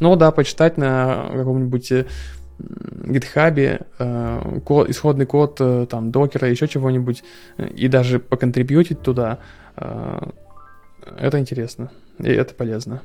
Ну 0.00 0.16
да, 0.16 0.30
почитать 0.30 0.76
на 0.76 1.28
каком-нибудь 1.32 1.92
гитхабе 2.58 3.80
э, 3.98 4.60
код, 4.64 4.88
исходный 4.88 5.26
код 5.26 5.56
э, 5.60 5.86
там 5.88 6.12
докера, 6.12 6.48
еще 6.48 6.68
чего-нибудь, 6.68 7.24
э, 7.56 7.68
и 7.68 7.88
даже 7.88 8.20
поконтрибьютить 8.20 9.02
туда, 9.02 9.38
э, 9.76 10.20
это 11.18 11.40
интересно, 11.40 11.90
и 12.18 12.28
это 12.28 12.54
полезно. 12.54 13.02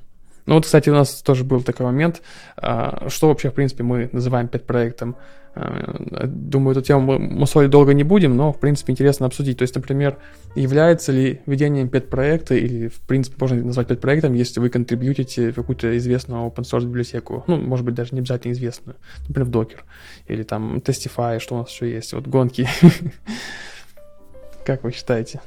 Ну 0.48 0.56
вот, 0.56 0.66
кстати, 0.66 0.90
у 0.90 0.94
нас 0.94 1.22
тоже 1.22 1.44
был 1.44 1.62
такой 1.62 1.86
момент, 1.86 2.22
а, 2.56 3.10
что 3.10 3.28
вообще, 3.28 3.52
в 3.52 3.54
принципе, 3.54 3.84
мы 3.84 4.10
называем 4.14 4.48
пет-проектом. 4.48 5.18
А, 5.56 6.26
думаю, 6.26 6.72
эту 6.72 6.82
тему 6.82 7.02
мы 7.02 7.20
мусолить 7.20 7.70
долго 7.70 7.94
не 7.94 8.04
будем, 8.04 8.38
но, 8.38 8.54
в 8.54 8.60
принципе, 8.60 8.94
интересно 8.94 9.26
обсудить. 9.26 9.58
То 9.58 9.64
есть, 9.64 9.76
например, 9.76 10.18
является 10.56 11.12
ли 11.12 11.42
ведением 11.46 11.90
пет-проекта, 11.90 12.56
или, 12.56 12.88
в 12.88 13.02
принципе, 13.02 13.36
можно 13.42 13.62
назвать 13.62 13.88
пет-проектом, 13.90 14.34
если 14.36 14.62
вы 14.62 14.70
контрибьютите 14.70 15.52
какую-то 15.52 15.98
известную 15.98 16.48
open-source 16.48 16.86
библиотеку, 16.86 17.44
ну, 17.48 17.58
может 17.58 17.86
быть, 17.86 17.96
даже 17.96 18.16
не 18.16 18.20
обязательно 18.20 18.54
известную, 18.54 18.96
например, 19.28 19.50
в 19.50 19.52
Docker, 19.52 19.80
или 20.28 20.44
там 20.44 20.78
Testify, 20.78 21.40
что 21.40 21.56
у 21.56 21.58
нас 21.60 21.70
еще 21.70 21.92
есть, 21.92 22.14
вот 22.14 22.26
гонки. 22.26 22.70
Как 24.66 24.86
вы 24.86 24.94
считаете? 24.94 25.42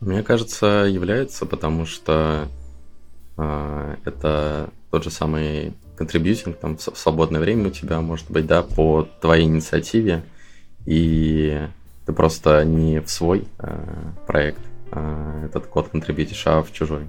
Мне 0.00 0.22
кажется, 0.22 0.86
является, 0.88 1.44
потому 1.44 1.84
что 1.84 2.48
э, 3.36 3.96
это 4.04 4.70
тот 4.90 5.04
же 5.04 5.10
самый 5.10 5.74
контрибьютинг 5.96 6.56
там 6.58 6.76
в 6.76 6.96
свободное 6.96 7.40
время 7.40 7.68
у 7.68 7.70
тебя 7.70 8.00
может 8.00 8.30
быть, 8.30 8.46
да, 8.46 8.62
по 8.62 9.08
твоей 9.20 9.44
инициативе, 9.44 10.22
и 10.86 11.66
ты 12.06 12.12
просто 12.12 12.64
не 12.64 13.00
в 13.00 13.10
свой 13.10 13.48
э, 13.58 14.12
проект 14.26 14.60
э, 14.92 15.42
этот 15.46 15.66
код 15.66 15.88
контрибьютишь, 15.88 16.46
а 16.46 16.62
в 16.62 16.72
чужой. 16.72 17.08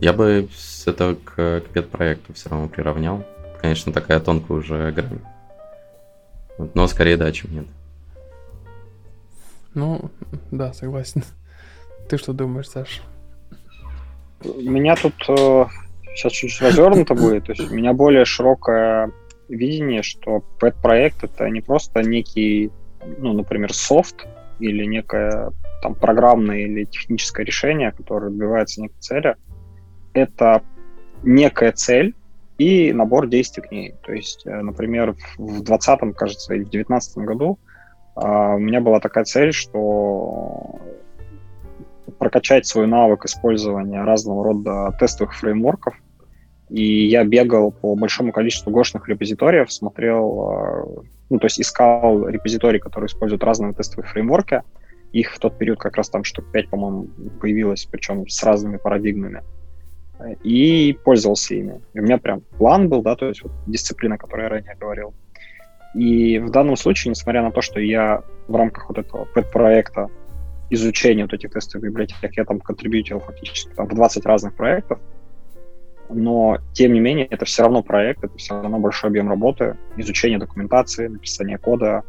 Я 0.00 0.14
бы 0.14 0.48
это 0.86 1.14
к, 1.22 1.60
к 1.60 1.64
пет-проекту 1.72 2.32
все 2.32 2.48
равно 2.48 2.68
приравнял. 2.68 3.24
Конечно, 3.60 3.92
такая 3.92 4.18
тонкая 4.20 4.58
уже 4.58 4.90
грань. 4.92 5.20
Но 6.74 6.86
скорее 6.86 7.18
да, 7.18 7.30
чем 7.32 7.52
нет. 7.52 7.66
Ну, 9.74 10.10
да, 10.50 10.72
согласен. 10.72 11.22
Ты 12.08 12.18
что 12.18 12.32
думаешь, 12.32 12.68
Саш? 12.68 13.02
Меня 14.44 14.94
тут 14.96 15.14
э, 15.28 15.64
сейчас 16.14 16.32
чуть-чуть 16.32 16.62
развернуто 16.62 17.14
будет. 17.14 17.46
То 17.46 17.52
есть 17.52 17.70
у 17.70 17.74
меня 17.74 17.92
более 17.92 18.24
широкое 18.24 19.10
видение, 19.48 20.02
что 20.02 20.42
пэт-проект 20.60 21.24
это 21.24 21.48
не 21.48 21.60
просто 21.60 22.02
некий, 22.02 22.70
ну, 23.18 23.32
например, 23.32 23.72
софт 23.72 24.26
или 24.58 24.84
некое 24.84 25.50
там 25.82 25.94
программное 25.94 26.60
или 26.60 26.84
техническое 26.84 27.44
решение, 27.44 27.92
которое 27.92 28.30
добивается 28.30 28.82
некой 28.82 29.00
цели. 29.00 29.36
Это 30.12 30.62
некая 31.22 31.72
цель 31.72 32.14
и 32.58 32.92
набор 32.92 33.26
действий 33.26 33.62
к 33.62 33.70
ней. 33.70 33.94
То 34.02 34.12
есть, 34.12 34.46
э, 34.46 34.60
например, 34.60 35.14
в 35.38 35.62
2020, 35.62 36.14
кажется, 36.16 36.54
или 36.54 36.64
в 36.64 36.70
2019 36.70 37.18
году 37.18 37.58
а, 38.16 38.54
у 38.54 38.58
меня 38.58 38.80
была 38.80 39.00
такая 39.00 39.24
цель, 39.24 39.52
что 39.52 40.78
прокачать 42.18 42.66
свой 42.66 42.86
навык 42.86 43.24
использования 43.24 44.02
разного 44.02 44.44
рода 44.44 44.96
тестовых 44.98 45.34
фреймворков. 45.34 45.94
И 46.70 47.06
я 47.06 47.24
бегал 47.24 47.70
по 47.70 47.94
большому 47.94 48.32
количеству 48.32 48.72
гошных 48.72 49.08
репозиториев, 49.08 49.70
смотрел, 49.70 50.50
э, 50.50 51.02
ну, 51.30 51.38
то 51.38 51.46
есть 51.46 51.60
искал 51.60 52.26
репозитории, 52.28 52.78
которые 52.78 53.08
используют 53.08 53.44
разные 53.44 53.74
тестовые 53.74 54.08
фреймворки. 54.08 54.62
Их 55.12 55.32
в 55.32 55.38
тот 55.38 55.58
период 55.58 55.78
как 55.78 55.96
раз 55.96 56.08
там 56.08 56.24
штук 56.24 56.46
5, 56.52 56.70
по-моему, 56.70 57.08
появилось, 57.40 57.86
причем 57.90 58.26
с 58.28 58.42
разными 58.42 58.78
парадигмами. 58.78 59.42
И 60.42 60.98
пользовался 61.04 61.54
ими. 61.54 61.80
И 61.92 62.00
у 62.00 62.02
меня 62.02 62.18
прям 62.18 62.40
план 62.58 62.88
был, 62.88 63.02
да, 63.02 63.14
то 63.14 63.28
есть 63.28 63.42
вот 63.42 63.52
дисциплина, 63.66 64.14
о 64.14 64.18
которой 64.18 64.42
я 64.42 64.48
ранее 64.48 64.74
говорил. 64.74 65.14
И 65.94 66.40
в 66.40 66.50
данном 66.50 66.76
случае, 66.76 67.10
несмотря 67.10 67.42
на 67.42 67.52
то, 67.52 67.60
что 67.60 67.78
я 67.78 68.22
в 68.48 68.56
рамках 68.56 68.88
вот 68.88 68.98
этого 68.98 69.24
проекта 69.24 70.08
изучения 70.70 71.24
вот 71.24 71.32
этих 71.32 71.50
тестовых 71.50 71.90
библиотек. 71.90 72.36
Я 72.36 72.44
там 72.44 72.60
контрибьютил 72.60 73.20
фактически 73.20 73.72
там, 73.74 73.86
в 73.86 73.94
20 73.94 74.26
разных 74.26 74.54
проектов, 74.54 74.98
но, 76.08 76.58
тем 76.72 76.92
не 76.92 77.00
менее, 77.00 77.26
это 77.26 77.44
все 77.44 77.62
равно 77.62 77.82
проект, 77.82 78.24
это 78.24 78.36
все 78.36 78.54
равно 78.54 78.78
большой 78.78 79.10
объем 79.10 79.28
работы, 79.28 79.76
изучение 79.96 80.38
документации, 80.38 81.08
написание 81.08 81.58
кода. 81.58 82.02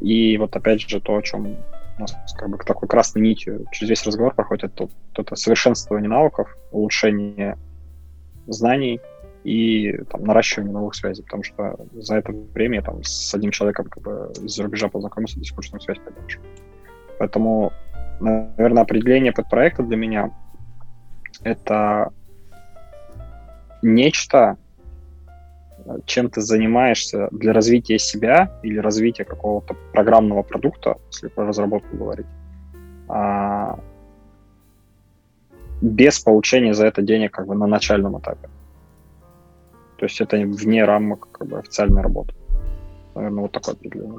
И 0.00 0.36
вот 0.38 0.56
опять 0.56 0.80
же 0.80 1.00
то, 1.00 1.16
о 1.16 1.22
чем 1.22 1.46
у 1.46 2.00
нас 2.00 2.14
как 2.36 2.48
бы 2.48 2.58
такой 2.58 2.88
красной 2.88 3.22
нитью 3.22 3.66
через 3.70 3.90
весь 3.90 4.06
разговор 4.06 4.34
проходит, 4.34 4.64
это, 4.64 4.88
это 5.14 5.36
совершенствование 5.36 6.08
навыков, 6.08 6.56
улучшение 6.70 7.58
знаний 8.46 9.00
и 9.44 9.92
там, 10.10 10.24
наращивание 10.24 10.72
новых 10.72 10.94
связей, 10.94 11.22
потому 11.22 11.42
что 11.42 11.76
за 11.92 12.16
это 12.16 12.32
время 12.32 12.76
я 12.76 12.82
там 12.82 13.02
с 13.02 13.34
одним 13.34 13.50
человеком 13.50 13.86
как 13.86 14.02
бы 14.02 14.32
из-за 14.42 14.62
рубежа 14.62 14.88
познакомился, 14.88 15.38
до 15.38 15.44
сих 15.44 15.54
пор 15.54 15.64
связь 15.66 15.98
поддерживаю. 15.98 16.48
Поэтому, 17.22 17.72
наверное, 18.18 18.82
определение 18.82 19.30
подпроекта 19.30 19.84
для 19.84 19.96
меня— 19.96 20.32
это 21.44 22.10
нечто, 23.80 24.56
чем 26.04 26.30
ты 26.30 26.40
занимаешься 26.40 27.28
для 27.30 27.52
развития 27.52 28.00
себя 28.00 28.50
или 28.64 28.78
развития 28.78 29.24
какого-то 29.24 29.76
программного 29.92 30.42
продукта, 30.42 30.96
если 31.12 31.28
про 31.28 31.46
разработку 31.46 31.96
говорить, 31.96 32.26
а, 33.08 33.78
без 35.80 36.18
получения 36.18 36.74
за 36.74 36.86
это 36.86 37.02
денег 37.02 37.30
как 37.30 37.46
бы 37.46 37.54
на 37.54 37.68
начальном 37.68 38.18
этапе. 38.18 38.48
То 39.96 40.06
есть 40.06 40.20
это 40.20 40.38
вне 40.38 40.84
рамок 40.84 41.28
как 41.30 41.46
бы, 41.46 41.60
официальной 41.60 42.02
работы. 42.02 42.34
Наверное, 43.14 43.42
вот 43.42 43.52
такое 43.52 43.76
определение. 43.76 44.18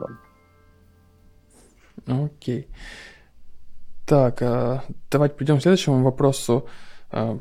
Окей. 2.08 2.68
Так, 4.06 4.42
а, 4.42 4.84
давайте 5.10 5.36
перейдем 5.36 5.60
к 5.60 5.62
следующему 5.62 6.04
вопросу. 6.04 6.68
А, 7.10 7.40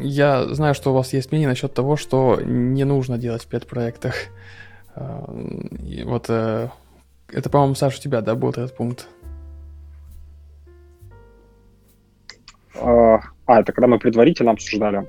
я 0.00 0.44
знаю, 0.54 0.74
что 0.74 0.90
у 0.90 0.94
вас 0.94 1.12
есть 1.12 1.32
мнение 1.32 1.48
насчет 1.48 1.72
того, 1.72 1.96
что 1.96 2.38
не 2.42 2.84
нужно 2.84 3.16
делать 3.18 3.42
в 3.42 3.46
пет-проектах. 3.46 4.14
А, 4.94 5.24
вот 6.04 6.26
э, 6.28 6.68
Это, 7.28 7.50
по-моему, 7.50 7.74
Саша, 7.74 7.98
у 7.98 8.02
тебя, 8.02 8.20
да, 8.20 8.34
был 8.34 8.50
этот 8.50 8.76
пункт? 8.76 9.08
А, 12.78 13.20
это 13.46 13.72
когда 13.72 13.86
мы 13.86 13.98
предварительно 13.98 14.52
обсуждали. 14.52 15.08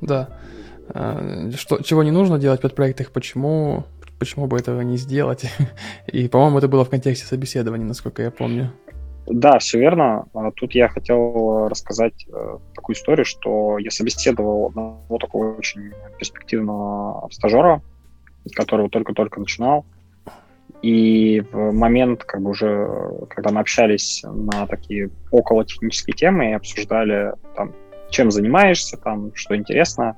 Да. 0.00 0.28
Что, 1.56 1.82
чего 1.82 2.04
не 2.04 2.12
нужно 2.12 2.38
делать 2.38 2.60
в 2.60 2.62
подпроектах, 2.62 3.10
почему, 3.10 3.84
почему 4.18 4.46
бы 4.46 4.58
этого 4.58 4.80
не 4.80 4.96
сделать? 4.96 5.50
И, 6.06 6.28
по-моему, 6.28 6.58
это 6.58 6.68
было 6.68 6.84
в 6.84 6.90
контексте 6.90 7.26
собеседования, 7.26 7.86
насколько 7.86 8.22
я 8.22 8.30
помню. 8.30 8.72
Да, 9.26 9.58
все 9.58 9.80
верно. 9.80 10.26
Тут 10.54 10.74
я 10.74 10.88
хотел 10.88 11.68
рассказать 11.68 12.26
э, 12.28 12.58
такую 12.74 12.94
историю, 12.94 13.24
что 13.24 13.78
я 13.78 13.90
собеседовал 13.90 14.68
одного 14.68 15.18
такого 15.18 15.56
очень 15.56 15.92
перспективного 16.16 17.28
стажера, 17.32 17.82
который 18.54 18.88
только-только 18.88 19.40
начинал. 19.40 19.84
И 20.82 21.40
в 21.52 21.72
момент, 21.72 22.22
как 22.22 22.42
бы 22.42 22.50
уже, 22.50 22.88
когда 23.30 23.50
мы 23.50 23.60
общались 23.60 24.22
на 24.24 24.66
такие 24.68 25.10
около 25.32 25.64
технические 25.64 26.14
темы 26.14 26.50
и 26.50 26.54
обсуждали, 26.54 27.32
там, 27.56 27.72
чем 28.10 28.30
занимаешься, 28.30 28.96
там, 28.96 29.34
что 29.34 29.56
интересно, 29.56 30.10
а, 30.10 30.16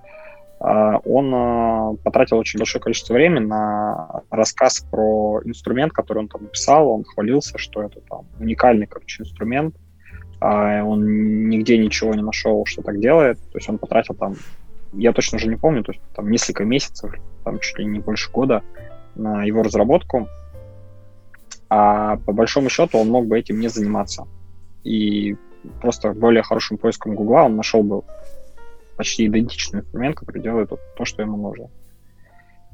он 0.61 1.33
а, 1.35 1.95
потратил 2.03 2.39
очень 2.39 2.59
большое 2.59 2.83
количество 2.83 3.15
времени 3.15 3.45
на 3.45 4.23
рассказ 4.31 4.81
про 4.91 5.41
инструмент, 5.45 5.93
который 5.93 6.19
он 6.19 6.29
там 6.29 6.43
написал. 6.43 6.89
Он 6.91 7.05
хвалился, 7.05 7.59
что 7.59 7.83
это 7.83 8.01
там 8.01 8.27
уникальный, 8.41 8.87
короче, 8.87 9.23
инструмент. 9.23 9.77
А, 10.41 10.83
он 10.83 11.49
нигде 11.49 11.79
ничего 11.79 12.13
не 12.15 12.23
нашел, 12.23 12.65
что 12.67 12.83
так 12.83 12.99
делает. 12.99 13.39
То 13.53 13.59
есть 13.59 13.69
он 13.69 13.79
потратил 13.79 14.15
там, 14.15 14.35
я 14.93 15.13
точно 15.13 15.37
уже 15.37 15.47
не 15.47 15.57
помню, 15.57 15.85
то 15.85 15.93
есть 15.93 16.03
там 16.15 16.29
несколько 16.29 16.65
месяцев, 16.65 17.15
там 17.45 17.61
чуть 17.61 17.79
ли 17.79 17.85
не 17.85 18.01
больше 18.01 18.31
года 18.31 18.63
на 19.15 19.45
его 19.45 19.63
разработку. 19.63 20.29
А 21.71 22.17
по 22.17 22.33
большому 22.33 22.69
счету 22.69 22.99
он 22.99 23.11
мог 23.11 23.27
бы 23.27 23.39
этим 23.39 23.61
не 23.61 23.69
заниматься. 23.69 24.27
И 24.83 25.37
просто 25.81 26.13
более 26.15 26.43
хорошим 26.43 26.79
поиском 26.79 27.15
Гугла 27.15 27.43
он 27.45 27.57
нашел 27.57 27.83
бы 27.83 28.03
почти 28.99 29.27
идентичный 29.27 29.81
инструмент, 29.81 30.17
который 30.17 30.43
делает 30.43 30.69
то, 30.69 31.05
что 31.05 31.23
ему 31.23 31.39
нужно. 31.39 31.71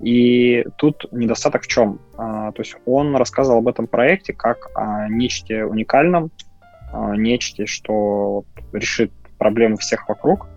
И 0.02 0.66
тут 0.76 1.06
недостаток 1.12 1.62
в 1.62 1.68
чем? 1.68 2.00
А, 2.16 2.50
то 2.50 2.62
есть 2.62 2.74
он 2.84 3.14
рассказывал 3.14 3.58
об 3.58 3.68
этом 3.68 3.86
проекте 3.86 4.32
как 4.32 4.70
о 4.74 5.08
нечте 5.08 5.64
уникальном, 5.64 6.32
о 6.92 7.14
нечте, 7.14 7.66
что 7.66 8.44
решит 8.72 9.12
проблемы 9.38 9.76
всех 9.76 10.08
вокруг, 10.08 10.48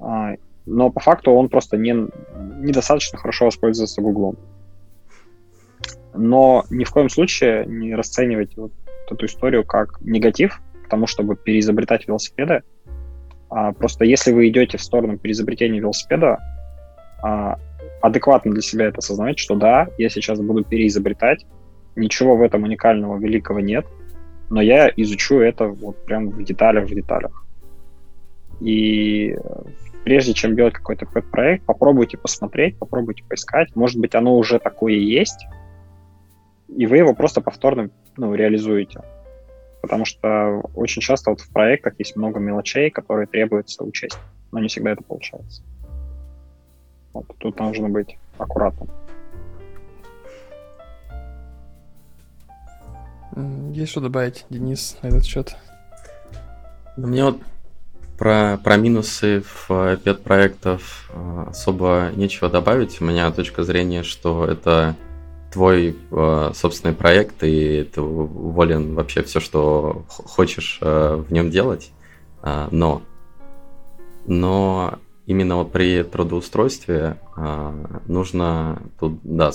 а, 0.00 0.34
но 0.64 0.90
по 0.90 1.00
факту 1.00 1.32
он 1.32 1.50
просто 1.50 1.76
не, 1.76 1.92
недостаточно 1.92 3.18
хорошо 3.18 3.44
воспользуется 3.44 4.00
Гуглом 4.00 4.38
но 6.18 6.64
ни 6.70 6.84
в 6.84 6.90
коем 6.90 7.08
случае 7.08 7.64
не 7.66 7.94
расценивать 7.94 8.56
вот 8.56 8.72
эту 9.10 9.26
историю 9.26 9.64
как 9.64 10.00
негатив 10.00 10.60
к 10.84 10.88
тому, 10.88 11.06
чтобы 11.06 11.36
переизобретать 11.36 12.06
велосипеды. 12.08 12.62
А 13.50 13.72
просто 13.72 14.04
если 14.04 14.32
вы 14.32 14.48
идете 14.48 14.78
в 14.78 14.82
сторону 14.82 15.18
переизобретения 15.18 15.80
велосипеда, 15.80 16.38
а, 17.22 17.58
адекватно 18.00 18.52
для 18.52 18.62
себя 18.62 18.86
это 18.86 18.98
осознавать, 18.98 19.38
что 19.38 19.54
да, 19.54 19.88
я 19.98 20.08
сейчас 20.08 20.40
буду 20.40 20.64
переизобретать, 20.64 21.46
ничего 21.96 22.36
в 22.36 22.42
этом 22.42 22.62
уникального, 22.64 23.18
великого 23.18 23.60
нет, 23.60 23.86
но 24.50 24.60
я 24.60 24.90
изучу 24.96 25.40
это 25.40 25.66
вот 25.66 26.04
прям 26.04 26.30
в 26.30 26.42
деталях, 26.44 26.88
в 26.88 26.94
деталях. 26.94 27.44
И 28.60 29.36
прежде 30.04 30.32
чем 30.32 30.56
делать 30.56 30.74
какой-то 30.74 31.06
проект, 31.06 31.64
попробуйте 31.64 32.16
посмотреть, 32.16 32.78
попробуйте 32.78 33.24
поискать. 33.24 33.74
Может 33.76 34.00
быть, 34.00 34.14
оно 34.14 34.36
уже 34.36 34.58
такое 34.58 34.94
есть, 34.94 35.46
и 36.74 36.86
вы 36.86 36.98
его 36.98 37.14
просто 37.14 37.40
повторно 37.40 37.90
ну, 38.16 38.34
реализуете. 38.34 39.00
Потому 39.82 40.04
что 40.04 40.62
очень 40.74 41.02
часто 41.02 41.30
вот 41.30 41.40
в 41.40 41.50
проектах 41.52 41.94
есть 41.98 42.16
много 42.16 42.40
мелочей, 42.40 42.90
которые 42.90 43.26
требуется 43.26 43.84
учесть, 43.84 44.18
но 44.52 44.58
не 44.58 44.68
всегда 44.68 44.92
это 44.92 45.02
получается. 45.02 45.62
Вот, 47.12 47.26
тут 47.38 47.58
нужно 47.60 47.88
быть 47.88 48.18
аккуратным. 48.38 48.88
Есть 53.72 53.92
что 53.92 54.00
добавить, 54.00 54.46
Денис, 54.50 54.96
на 55.02 55.08
этот 55.08 55.24
счет? 55.24 55.56
Мне 56.96 57.24
вот 57.24 57.40
про, 58.18 58.58
про 58.62 58.76
минусы 58.76 59.42
в 59.42 59.96
пет-проектов 59.98 61.08
э, 61.14 61.44
особо 61.50 62.10
нечего 62.16 62.50
добавить. 62.50 63.00
У 63.00 63.04
меня 63.04 63.30
точка 63.30 63.62
зрения, 63.62 64.02
что 64.02 64.44
это 64.44 64.96
твой 65.50 65.96
э, 66.10 66.50
собственный 66.54 66.94
проект, 66.94 67.42
и 67.42 67.84
ты 67.84 68.00
волен 68.00 68.94
вообще 68.94 69.22
все, 69.22 69.40
что 69.40 70.04
хочешь 70.08 70.78
э, 70.80 71.24
в 71.26 71.32
нем 71.32 71.50
делать. 71.50 71.90
Э, 72.42 72.68
но, 72.70 73.02
но 74.26 74.98
именно 75.26 75.56
вот 75.56 75.72
при 75.72 76.02
трудоустройстве 76.02 77.16
э, 77.36 77.84
нужно 78.06 78.82
тут, 79.00 79.20
да, 79.22 79.50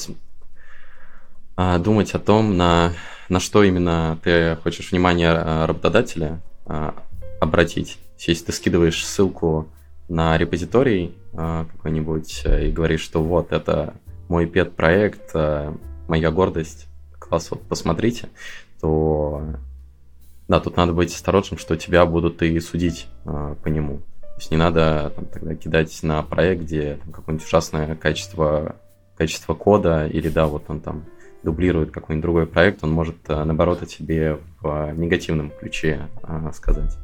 э, 1.57 1.77
думать 1.79 2.11
о 2.13 2.19
том, 2.19 2.57
на, 2.57 2.93
на 3.29 3.39
что 3.39 3.63
именно 3.63 4.17
ты 4.23 4.57
хочешь 4.63 4.91
внимание 4.91 5.31
э, 5.33 5.65
работодателя 5.65 6.41
э, 6.65 6.91
обратить. 7.39 7.99
Если 8.19 8.45
ты 8.45 8.51
скидываешь 8.51 9.05
ссылку 9.05 9.67
на 10.09 10.37
репозиторий 10.37 11.15
э, 11.33 11.65
какой-нибудь 11.71 12.43
э, 12.45 12.67
и 12.67 12.71
говоришь, 12.71 13.01
что 13.01 13.21
вот 13.23 13.51
это 13.51 13.93
мой 14.33 14.47
пет-проект, 14.47 15.29
э, 15.35 15.71
моя 16.07 16.31
гордость, 16.31 16.87
класс, 17.19 17.51
вот 17.51 17.61
посмотрите, 17.61 18.29
то 18.81 19.43
да, 20.47 20.59
тут 20.59 20.75
надо 20.75 20.91
быть 20.91 21.13
осторожным, 21.13 21.59
что 21.59 21.77
тебя 21.77 22.03
будут 22.07 22.41
и 22.41 22.59
судить 22.59 23.05
э, 23.25 23.55
по 23.63 23.67
нему. 23.67 23.97
То 24.21 24.37
есть 24.37 24.49
не 24.49 24.57
надо 24.57 25.13
там, 25.15 25.25
тогда 25.27 25.53
кидать 25.53 25.99
на 26.01 26.23
проект, 26.23 26.63
где 26.63 26.97
какое-нибудь 27.13 27.45
ужасное 27.45 27.95
качество, 27.95 28.75
качество 29.15 29.53
кода, 29.53 30.07
или 30.07 30.29
да, 30.29 30.47
вот 30.47 30.63
он 30.67 30.79
там 30.79 31.05
дублирует 31.43 31.91
какой-нибудь 31.91 32.23
другой 32.23 32.47
проект, 32.47 32.83
он 32.83 32.91
может, 32.91 33.17
э, 33.27 33.43
наоборот, 33.43 33.83
о 33.83 33.85
тебе 33.85 34.39
в 34.61 34.93
негативном 34.97 35.51
ключе 35.51 36.09
э, 36.23 36.51
сказать. 36.55 36.97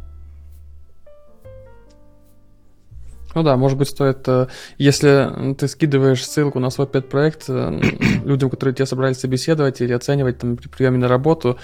Ну 3.35 3.43
да, 3.43 3.57
может 3.57 3.77
быть, 3.77 3.87
стоит, 3.87 4.27
э, 4.27 4.47
если 4.79 5.53
ты 5.55 5.67
скидываешь 5.67 6.25
ссылку 6.25 6.59
на 6.59 6.71
свой 6.71 6.87
пет-проект 6.87 7.45
э, 7.47 7.79
людям, 8.25 8.49
которые 8.49 8.73
тебя 8.73 8.87
собрались 8.87 9.19
собеседовать 9.19 9.81
или 9.81 9.93
оценивать 9.93 10.39
там, 10.39 10.57
при 10.57 10.67
приеме 10.67 10.97
на 10.97 11.07
работу, 11.07 11.57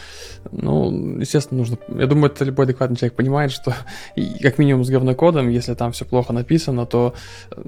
ну, 0.51 1.17
естественно, 1.19 1.59
нужно... 1.59 1.77
Я 1.87 2.05
думаю, 2.05 2.31
это 2.31 2.45
любой 2.45 2.65
адекватный 2.65 2.97
человек 2.97 3.15
понимает, 3.15 3.51
что 3.51 3.73
как 4.41 4.57
минимум 4.59 4.85
с 4.85 4.89
говнокодом, 4.89 5.49
если 5.49 5.73
там 5.73 5.91
все 5.91 6.05
плохо 6.05 6.33
написано, 6.33 6.85
то 6.85 7.15
э, 7.49 7.61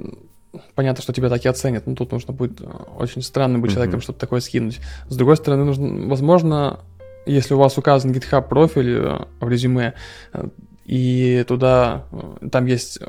понятно, 0.76 1.02
что 1.02 1.12
тебя 1.12 1.30
так 1.30 1.44
и 1.44 1.48
оценят. 1.48 1.88
Но 1.88 1.96
тут 1.96 2.12
нужно 2.12 2.34
будет 2.34 2.62
очень 2.98 3.24
странным 3.24 3.62
быть 3.62 3.74
человеком, 3.74 4.02
чтобы 4.02 4.20
такое 4.20 4.42
скинуть. 4.42 4.80
С 5.10 5.16
другой 5.16 5.38
стороны, 5.38 5.64
нужно, 5.64 6.08
возможно, 6.08 6.82
если 7.26 7.56
у 7.56 7.58
вас 7.58 7.80
указан 7.80 8.12
GitHub 8.12 8.48
профиль 8.48 9.26
в 9.40 9.50
резюме, 9.50 9.96
и 10.86 11.44
туда 11.48 12.06
там 12.50 12.66
есть 12.68 13.00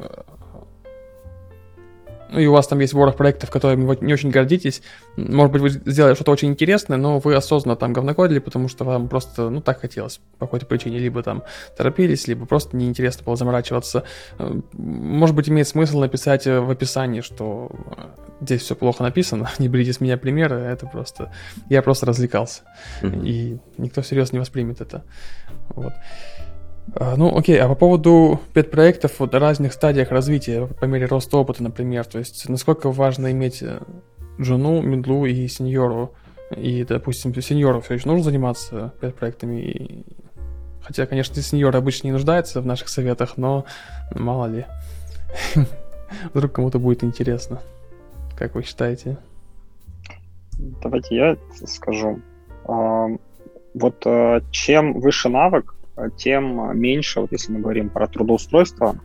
ну 2.31 2.39
и 2.39 2.47
у 2.47 2.53
вас 2.53 2.67
там 2.67 2.79
есть 2.81 2.93
ворох 2.93 3.17
проектов, 3.17 3.51
которыми 3.51 3.85
вы 3.85 3.99
не 4.01 4.13
очень 4.13 4.31
гордитесь, 4.31 4.83
может 5.17 5.53
быть, 5.53 5.63
вы 5.63 5.71
сделали 5.71 6.15
что-то 6.15 6.33
очень 6.33 6.49
интересное, 6.49 6.97
но 6.97 7.19
вы 7.19 7.35
осознанно 7.35 7.77
там 7.77 7.93
говнокодили, 7.93 8.39
потому 8.39 8.69
что 8.69 8.85
вам 8.85 9.09
просто, 9.09 9.51
ну, 9.51 9.61
так 9.61 9.81
хотелось 9.81 10.21
по 10.39 10.47
какой-то 10.47 10.67
причине, 10.67 10.99
либо 10.99 11.23
там 11.23 11.43
торопились, 11.77 12.29
либо 12.29 12.47
просто 12.47 12.77
неинтересно 12.77 13.25
было 13.25 13.37
заморачиваться. 13.37 14.05
Э, 14.39 14.61
может 14.73 15.35
быть, 15.35 15.49
имеет 15.49 15.69
смысл 15.69 16.01
написать 16.01 16.47
э, 16.47 16.61
в 16.61 16.71
описании, 16.71 17.21
что 17.21 17.71
э, 17.97 18.03
здесь 18.43 18.63
все 18.63 18.75
плохо 18.75 19.03
написано, 19.03 19.51
не 19.59 19.69
берите 19.69 19.93
с 19.93 20.01
меня 20.01 20.17
примеры, 20.19 20.57
это 20.57 20.87
просто... 20.87 21.33
Я 21.69 21.83
просто 21.83 22.07
развлекался. 22.07 22.63
Mm-hmm. 23.03 23.27
И 23.27 23.59
никто 23.79 24.03
всерьез 24.03 24.33
не 24.33 24.39
воспримет 24.39 24.81
это. 24.81 25.05
Вот. 25.71 25.93
А, 26.95 27.17
ну, 27.17 27.37
окей, 27.37 27.61
а 27.61 27.69
по 27.69 27.75
поводу 27.75 28.41
педпроектов, 28.55 29.19
вот 29.19 29.35
разных 29.35 29.73
стадиях 29.73 30.11
развития, 30.11 30.67
по 30.67 30.85
мере 30.87 31.07
роста 31.07 31.39
опыта, 31.39 31.63
например, 31.63 32.05
то 32.05 32.19
есть 32.19 32.49
насколько 32.49 32.91
важно 32.91 33.31
иметь 33.33 33.63
э, 33.63 33.81
жену, 34.39 34.81
медлу 34.81 35.27
и 35.27 35.47
сеньору, 35.49 36.15
и, 36.57 36.85
допустим, 36.85 37.35
сеньору 37.35 37.81
все 37.81 37.95
еще 37.95 38.09
нужно 38.09 38.25
заниматься 38.25 38.95
педпроектами, 39.01 39.61
и... 39.61 40.05
хотя, 40.83 41.07
конечно, 41.07 41.41
сеньор 41.43 41.77
обычно 41.77 42.07
не 42.07 42.13
нуждается 42.13 42.61
в 42.61 42.67
наших 42.67 42.89
советах, 42.89 43.37
но 43.37 43.65
мало 44.15 44.47
ли, 44.47 44.65
вдруг 46.33 46.53
кому-то 46.53 46.79
будет 46.79 47.05
интересно, 47.05 47.61
как 48.37 48.55
вы 48.55 48.63
считаете? 48.63 49.19
Давайте 50.83 51.17
я 51.17 51.37
скажу. 51.67 52.21
Вот 53.75 54.07
э, 54.07 54.41
чем 54.51 54.99
выше 54.99 55.29
навык, 55.29 55.75
тем 56.17 56.79
меньше, 56.79 57.21
вот 57.21 57.33
если 57.33 57.53
мы 57.53 57.61
говорим 57.61 57.89
про 57.89 58.07
трудоустройство, 58.07 58.97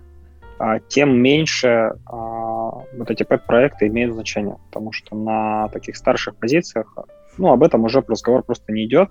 а, 0.59 0.79
тем 0.79 1.21
меньше 1.21 1.93
а, 2.05 2.15
вот 2.15 3.09
эти 3.09 3.23
проекты 3.23 3.87
имеют 3.87 4.13
значение, 4.13 4.57
потому 4.67 4.91
что 4.91 5.15
на 5.15 5.67
таких 5.69 5.97
старших 5.97 6.35
позициях 6.35 6.95
ну, 7.37 7.51
об 7.51 7.63
этом 7.63 7.83
уже 7.83 8.01
разговор 8.01 8.43
просто 8.43 8.71
не 8.71 8.85
идет, 8.85 9.09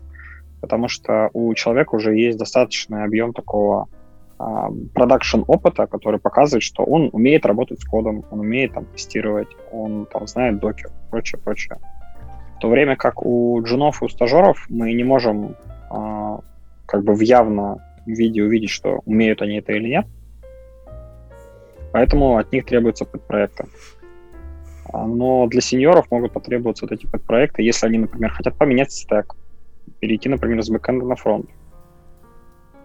потому 0.60 0.88
что 0.88 1.30
у 1.32 1.52
человека 1.54 1.96
уже 1.96 2.16
есть 2.16 2.38
достаточный 2.38 3.04
объем 3.04 3.32
такого 3.32 3.88
продакшн 4.94 5.42
опыта, 5.46 5.86
который 5.86 6.18
показывает, 6.18 6.64
что 6.64 6.82
он 6.82 7.10
умеет 7.12 7.46
работать 7.46 7.80
с 7.80 7.84
кодом, 7.84 8.24
он 8.30 8.40
умеет 8.40 8.72
там 8.72 8.86
тестировать, 8.86 9.48
он 9.70 10.06
там 10.06 10.26
знает 10.26 10.58
докер, 10.58 10.90
прочее, 11.10 11.40
прочее. 11.40 11.78
В 12.56 12.60
то 12.60 12.68
время 12.68 12.96
как 12.96 13.24
у 13.24 13.60
джунов 13.62 14.02
и 14.02 14.06
у 14.06 14.08
стажеров 14.08 14.66
мы 14.68 14.94
не 14.94 15.04
можем 15.04 15.54
а, 15.90 16.40
как 16.92 17.04
бы 17.04 17.14
в 17.14 17.20
явном 17.20 17.78
виде 18.04 18.42
увидеть, 18.42 18.68
что 18.68 19.00
умеют 19.06 19.40
они 19.40 19.56
это 19.56 19.72
или 19.72 19.88
нет. 19.88 20.06
Поэтому 21.90 22.36
от 22.36 22.52
них 22.52 22.66
требуются 22.66 23.06
подпроекты. 23.06 23.64
А, 24.92 25.06
но 25.06 25.46
для 25.46 25.62
сеньоров 25.62 26.10
могут 26.10 26.32
потребоваться 26.32 26.84
вот 26.84 26.92
эти 26.92 27.06
подпроекты, 27.06 27.62
если 27.62 27.86
они, 27.86 27.96
например, 27.96 28.30
хотят 28.30 28.58
поменять 28.58 28.92
стек, 28.92 29.34
перейти, 30.00 30.28
например, 30.28 30.62
с 30.62 30.68
бэкэнда 30.68 31.06
на 31.06 31.16
фронт. 31.16 31.48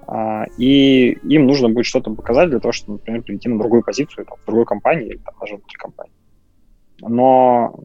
А, 0.07 0.45
и 0.57 1.09
им 1.23 1.45
нужно 1.45 1.67
будет 1.67 1.85
что-то 1.85 2.13
показать 2.13 2.49
для 2.49 2.59
того, 2.59 2.71
чтобы, 2.71 2.93
например, 2.99 3.23
перейти 3.23 3.49
на 3.49 3.59
другую 3.59 3.83
позицию, 3.83 4.25
там, 4.25 4.37
в 4.41 4.45
другой 4.45 4.65
компании 4.65 5.07
или 5.07 5.17
там, 5.17 5.35
даже 5.41 5.55
внутри 5.55 5.75
компании. 5.77 6.13
Но 7.01 7.75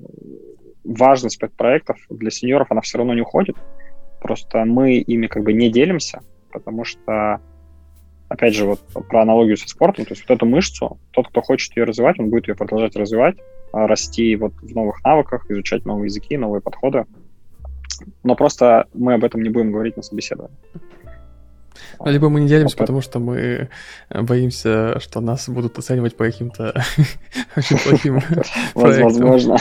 важность 0.84 1.40
проектов 1.56 1.96
для 2.10 2.30
сеньоров, 2.30 2.70
она 2.70 2.80
все 2.80 2.98
равно 2.98 3.12
не 3.12 3.22
уходит. 3.22 3.56
Просто 4.22 4.64
мы 4.64 4.98
ими 4.98 5.26
как 5.26 5.42
бы 5.42 5.52
не 5.52 5.68
делимся, 5.68 6.20
потому 6.52 6.84
что, 6.84 7.40
опять 8.28 8.54
же, 8.54 8.66
вот 8.66 8.80
про 9.08 9.22
аналогию 9.22 9.56
со 9.56 9.68
спортом, 9.68 10.04
то 10.04 10.12
есть 10.12 10.22
вот 10.28 10.34
эту 10.36 10.46
мышцу, 10.46 10.98
тот, 11.10 11.28
кто 11.28 11.42
хочет 11.42 11.76
ее 11.76 11.82
развивать, 11.82 12.20
он 12.20 12.30
будет 12.30 12.46
ее 12.46 12.54
продолжать 12.54 12.94
развивать, 12.94 13.36
а, 13.72 13.88
расти 13.88 14.36
вот 14.36 14.52
в 14.62 14.74
новых 14.76 15.02
навыках, 15.02 15.50
изучать 15.50 15.84
новые 15.84 16.06
языки, 16.06 16.36
новые 16.36 16.60
подходы. 16.60 17.06
Но 18.22 18.36
просто 18.36 18.86
мы 18.94 19.14
об 19.14 19.24
этом 19.24 19.42
не 19.42 19.48
будем 19.48 19.72
говорить 19.72 19.96
на 19.96 20.02
собеседовании. 20.02 20.56
Либо 22.04 22.28
мы 22.28 22.40
не 22.42 22.48
делимся, 22.48 22.76
потому 22.76 23.00
что 23.00 23.18
мы 23.18 23.70
боимся, 24.08 25.00
что 25.00 25.20
нас 25.20 25.48
будут 25.48 25.78
оценивать 25.78 26.16
по 26.16 26.24
каким-то 26.24 26.74
очень 27.56 27.76
плохим 27.78 28.20
Возможно. 28.74 29.56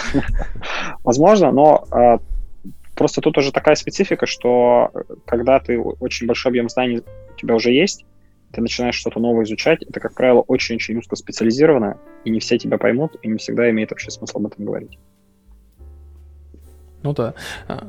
Возможно, 1.04 1.52
но 1.52 1.88
а, 1.90 2.20
просто 3.02 3.20
тут 3.20 3.36
уже 3.40 3.52
такая 3.52 3.74
специфика, 3.74 4.28
что 4.28 4.92
когда 5.26 5.60
ты 5.60 5.80
очень 5.80 6.28
большой 6.28 6.52
объем 6.52 6.70
знаний 6.70 7.00
у 7.00 7.36
тебя 7.36 7.56
уже 7.56 7.72
есть, 7.72 8.06
ты 8.52 8.62
начинаешь 8.62 8.94
что-то 8.94 9.20
новое 9.20 9.44
изучать, 9.46 9.82
это, 9.82 10.00
как 10.00 10.14
правило, 10.14 10.42
очень-очень 10.42 11.00
узкоспециализированное, 11.00 11.98
и 12.26 12.30
не 12.30 12.40
все 12.40 12.60
тебя 12.60 12.78
поймут, 12.78 13.16
и 13.24 13.28
не 13.28 13.38
всегда 13.40 13.72
имеет 13.72 13.90
вообще 13.90 14.12
смысл 14.12 14.38
об 14.38 14.46
этом 14.46 14.66
говорить. 14.66 15.00
Ну 17.02 17.14
да. 17.14 17.34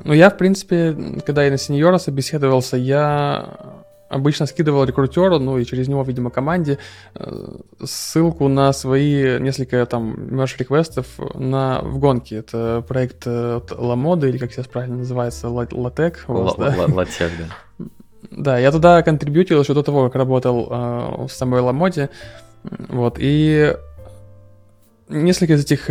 Ну 0.05 0.15
я, 0.15 0.31
в 0.31 0.39
принципе, 0.39 0.97
когда 1.27 1.45
я 1.45 1.51
на 1.51 1.59
сеньора 1.59 1.99
собеседовался, 1.99 2.79
я 2.79 3.82
обычно 4.13 4.47
скидывал 4.47 4.85
рекрутеру, 4.85 5.39
ну 5.39 5.59
и 5.59 5.65
через 5.65 5.89
него, 5.89 6.03
видимо, 6.03 6.31
команде, 6.31 6.79
э, 7.15 7.57
ссылку 7.85 8.49
на 8.49 8.73
свои 8.73 9.39
несколько 9.41 9.85
там 9.87 10.15
merge 10.15 10.57
реквестов 10.59 11.07
на 11.35 11.81
в 11.83 11.99
гонке. 11.99 12.37
Это 12.37 12.85
проект 12.87 13.23
э, 13.27 13.61
Ламода, 13.71 14.29
или 14.29 14.39
как 14.39 14.53
сейчас 14.53 14.67
правильно 14.67 14.99
называется, 14.99 15.49
Латек. 15.49 16.25
Латек, 16.29 17.31
да. 17.39 17.87
Да, 18.31 18.57
я 18.57 18.71
туда 18.71 19.03
контрибьютил 19.03 19.61
еще 19.61 19.75
до 19.75 19.83
того, 19.83 20.05
как 20.05 20.15
работал 20.15 20.69
э, 20.71 21.27
в 21.27 21.29
самой 21.29 21.61
Ламоде. 21.61 22.09
Вот, 22.89 23.17
и 23.19 23.77
несколько 25.09 25.55
из 25.55 25.65
этих 25.65 25.91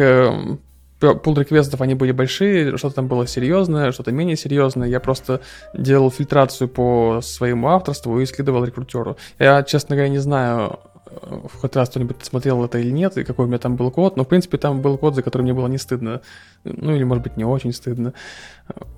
пул 1.01 1.37
реквестов, 1.37 1.81
они 1.81 1.95
были 1.95 2.11
большие, 2.11 2.77
что-то 2.77 2.95
там 2.95 3.07
было 3.07 3.27
серьезное, 3.27 3.91
что-то 3.91 4.11
менее 4.11 4.37
серьезное. 4.37 4.87
Я 4.87 4.99
просто 4.99 5.41
делал 5.73 6.11
фильтрацию 6.11 6.67
по 6.67 7.19
своему 7.21 7.69
авторству 7.69 8.19
и 8.19 8.25
скидывал 8.25 8.63
рекрутеру. 8.63 9.17
Я, 9.39 9.63
честно 9.63 9.95
говоря, 9.95 10.09
не 10.09 10.19
знаю, 10.19 10.79
э, 11.05 11.39
хоть 11.59 11.75
раз 11.75 11.89
кто-нибудь 11.89 12.17
смотрел 12.21 12.63
это 12.63 12.77
или 12.77 12.91
нет, 12.91 13.17
и 13.17 13.23
какой 13.23 13.45
у 13.45 13.47
меня 13.47 13.57
там 13.57 13.75
был 13.75 13.91
код, 13.91 14.15
но, 14.15 14.23
в 14.23 14.27
принципе, 14.27 14.57
там 14.57 14.81
был 14.81 14.97
код, 14.97 15.15
за 15.15 15.23
который 15.23 15.41
мне 15.41 15.53
было 15.53 15.67
не 15.67 15.77
стыдно. 15.77 16.21
Ну, 16.63 16.95
или, 16.95 17.03
может 17.03 17.23
быть, 17.23 17.37
не 17.37 17.45
очень 17.45 17.73
стыдно. 17.73 18.13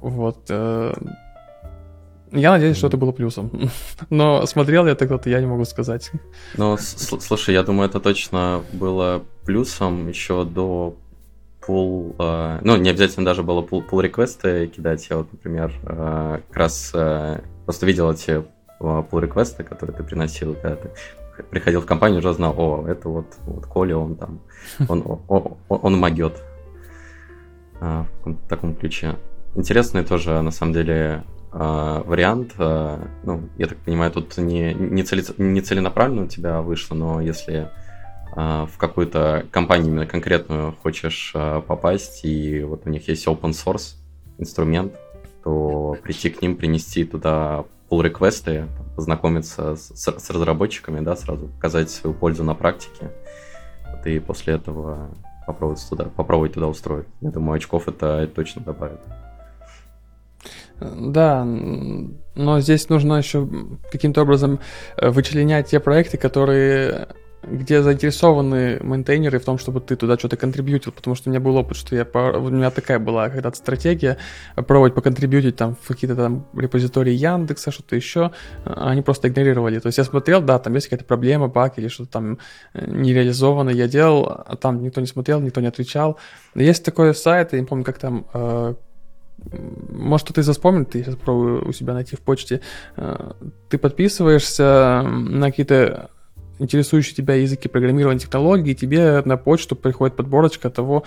Вот. 0.01 0.45
Э, 0.49 0.93
я 2.33 2.51
надеюсь, 2.51 2.77
что 2.77 2.87
это 2.87 2.97
было 2.97 3.11
плюсом. 3.11 3.51
Но 4.09 4.45
смотрел 4.45 4.87
я 4.87 4.95
так 4.95 5.25
я 5.27 5.39
не 5.39 5.45
могу 5.45 5.65
сказать. 5.65 6.11
Ну, 6.57 6.77
слушай, 6.77 7.53
я 7.53 7.63
думаю, 7.63 7.89
это 7.89 7.99
точно 7.99 8.63
было 8.73 9.23
плюсом 9.45 10.07
еще 10.09 10.43
до 10.43 10.97
пул, 11.65 12.15
э, 12.19 12.59
ну, 12.61 12.75
не 12.77 12.89
обязательно 12.89 13.25
даже 13.25 13.43
было 13.43 13.61
пул, 13.61 13.81
пул 13.81 14.01
реквесты 14.01 14.67
кидать. 14.67 15.07
Я 15.09 15.17
вот, 15.17 15.31
например, 15.31 15.73
э, 15.83 16.39
как 16.47 16.57
раз 16.57 16.91
э, 16.93 17.39
просто 17.65 17.85
видел 17.85 18.11
эти 18.11 18.43
пул 18.79 19.19
реквесты, 19.19 19.63
которые 19.63 19.95
ты 19.95 20.03
приносил, 20.03 20.55
когда 20.55 20.75
ты 20.75 20.89
приходил 21.49 21.81
в 21.81 21.85
компанию, 21.85 22.19
уже 22.19 22.33
знал, 22.33 22.53
о, 22.57 22.85
это 22.87 23.07
вот, 23.07 23.27
вот 23.45 23.65
Коля, 23.65 23.95
он 23.95 24.15
там, 24.15 24.41
он, 24.89 25.21
он, 25.27 25.57
он 25.69 25.97
могет 25.97 26.41
в 27.79 28.37
таком 28.49 28.75
ключе. 28.75 29.15
Интересный 29.55 30.03
тоже, 30.03 30.41
на 30.41 30.51
самом 30.51 30.73
деле, 30.73 31.23
вариант. 31.51 32.53
Ну, 32.57 33.49
я 33.57 33.67
так 33.67 33.77
понимаю, 33.79 34.11
тут 34.11 34.37
не, 34.37 34.73
не, 34.73 35.03
цели, 35.03 35.23
не 35.37 35.61
целенаправленно 35.61 36.23
у 36.23 36.27
тебя 36.27 36.61
вышло, 36.61 36.95
но 36.95 37.21
если 37.21 37.69
в 38.35 38.77
какую-то 38.77 39.45
компанию 39.51 39.89
именно 39.89 40.05
конкретную 40.05 40.73
хочешь 40.81 41.31
а, 41.35 41.61
попасть, 41.61 42.25
и 42.25 42.63
вот 42.63 42.85
у 42.85 42.89
них 42.89 43.07
есть 43.07 43.27
open 43.27 43.51
source 43.51 43.95
инструмент, 44.37 44.93
то 45.43 45.97
прийти 46.01 46.29
к 46.29 46.41
ним, 46.41 46.55
принести 46.55 47.03
туда 47.05 47.65
pull 47.89 48.01
реквесты 48.01 48.67
познакомиться 48.95 49.75
с, 49.75 49.93
с 49.95 50.29
разработчиками, 50.29 50.99
да, 50.99 51.15
сразу 51.15 51.47
показать 51.47 51.89
свою 51.89 52.15
пользу 52.15 52.43
на 52.43 52.55
практике, 52.55 53.11
и 54.05 54.19
после 54.19 54.55
этого 54.55 55.11
попробовать 55.45 55.85
туда, 55.87 56.05
попробовать 56.05 56.53
туда 56.53 56.67
устроить. 56.67 57.07
Я 57.21 57.31
думаю, 57.31 57.57
очков 57.57 57.87
это, 57.87 58.19
это 58.19 58.33
точно 58.33 58.61
добавит. 58.63 58.99
Да, 60.79 61.45
но 61.45 62.59
здесь 62.59 62.89
нужно 62.89 63.15
еще 63.15 63.47
каким-то 63.91 64.23
образом 64.23 64.59
э, 64.97 65.09
вычленять 65.09 65.69
те 65.69 65.79
проекты, 65.79 66.17
которые 66.17 67.07
где 67.45 67.81
заинтересованы 67.81 68.79
мейнтейнеры 68.81 69.39
в 69.39 69.45
том, 69.45 69.57
чтобы 69.57 69.81
ты 69.81 69.95
туда 69.95 70.17
что-то 70.17 70.37
контрибьютил, 70.37 70.91
потому 70.91 71.15
что 71.15 71.29
у 71.29 71.31
меня 71.31 71.39
был 71.39 71.55
опыт, 71.55 71.77
что 71.77 71.95
я, 71.95 72.03
у 72.03 72.49
меня 72.49 72.71
такая 72.71 72.99
была 72.99 73.29
когда-то 73.29 73.57
стратегия, 73.57 74.17
пробовать 74.55 74.93
поконтрибьютить 74.93 75.55
там 75.55 75.75
в 75.81 75.87
какие-то 75.87 76.15
там 76.15 76.45
репозитории 76.55 77.13
Яндекса, 77.13 77.71
что-то 77.71 77.95
еще, 77.95 78.31
а 78.65 78.89
они 78.89 79.01
просто 79.01 79.27
игнорировали. 79.27 79.79
То 79.79 79.87
есть 79.87 79.97
я 79.97 80.03
смотрел, 80.03 80.41
да, 80.41 80.59
там 80.59 80.73
есть 80.73 80.87
какая-то 80.87 81.05
проблема, 81.05 81.47
баг 81.47 81.77
или 81.77 81.87
что-то 81.87 82.11
там 82.11 82.37
э, 82.73 82.85
не 82.87 83.13
реализовано, 83.13 83.69
я 83.69 83.87
делал, 83.87 84.25
а 84.27 84.55
там 84.55 84.81
никто 84.83 85.01
не 85.01 85.07
смотрел, 85.07 85.39
никто 85.39 85.61
не 85.61 85.67
отвечал. 85.67 86.17
Есть 86.55 86.85
такой 86.85 87.13
сайт, 87.13 87.53
я 87.53 87.59
не 87.59 87.65
помню, 87.65 87.83
как 87.83 87.97
там 87.97 88.25
э, 88.33 88.73
может, 89.89 90.25
кто-то 90.25 90.41
из 90.41 90.47
вас 90.47 90.57
помнит, 90.57 90.95
я 90.95 91.03
сейчас 91.03 91.15
пробую 91.15 91.67
у 91.67 91.73
себя 91.73 91.93
найти 91.93 92.15
в 92.15 92.21
почте, 92.21 92.61
э, 92.95 93.31
ты 93.69 93.77
подписываешься 93.77 95.03
на 95.03 95.49
какие-то 95.49 96.09
интересующие 96.59 97.15
тебя 97.15 97.35
языки 97.35 97.67
программирования 97.67 98.19
технологий, 98.19 98.75
тебе 98.75 99.21
на 99.25 99.37
почту 99.37 99.75
приходит 99.75 100.15
подборочка 100.15 100.69
того 100.69 101.03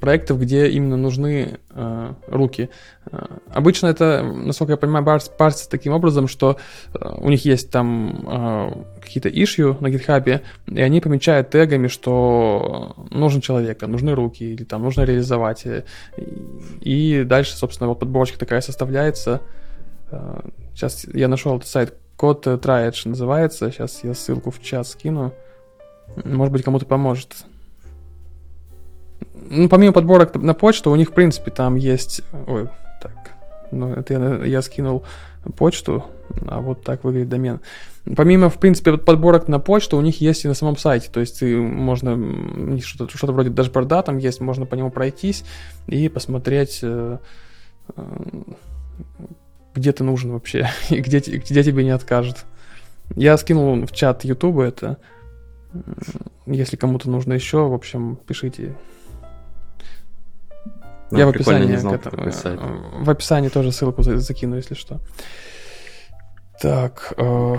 проектов, 0.00 0.40
где 0.40 0.68
именно 0.68 0.96
нужны 0.96 1.58
э, 1.70 2.12
руки. 2.26 2.70
Э, 3.10 3.26
обычно 3.52 3.86
это, 3.86 4.22
насколько 4.22 4.72
я 4.72 4.76
понимаю, 4.76 5.04
парс, 5.04 5.28
парсится 5.28 5.70
таким 5.70 5.92
образом, 5.92 6.28
что 6.28 6.56
э, 6.92 7.14
у 7.18 7.28
них 7.28 7.44
есть 7.44 7.70
там 7.70 8.24
э, 8.26 9.00
какие-то 9.00 9.28
ишью 9.28 9.76
на 9.80 9.90
гитхабе, 9.90 10.42
и 10.66 10.80
они 10.80 11.00
помечают 11.00 11.50
тегами, 11.50 11.88
что 11.88 12.96
нужен 13.10 13.40
человек, 13.40 13.82
нужны 13.82 14.14
руки, 14.14 14.44
или 14.44 14.64
там 14.64 14.82
нужно 14.82 15.02
реализовать. 15.02 15.66
И, 15.66 15.84
и 16.80 17.24
дальше, 17.24 17.56
собственно, 17.56 17.88
вот 17.88 18.00
подборочка 18.00 18.38
такая 18.38 18.60
составляется. 18.60 19.42
Э, 20.10 20.40
сейчас 20.74 21.06
я 21.12 21.28
нашел 21.28 21.56
этот 21.56 21.68
сайт 21.68 21.94
Код 22.16 22.46
Triage 22.46 23.08
называется. 23.08 23.70
Сейчас 23.70 24.02
я 24.04 24.14
ссылку 24.14 24.50
в 24.50 24.62
чат 24.62 24.86
скину. 24.86 25.32
Может 26.24 26.52
быть, 26.52 26.62
кому-то 26.62 26.86
поможет. 26.86 27.34
Ну, 29.34 29.68
помимо 29.68 29.92
подборок 29.92 30.34
на 30.34 30.54
почту, 30.54 30.90
у 30.90 30.96
них, 30.96 31.10
в 31.10 31.12
принципе, 31.12 31.50
там 31.50 31.76
есть... 31.76 32.22
Ой, 32.46 32.68
так. 33.00 33.32
Ну, 33.70 33.92
это 33.92 34.14
я, 34.14 34.44
я 34.44 34.62
скинул 34.62 35.04
почту, 35.56 36.04
а 36.48 36.60
вот 36.60 36.82
так 36.82 37.04
выглядит 37.04 37.28
домен. 37.28 37.60
Помимо, 38.16 38.48
в 38.50 38.58
принципе, 38.58 38.96
подборок 38.96 39.48
на 39.48 39.58
почту, 39.58 39.96
у 39.96 40.00
них 40.00 40.20
есть 40.20 40.44
и 40.44 40.48
на 40.48 40.54
самом 40.54 40.76
сайте. 40.76 41.08
То 41.10 41.20
есть 41.20 41.40
ты, 41.40 41.56
можно 41.56 42.80
что-то, 42.80 43.16
что-то 43.16 43.32
вроде 43.32 43.50
дашборда 43.50 44.02
там 44.02 44.18
есть, 44.18 44.40
можно 44.40 44.66
по 44.66 44.74
нему 44.74 44.90
пройтись 44.90 45.44
и 45.86 46.08
посмотреть, 46.08 46.80
э, 46.82 47.18
э, 47.96 48.02
где 49.76 49.92
ты 49.92 50.04
нужен 50.04 50.32
вообще, 50.32 50.68
и 50.90 51.00
где, 51.00 51.18
где 51.18 51.62
тебе 51.62 51.84
не 51.84 51.90
откажут. 51.90 52.44
Я 53.14 53.36
скинул 53.36 53.86
в 53.86 53.92
чат 53.92 54.24
Ютуба 54.24 54.64
это. 54.64 54.98
Если 56.46 56.76
кому-то 56.76 57.10
нужно 57.10 57.34
еще, 57.34 57.68
в 57.68 57.74
общем, 57.74 58.16
пишите. 58.26 58.74
Да, 61.10 61.18
Я 61.18 61.26
в 61.26 61.28
описании, 61.28 61.68
не 61.68 61.76
знал, 61.76 61.94
этому, 61.94 63.04
в 63.04 63.10
описании 63.10 63.48
тоже 63.48 63.70
ссылку 63.70 64.02
закину, 64.02 64.56
если 64.56 64.74
что. 64.74 64.98
Так. 66.60 67.12
Э... 67.16 67.56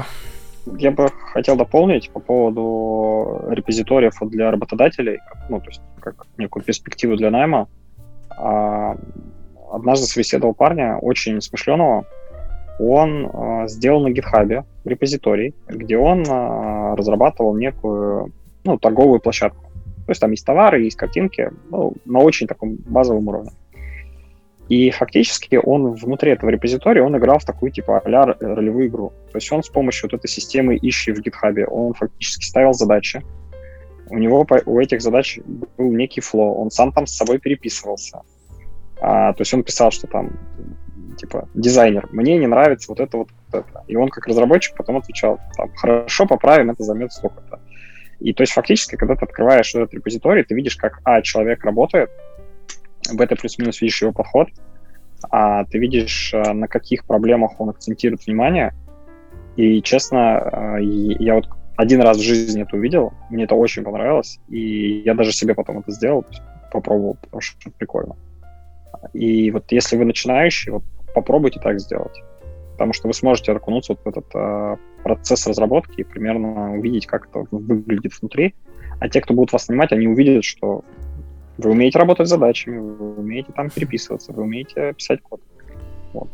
Я 0.78 0.92
бы 0.92 1.10
хотел 1.32 1.56
дополнить 1.56 2.10
по 2.10 2.20
поводу 2.20 3.46
репозиториев 3.50 4.16
для 4.22 4.52
работодателей, 4.52 5.20
ну, 5.50 5.62
то 5.62 5.68
есть 5.68 5.82
как 6.02 6.28
некую 6.38 6.64
перспективу 6.64 7.16
для 7.16 7.32
найма. 7.32 7.70
А, 8.38 8.98
однажды 9.72 10.06
собеседовал 10.06 10.54
парня, 10.54 10.98
очень 10.98 11.42
смышленого. 11.42 12.06
Он 12.80 13.30
а, 13.34 13.68
сделал 13.68 14.02
на 14.02 14.12
GitHub 14.12 14.64
репозиторий, 14.86 15.56
где 15.68 15.98
он 15.98 16.24
а, 16.30 16.96
разрабатывал 16.96 17.56
некую 17.56 18.32
ну, 18.64 18.78
торговую 18.78 19.20
площадку. 19.20 19.64
То 20.06 20.12
есть 20.12 20.22
там 20.22 20.32
есть 20.32 20.46
товары, 20.46 20.84
есть 20.84 20.96
картинки, 20.96 21.52
ну, 21.70 21.94
на 22.06 22.20
очень 22.20 22.48
таком 22.48 22.76
базовом 22.76 23.28
уровне. 23.28 23.52
И 24.70 24.90
фактически 24.92 25.60
он 25.62 25.94
внутри 25.94 26.32
этого 26.32 26.50
репозитория, 26.50 27.04
он 27.04 27.18
играл 27.18 27.40
в 27.40 27.46
такую 27.46 27.72
типа 27.72 28.00
а 28.00 28.26
ролевую 28.40 28.88
игру. 28.88 29.14
То 29.32 29.38
есть 29.38 29.52
он 29.52 29.64
с 29.64 29.70
помощью 29.70 30.10
вот 30.10 30.20
этой 30.20 30.28
системы 30.28 30.78
ищи 30.82 31.12
в 31.12 31.20
GitHub, 31.20 31.64
он 31.66 31.94
фактически 31.94 32.46
ставил 32.46 32.74
задачи. 32.74 33.22
У 34.10 34.18
него 34.18 34.46
у 34.66 34.80
этих 34.80 35.02
задач 35.02 35.40
был 35.46 35.92
некий 35.92 36.22
флоу, 36.22 36.62
он 36.62 36.72
сам 36.72 36.92
там 36.92 37.08
с 37.08 37.16
собой 37.16 37.40
переписывался. 37.40 38.22
А, 39.00 39.34
то 39.34 39.42
есть 39.42 39.54
он 39.54 39.64
писал, 39.64 39.92
что 39.92 40.08
там 40.08 40.32
типа 41.18 41.50
дизайнер, 41.54 42.08
мне 42.12 42.38
не 42.38 42.48
нравится 42.48 42.92
вот 42.92 43.00
это 43.00 43.18
вот, 43.18 43.30
вот 43.52 43.66
это. 43.66 43.84
И 43.88 43.96
он 43.96 44.10
как 44.10 44.28
разработчик 44.28 44.76
потом 44.76 44.98
отвечал, 44.98 45.40
там, 45.56 45.72
хорошо, 45.76 46.26
поправим, 46.26 46.72
это 46.72 46.84
займет 46.84 47.12
столько-то. 47.12 47.60
И 48.20 48.34
то 48.34 48.42
есть 48.44 48.54
фактически, 48.54 48.96
когда 48.96 49.16
ты 49.16 49.26
открываешь 49.26 49.74
этот 49.76 49.94
репозиторий, 49.94 50.44
ты 50.44 50.56
видишь, 50.56 50.76
как, 50.76 51.02
а, 51.04 51.22
человек 51.22 51.64
работает, 51.64 52.10
б, 53.14 53.26
ты 53.28 53.36
плюс-минус 53.36 53.82
видишь 53.82 54.02
его 54.02 54.12
подход, 54.12 54.50
а 55.30 55.66
ты 55.66 55.80
видишь, 55.80 56.34
э, 56.34 56.54
на 56.54 56.68
каких 56.68 57.06
проблемах 57.06 57.60
он 57.60 57.70
акцентирует 57.70 58.26
внимание. 58.26 58.74
И, 59.56 59.82
честно, 59.82 60.78
э, 60.80 60.84
я 60.84 61.36
вот 61.36 61.50
один 61.76 62.02
раз 62.02 62.18
в 62.18 62.22
жизни 62.22 62.64
это 62.64 62.76
увидел, 62.76 63.14
мне 63.30 63.46
это 63.46 63.56
очень 63.56 63.84
понравилось, 63.84 64.40
и 64.48 65.02
я 65.06 65.14
даже 65.14 65.32
себе 65.32 65.54
потом 65.54 65.80
это 65.80 65.92
сделал, 65.92 66.26
попробовал, 66.72 67.18
потому 67.22 67.42
что 67.42 67.58
это 67.62 67.72
прикольно. 67.78 68.16
И 69.14 69.52
вот 69.52 69.72
если 69.72 69.98
вы 69.98 70.06
начинающий, 70.06 70.72
вот 70.72 70.84
попробуйте 71.14 71.60
так 71.60 71.80
сделать 71.80 72.18
потому 72.78 72.94
что 72.94 73.08
вы 73.08 73.16
сможете 73.16 73.54
окунуться 73.54 73.94
вот 73.94 74.02
в 74.06 74.08
этот 74.08 74.28
э, 74.36 74.76
процесс 75.04 75.48
разработки 75.48 76.02
и 76.02 76.04
примерно 76.04 76.78
увидеть, 76.78 77.08
как 77.08 77.28
это 77.28 77.44
выглядит 77.50 78.14
внутри. 78.22 78.54
А 79.00 79.10
те, 79.10 79.20
кто 79.20 79.34
будут 79.34 79.52
вас 79.52 79.66
снимать, 79.66 79.92
они 79.92 80.08
увидят, 80.08 80.44
что 80.44 80.84
вы 81.58 81.72
умеете 81.72 81.98
работать 81.98 82.28
с 82.28 82.30
задачами, 82.30 82.78
вы 82.78 83.16
умеете 83.16 83.52
там 83.56 83.72
переписываться, 83.72 84.32
вы 84.32 84.44
умеете 84.44 84.94
писать 84.94 85.24
код. 85.24 85.42
Вот. 86.14 86.30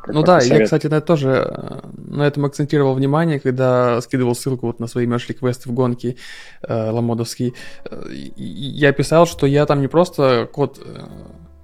Как 0.00 0.14
ну 0.14 0.22
да, 0.22 0.40
совет. 0.40 0.60
я, 0.60 0.64
кстати, 0.64 0.86
на 0.86 0.96
это 0.96 1.06
тоже 1.06 1.44
э, 1.44 1.80
на 1.96 2.22
этом 2.22 2.44
акцентировал 2.44 2.94
внимание, 2.94 3.40
когда 3.40 4.00
скидывал 4.00 4.36
ссылку 4.36 4.66
вот 4.66 4.78
на 4.78 4.86
свои 4.86 5.06
мерч 5.06 5.26
квесты 5.26 5.68
в 5.68 5.72
гонке 5.72 6.16
э, 6.62 6.90
ламодовский. 6.90 7.54
Э, 7.84 8.04
я 8.36 8.92
писал, 8.92 9.26
что 9.26 9.46
я 9.46 9.66
там 9.66 9.80
не 9.80 9.88
просто 9.88 10.48
код 10.52 10.80
э, 10.84 11.00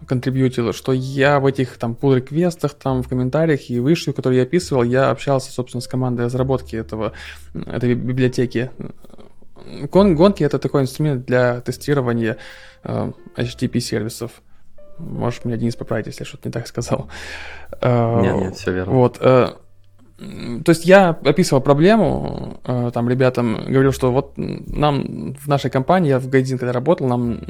контрибьютил, 0.08 0.72
что 0.72 0.92
я 0.92 1.38
в 1.38 1.46
этих 1.46 1.76
там 1.76 1.96
pull 2.00 2.16
реквестах 2.16 2.74
там 2.74 3.02
в 3.02 3.08
комментариях 3.08 3.70
и 3.70 3.78
выше, 3.78 4.12
которые 4.12 4.38
я 4.38 4.42
описывал, 4.44 4.82
я 4.82 5.10
общался, 5.10 5.52
собственно, 5.52 5.80
с 5.80 5.86
командой 5.86 6.22
разработки 6.22 6.74
этого, 6.74 7.12
этой 7.54 7.94
библиотеки. 7.94 8.70
Гон, 9.92 10.16
гонки 10.16 10.42
это 10.42 10.58
такой 10.58 10.82
инструмент 10.82 11.26
для 11.26 11.60
тестирования 11.60 12.38
э, 12.84 13.12
HTTP 13.36 13.80
сервисов. 13.80 14.42
Можешь 14.98 15.44
меня, 15.44 15.56
Денис, 15.56 15.76
поправить, 15.76 16.06
если 16.06 16.22
я 16.22 16.26
что-то 16.26 16.48
не 16.48 16.52
так 16.52 16.66
сказал. 16.66 17.08
Э, 17.80 18.20
нет, 18.22 18.36
нет, 18.36 18.56
все 18.56 18.72
верно. 18.72 18.92
Вот. 18.92 19.18
Э, 19.20 19.50
то 20.18 20.70
есть 20.70 20.84
я 20.84 21.10
описывал 21.10 21.62
проблему, 21.62 22.60
э, 22.64 22.90
там 22.92 23.08
ребятам 23.08 23.54
говорил, 23.68 23.92
что 23.92 24.10
вот 24.10 24.32
нам 24.36 25.34
в 25.34 25.46
нашей 25.46 25.70
компании, 25.70 26.08
я 26.08 26.18
в 26.18 26.28
Гайдин 26.28 26.58
когда 26.58 26.72
работал, 26.72 27.06
нам 27.06 27.40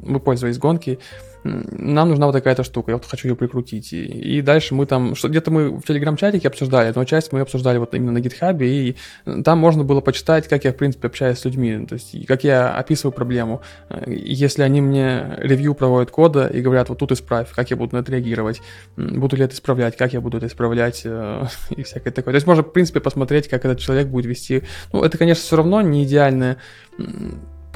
мы 0.00 0.18
пользовались 0.18 0.58
гонки, 0.58 0.98
нам 1.46 2.08
нужна 2.08 2.26
вот 2.26 2.32
такая-то 2.32 2.64
штука, 2.64 2.92
я 2.92 2.96
вот 2.96 3.06
хочу 3.06 3.28
ее 3.28 3.36
прикрутить. 3.36 3.92
И, 3.92 4.40
дальше 4.42 4.74
мы 4.74 4.86
там, 4.86 5.14
что 5.14 5.28
где-то 5.28 5.50
мы 5.50 5.78
в 5.78 5.82
телеграм-чатике 5.82 6.48
обсуждали, 6.48 6.92
но 6.94 7.04
часть 7.04 7.32
мы 7.32 7.40
обсуждали 7.40 7.78
вот 7.78 7.94
именно 7.94 8.12
на 8.12 8.20
гитхабе, 8.20 8.68
и 8.68 8.96
там 9.44 9.58
можно 9.58 9.84
было 9.84 10.00
почитать, 10.00 10.48
как 10.48 10.64
я, 10.64 10.72
в 10.72 10.76
принципе, 10.76 11.08
общаюсь 11.08 11.38
с 11.38 11.44
людьми, 11.44 11.86
то 11.86 11.94
есть 11.94 12.26
как 12.26 12.44
я 12.44 12.74
описываю 12.74 13.12
проблему. 13.12 13.62
Если 14.06 14.62
они 14.62 14.80
мне 14.80 15.36
ревью 15.38 15.74
проводят 15.74 16.10
кода 16.10 16.46
и 16.46 16.60
говорят, 16.60 16.88
вот 16.88 16.98
тут 16.98 17.12
исправь, 17.12 17.50
как 17.54 17.70
я 17.70 17.76
буду 17.76 17.96
на 17.96 18.00
это 18.00 18.12
реагировать, 18.12 18.60
буду 18.96 19.36
ли 19.36 19.44
это 19.44 19.54
исправлять, 19.54 19.96
как 19.96 20.12
я 20.12 20.20
буду 20.20 20.38
это 20.38 20.46
исправлять 20.46 21.02
э, 21.04 21.44
и 21.70 21.82
всякое 21.82 22.10
такое. 22.10 22.32
То 22.32 22.36
есть 22.36 22.46
можно, 22.46 22.62
в 22.62 22.72
принципе, 22.72 23.00
посмотреть, 23.00 23.48
как 23.48 23.64
этот 23.64 23.78
человек 23.78 24.08
будет 24.08 24.26
вести. 24.26 24.62
Ну, 24.92 25.02
это, 25.02 25.18
конечно, 25.18 25.42
все 25.42 25.56
равно 25.56 25.80
не 25.82 26.04
идеальное 26.04 26.58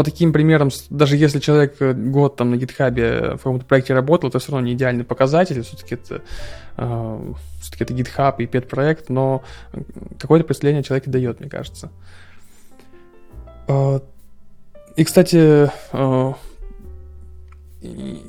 по 0.01 0.05
таким 0.05 0.33
примерам, 0.33 0.71
даже 0.89 1.15
если 1.19 1.41
человек 1.41 1.77
э, 1.81 1.93
год 1.93 2.37
там 2.37 2.53
на 2.53 2.57
гитхабе 2.57 3.33
в 3.35 3.37
каком-то 3.37 3.67
проекте 3.67 3.93
работал, 3.93 4.31
это 4.31 4.39
все 4.39 4.53
равно 4.53 4.67
не 4.67 4.73
идеальный 4.73 5.05
показатель, 5.05 5.61
все-таки 5.61 5.97
это, 5.97 6.23
э, 6.79 7.33
все-таки 7.61 7.85
это 7.85 7.93
GitHub 7.93 8.37
и 8.39 8.47
пет 8.47 8.67
проект, 8.67 9.11
но 9.11 9.43
какое-то 10.19 10.47
представление 10.47 10.83
человек 10.83 11.07
дает, 11.07 11.41
мне 11.41 11.51
кажется. 11.51 11.91
Э, 13.69 14.01
и, 14.97 15.05
кстати, 15.05 15.71
э, 15.93 16.33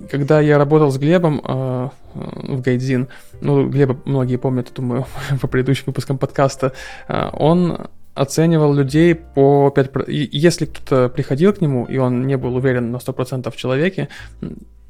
когда 0.10 0.42
я 0.42 0.58
работал 0.58 0.92
с 0.92 0.98
Глебом 0.98 1.42
э, 1.42 1.90
в 2.14 2.60
Гайдзин, 2.60 3.08
ну, 3.40 3.70
Глеба 3.70 3.98
многие 4.04 4.36
помнят, 4.36 4.74
думаю, 4.76 5.06
по 5.42 5.48
предыдущим 5.48 5.86
выпускам 5.86 6.18
подкаста, 6.18 6.74
э, 7.08 7.30
он 7.32 7.88
оценивал 8.14 8.74
людей 8.74 9.16
по 9.16 9.72
5%. 9.76 10.10
И 10.10 10.38
если 10.38 10.66
кто-то 10.66 11.10
приходил 11.10 11.54
к 11.54 11.62
нему, 11.62 11.86
и 11.86 11.98
он 11.98 12.28
не 12.28 12.38
был 12.38 12.56
уверен 12.56 12.92
на 12.92 12.98
100% 12.98 13.50
в 13.50 13.56
человеке, 13.56 14.10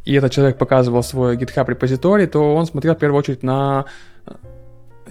и 0.06 0.14
этот 0.14 0.32
человек 0.32 0.58
показывал 0.58 1.04
свой 1.04 1.38
GitHub 1.38 1.70
репозиторий, 1.70 2.28
то 2.28 2.56
он 2.56 2.66
смотрел 2.66 2.96
в 2.96 3.00
первую 3.00 3.20
очередь 3.20 3.44
на 3.44 3.86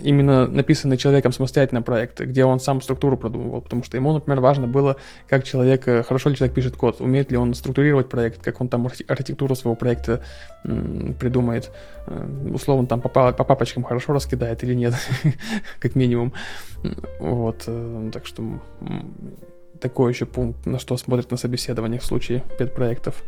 именно 0.03 0.47
написанный 0.47 0.97
человеком 0.97 1.32
самостоятельно 1.32 1.82
проект, 1.82 2.20
где 2.20 2.45
он 2.45 2.61
сам 2.61 2.80
структуру 2.80 3.16
продумывал, 3.16 3.61
потому 3.61 3.82
что 3.84 3.97
ему, 3.97 4.12
например, 4.12 4.41
важно 4.41 4.66
было, 4.66 4.97
как 5.28 5.45
человек, 5.45 5.86
э, 5.88 6.03
хорошо 6.03 6.30
ли 6.30 6.36
человек 6.36 6.55
пишет 6.55 6.76
код, 6.76 7.01
умеет 7.01 7.30
ли 7.30 7.36
он 7.36 7.55
структурировать 7.55 8.09
проект, 8.09 8.43
как 8.43 8.61
он 8.61 8.68
там 8.68 8.86
архитектуру 8.86 9.55
своего 9.55 9.76
проекта 9.76 10.22
придумает, 10.62 11.70
э, 12.07 12.51
условно 12.53 12.86
там 12.86 13.01
по, 13.01 13.09
по 13.09 13.45
папочкам 13.45 13.82
хорошо 13.82 14.12
раскидает 14.12 14.62
или 14.64 14.74
нет, 14.74 14.95
как 15.78 15.95
минимум. 15.95 16.32
Вот, 17.18 17.64
э, 17.66 18.11
так 18.12 18.26
что 18.26 18.61
такой 19.80 20.12
еще 20.12 20.26
пункт, 20.26 20.66
на 20.66 20.78
что 20.78 20.97
смотрят 20.97 21.30
на 21.30 21.36
собеседованиях 21.36 22.03
в 22.03 22.07
случае 22.07 22.43
педпроектов. 22.59 22.74
проектов 22.74 23.24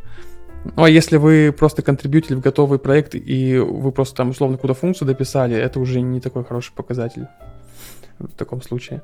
ну, 0.64 0.84
а 0.84 0.88
если 0.88 1.16
вы 1.16 1.52
просто 1.56 1.82
контрибьютили 1.82 2.36
в 2.36 2.40
готовый 2.40 2.78
проект, 2.78 3.14
и 3.14 3.58
вы 3.58 3.90
просто 3.92 4.16
там 4.16 4.30
условно 4.30 4.56
какую-то 4.56 4.78
функцию 4.78 5.08
дописали, 5.08 5.56
это 5.56 5.80
уже 5.80 6.00
не 6.00 6.20
такой 6.20 6.44
хороший 6.44 6.72
показатель 6.72 7.26
в 8.18 8.34
таком 8.36 8.62
случае. 8.62 9.02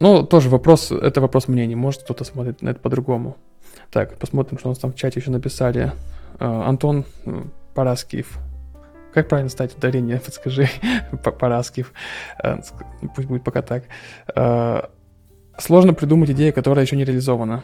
Ну, 0.00 0.24
тоже 0.24 0.48
вопрос, 0.48 0.90
это 0.90 1.20
вопрос 1.20 1.48
мнений. 1.48 1.74
Может, 1.76 2.02
кто-то 2.02 2.24
смотрит 2.24 2.62
на 2.62 2.70
это 2.70 2.80
по-другому. 2.80 3.36
Так, 3.90 4.16
посмотрим, 4.18 4.58
что 4.58 4.68
у 4.68 4.72
нас 4.72 4.78
там 4.78 4.92
в 4.92 4.96
чате 4.96 5.20
еще 5.20 5.30
написали. 5.30 5.92
Uh, 6.38 6.64
Антон 6.64 7.04
Параскиев. 7.74 8.38
Как 9.12 9.28
правильно 9.28 9.50
стать 9.50 9.76
ударение? 9.76 10.20
Подскажи. 10.24 10.68
Параскиев. 11.22 11.92
Uh, 12.42 12.64
пусть 13.14 13.28
будет 13.28 13.44
пока 13.44 13.62
так. 13.62 13.84
Uh, 14.34 14.88
сложно 15.58 15.94
придумать 15.94 16.30
идею, 16.30 16.52
которая 16.52 16.84
еще 16.84 16.96
не 16.96 17.04
реализована. 17.04 17.62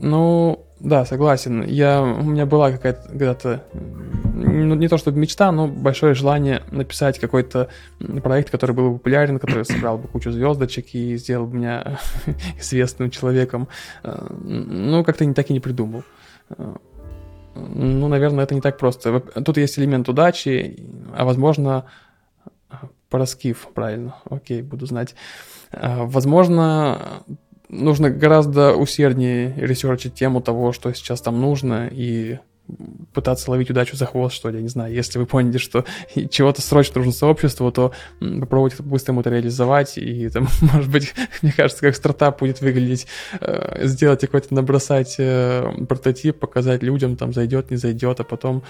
Ну, 0.00 0.65
да, 0.80 1.06
согласен. 1.06 1.62
Я, 1.62 2.02
у 2.02 2.22
меня 2.22 2.44
была 2.44 2.70
какая-то 2.70 3.08
когда-то, 3.08 3.64
ну, 3.72 4.74
не 4.74 4.88
то 4.88 4.98
чтобы 4.98 5.18
мечта, 5.18 5.50
но 5.50 5.66
большое 5.68 6.14
желание 6.14 6.62
написать 6.70 7.18
какой-то 7.18 7.68
проект, 8.22 8.50
который 8.50 8.72
был 8.72 8.90
бы 8.90 8.98
популярен, 8.98 9.38
который 9.38 9.64
собрал 9.64 9.96
бы 9.96 10.08
кучу 10.08 10.30
звездочек 10.30 10.94
и 10.94 11.16
сделал 11.16 11.46
бы 11.46 11.56
меня 11.56 11.98
известным 12.60 13.10
человеком. 13.10 13.68
Э, 14.02 14.26
ну, 14.44 15.02
как-то 15.02 15.24
не 15.24 15.32
так 15.32 15.48
и 15.50 15.54
не 15.54 15.60
придумал. 15.60 16.04
Э, 16.50 16.74
ну, 17.54 18.08
наверное, 18.08 18.44
это 18.44 18.54
не 18.54 18.60
так 18.60 18.76
просто. 18.76 19.20
Тут 19.20 19.56
есть 19.56 19.78
элемент 19.78 20.10
удачи, 20.10 20.86
а 21.16 21.24
возможно, 21.24 21.86
Параскив, 23.08 23.68
правильно. 23.72 24.16
Окей, 24.28 24.62
буду 24.62 24.84
знать. 24.86 25.14
Э, 25.72 26.04
возможно, 26.04 27.22
нужно 27.68 28.10
гораздо 28.10 28.74
усерднее 28.74 29.54
ресерчить 29.56 30.14
тему 30.14 30.40
того, 30.40 30.72
что 30.72 30.92
сейчас 30.92 31.20
там 31.20 31.40
нужно, 31.40 31.88
и 31.90 32.38
пытаться 33.12 33.50
ловить 33.50 33.70
удачу 33.70 33.96
за 33.96 34.06
хвост, 34.06 34.34
что 34.34 34.50
ли, 34.50 34.56
я 34.56 34.62
не 34.62 34.68
знаю. 34.68 34.92
Если 34.92 35.18
вы 35.18 35.26
поняли, 35.26 35.58
что 35.58 35.84
чего-то 36.30 36.62
срочно 36.62 36.96
нужно 36.96 37.12
сообществу, 37.12 37.70
то 37.70 37.92
попробуйте 38.20 38.82
быстрому 38.82 39.20
это 39.20 39.30
реализовать, 39.30 39.96
и 39.98 40.28
там, 40.28 40.48
может 40.60 40.90
быть, 40.90 41.14
мне 41.42 41.52
кажется, 41.52 41.82
как 41.82 41.96
стартап 41.96 42.40
будет 42.40 42.60
выглядеть, 42.60 43.06
э, 43.40 43.86
сделать 43.86 44.20
какой-то, 44.20 44.54
набросать 44.54 45.16
э, 45.18 45.70
прототип, 45.88 46.38
показать 46.38 46.82
людям, 46.82 47.16
там, 47.16 47.32
зайдет, 47.32 47.70
не 47.70 47.76
зайдет, 47.76 48.20
а 48.20 48.24
потом... 48.24 48.62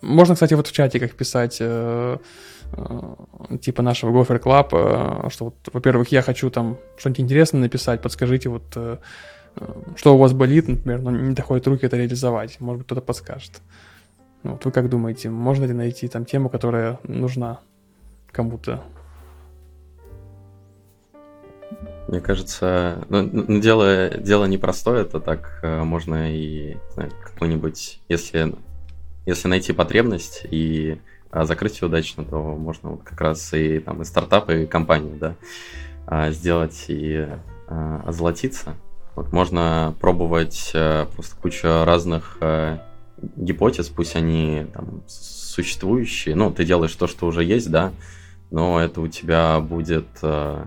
Можно, 0.00 0.34
кстати, 0.34 0.54
вот 0.54 0.66
в 0.66 0.72
чатиках 0.72 1.12
писать 1.12 1.58
э, 1.60 2.16
типа 3.60 3.82
нашего 3.82 4.10
Gopher 4.10 4.42
Club, 4.42 5.30
что 5.30 5.44
вот, 5.46 5.54
во-первых, 5.72 6.08
я 6.12 6.22
хочу 6.22 6.50
там 6.50 6.78
что-нибудь 6.96 7.20
интересное 7.20 7.60
написать, 7.60 8.02
подскажите 8.02 8.48
вот 8.48 8.76
что 9.96 10.14
у 10.14 10.18
вас 10.18 10.32
болит, 10.32 10.68
например, 10.68 11.00
но 11.00 11.10
не 11.10 11.34
доходят 11.34 11.66
руки 11.66 11.86
это 11.86 11.96
реализовать. 11.96 12.60
Может 12.60 12.78
быть, 12.78 12.86
кто-то 12.86 13.00
подскажет. 13.00 13.62
Ну, 14.42 14.52
вот 14.52 14.64
вы 14.64 14.70
как 14.70 14.88
думаете, 14.88 15.30
можно 15.30 15.64
ли 15.64 15.72
найти 15.72 16.08
там 16.08 16.24
тему, 16.24 16.48
которая 16.48 17.00
нужна 17.04 17.60
кому-то? 18.30 18.82
Мне 22.08 22.20
кажется, 22.20 23.04
ну, 23.08 23.22
ну 23.22 23.60
дело, 23.60 24.10
дело 24.10 24.44
непростое, 24.44 25.02
это 25.02 25.18
так 25.18 25.58
э, 25.62 25.82
можно 25.82 26.32
и 26.32 26.76
какой-нибудь, 26.94 28.00
если, 28.08 28.54
если 29.24 29.48
найти 29.48 29.72
потребность 29.72 30.46
и 30.48 31.00
закрыть 31.44 31.80
ее 31.80 31.88
удачно, 31.88 32.24
то 32.24 32.38
можно 32.38 32.90
вот 32.90 33.02
как 33.02 33.20
раз 33.20 33.52
и 33.52 33.78
там 33.78 34.02
и 34.02 34.04
стартапы, 34.04 34.62
и 34.62 34.66
компании, 34.66 35.16
да, 35.18 35.36
а, 36.06 36.30
сделать 36.30 36.86
и 36.88 37.26
а, 37.68 38.02
озолотиться. 38.06 38.74
Вот 39.16 39.32
можно 39.32 39.94
пробовать 39.98 40.72
э, 40.74 41.06
просто 41.14 41.36
кучу 41.36 41.66
разных 41.84 42.36
э, 42.42 42.78
гипотез, 43.36 43.88
пусть 43.88 44.14
они 44.14 44.66
там, 44.74 45.02
существующие. 45.08 46.34
Ну, 46.34 46.50
ты 46.52 46.66
делаешь 46.66 46.94
то, 46.94 47.06
что 47.06 47.26
уже 47.26 47.42
есть, 47.42 47.70
да, 47.70 47.94
но 48.50 48.78
это 48.78 49.00
у 49.00 49.08
тебя 49.08 49.58
будет 49.60 50.06
э, 50.20 50.64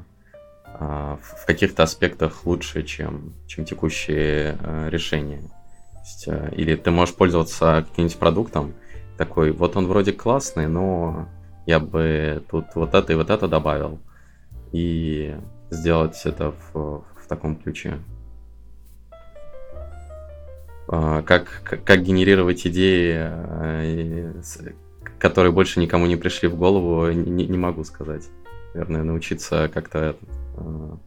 в 0.79 1.45
каких-то 1.45 1.83
аспектах 1.83 2.43
лучше, 2.45 2.81
чем, 2.81 3.33
чем 3.45 3.65
текущие 3.65 4.57
решения. 4.89 5.43
Или 6.53 6.75
ты 6.75 6.89
можешь 6.89 7.13
пользоваться 7.13 7.85
каким-нибудь 7.87 8.17
продуктом, 8.17 8.73
такой, 9.19 9.51
вот 9.51 9.75
он 9.75 9.85
вроде 9.85 10.13
классный, 10.13 10.67
но 10.67 11.27
я 11.65 11.81
бы 11.81 12.41
тут 12.49 12.67
вот 12.75 12.93
это 12.95 13.11
и 13.11 13.17
вот 13.17 13.29
это 13.29 13.49
добавил. 13.49 13.99
И 14.71 15.35
сделать 15.69 16.21
это 16.23 16.53
в, 16.71 17.03
в 17.17 17.27
таком 17.27 17.57
ключе. 17.57 17.99
А, 20.87 21.21
как, 21.23 21.61
как, 21.65 22.01
генерировать 22.01 22.65
идеи, 22.65 23.17
а, 23.19 24.33
которые 25.19 25.51
больше 25.51 25.81
никому 25.81 26.05
не 26.05 26.15
пришли 26.15 26.47
в 26.47 26.55
голову, 26.55 27.11
не, 27.11 27.45
не 27.45 27.57
могу 27.57 27.83
сказать. 27.83 28.23
Наверное, 28.73 29.03
научиться 29.03 29.69
как-то 29.73 30.15
а, 30.55 30.97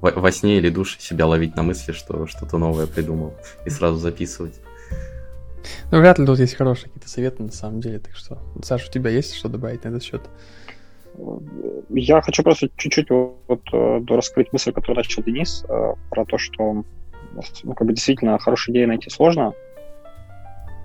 во, 0.00 0.10
во 0.12 0.30
сне 0.30 0.58
или 0.58 0.70
душе 0.70 1.00
себя 1.00 1.26
ловить 1.26 1.56
на 1.56 1.64
мысли, 1.64 1.90
что 1.90 2.28
что-то 2.28 2.56
новое 2.56 2.86
придумал, 2.86 3.34
и 3.66 3.70
сразу 3.70 3.96
записывать. 3.96 4.60
Ну, 5.90 5.98
вряд 5.98 6.18
ли 6.18 6.26
тут 6.26 6.38
есть 6.38 6.54
хорошие 6.54 6.86
какие-то 6.86 7.08
советы 7.08 7.42
на 7.42 7.52
самом 7.52 7.80
деле, 7.80 7.98
так 7.98 8.14
что, 8.14 8.38
Саша, 8.62 8.88
у 8.88 8.92
тебя 8.92 9.10
есть 9.10 9.34
что 9.34 9.48
добавить 9.48 9.84
на 9.84 9.88
этот 9.88 10.02
счет? 10.02 10.22
Я 11.90 12.20
хочу 12.22 12.42
просто 12.42 12.68
чуть-чуть 12.76 13.10
вот, 13.10 13.36
вот 13.46 13.62
э, 13.72 14.04
раскрыть 14.08 14.52
мысль, 14.52 14.72
которую 14.72 14.96
начал 14.96 15.22
Денис, 15.22 15.64
э, 15.68 15.94
про 16.10 16.24
то, 16.24 16.38
что 16.38 16.84
ну, 17.62 17.74
как 17.74 17.86
бы 17.86 17.92
действительно 17.92 18.38
хорошие 18.38 18.72
идеи 18.72 18.84
найти 18.84 19.10
сложно, 19.10 19.54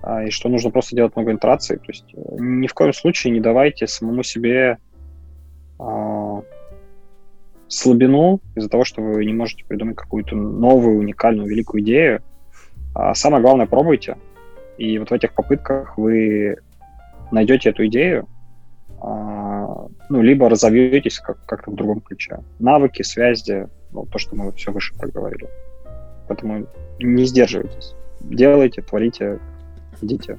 а, 0.02 0.24
и 0.24 0.30
что 0.30 0.48
нужно 0.48 0.70
просто 0.70 0.96
делать 0.96 1.14
много 1.16 1.34
итераций. 1.34 1.76
То 1.76 1.84
есть 1.88 2.06
э, 2.14 2.36
ни 2.38 2.66
в 2.66 2.74
коем 2.74 2.92
случае 2.92 3.32
не 3.32 3.40
давайте 3.40 3.86
самому 3.86 4.22
себе 4.22 4.78
а, 5.78 6.42
слабину 7.68 8.40
из-за 8.56 8.68
того, 8.68 8.84
что 8.84 9.02
вы 9.02 9.24
не 9.24 9.32
можете 9.32 9.64
придумать 9.64 9.96
какую-то 9.96 10.36
новую, 10.36 10.98
уникальную, 10.98 11.48
великую 11.48 11.82
идею. 11.82 12.22
А 12.94 13.14
самое 13.14 13.42
главное, 13.42 13.66
пробуйте. 13.66 14.16
И 14.80 14.98
вот 14.98 15.10
в 15.10 15.12
этих 15.12 15.34
попытках 15.34 15.98
вы 15.98 16.56
найдете 17.30 17.68
эту 17.68 17.86
идею, 17.86 18.26
а, 18.98 19.88
ну, 20.08 20.22
либо 20.22 20.48
разовьетесь 20.48 21.18
как- 21.18 21.44
как-то 21.44 21.70
в 21.70 21.74
другом 21.74 22.00
ключе. 22.00 22.38
Навыки, 22.58 23.02
связи, 23.02 23.68
ну, 23.92 24.06
то, 24.06 24.18
что 24.18 24.34
мы 24.34 24.50
все 24.52 24.72
выше 24.72 24.96
проговорили. 24.96 25.50
Поэтому 26.28 26.66
не 26.98 27.26
сдерживайтесь. 27.26 27.94
Делайте, 28.22 28.80
творите, 28.80 29.38
идите. 30.00 30.38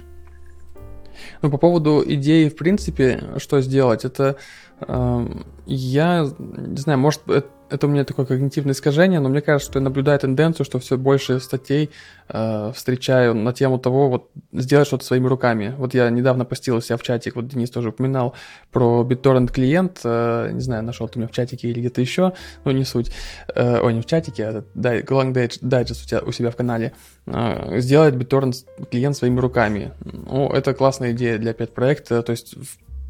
Ну, 1.44 1.52
по 1.52 1.60
поводу 1.60 2.04
идеи, 2.04 2.50
в 2.50 2.56
принципе, 2.56 3.22
что 3.38 3.62
сделать, 3.62 4.06
это 4.06 4.38
э, 4.80 5.28
я 5.68 6.28
не 6.40 6.78
знаю, 6.78 6.98
может, 6.98 7.30
это 7.30 7.48
это 7.72 7.88
у 7.88 7.90
меня 7.90 8.04
такое 8.04 8.26
когнитивное 8.26 8.74
искажение, 8.74 9.20
но 9.20 9.30
мне 9.30 9.42
кажется, 9.42 9.72
что 9.72 9.80
я 9.80 9.84
наблюдаю 9.84 10.20
тенденцию, 10.20 10.66
что 10.66 10.80
все 10.80 10.98
больше 10.98 11.40
статей 11.40 11.90
э, 12.28 12.72
встречаю 12.76 13.34
на 13.34 13.54
тему 13.54 13.80
того, 13.80 14.10
вот 14.10 14.30
сделать 14.52 14.88
что-то 14.88 15.06
своими 15.06 15.28
руками. 15.28 15.74
Вот 15.78 15.94
я 15.94 16.10
недавно 16.10 16.44
постил 16.46 16.82
себя 16.82 16.98
в 16.98 17.04
чатик, 17.04 17.36
вот 17.36 17.48
Денис 17.48 17.70
тоже 17.70 17.90
упоминал 17.90 18.36
про 18.72 19.08
BitTorrent 19.10 19.52
клиент, 19.52 20.02
э, 20.04 20.52
не 20.52 20.60
знаю, 20.60 20.84
нашел 20.84 21.08
ты 21.08 21.20
меня 21.20 21.30
в 21.30 21.32
чатике 21.32 21.70
или 21.70 21.80
где-то 21.80 22.02
еще, 22.02 22.34
ну 22.66 22.72
не 22.72 22.84
суть, 22.84 23.12
э, 23.56 23.80
ой, 23.82 23.94
не 23.94 24.02
в 24.02 24.06
чатике, 24.06 24.46
а 24.46 24.64
Long 24.76 25.34
Digest 25.34 26.04
у, 26.04 26.08
тебя, 26.08 26.22
у 26.22 26.32
себя 26.32 26.52
в 26.52 26.56
канале, 26.58 26.92
э, 27.26 27.80
сделать 27.80 28.16
BitTorrent 28.16 28.90
клиент 28.92 29.16
своими 29.16 29.40
руками. 29.40 29.94
Ну, 30.04 30.50
это 30.50 30.74
классная 30.74 31.12
идея 31.14 31.38
для 31.38 31.54
пет 31.54 31.74
проекта, 31.74 32.22
то 32.22 32.32
есть 32.32 32.56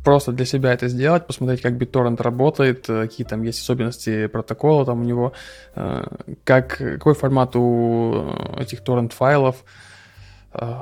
просто 0.03 0.31
для 0.31 0.45
себя 0.45 0.73
это 0.73 0.87
сделать, 0.87 1.27
посмотреть, 1.27 1.61
как 1.61 1.73
BitTorrent 1.73 2.21
работает, 2.21 2.89
э, 2.89 3.03
какие 3.03 3.25
там 3.25 3.43
есть 3.43 3.61
особенности 3.61 4.27
протокола 4.27 4.85
там 4.85 5.01
у 5.01 5.03
него, 5.03 5.33
э, 5.75 6.03
как, 6.43 6.77
какой 6.77 7.13
формат 7.13 7.55
у 7.55 8.35
этих 8.57 8.81
торрент 8.81 9.13
файлов. 9.13 9.63
Э, 10.53 10.81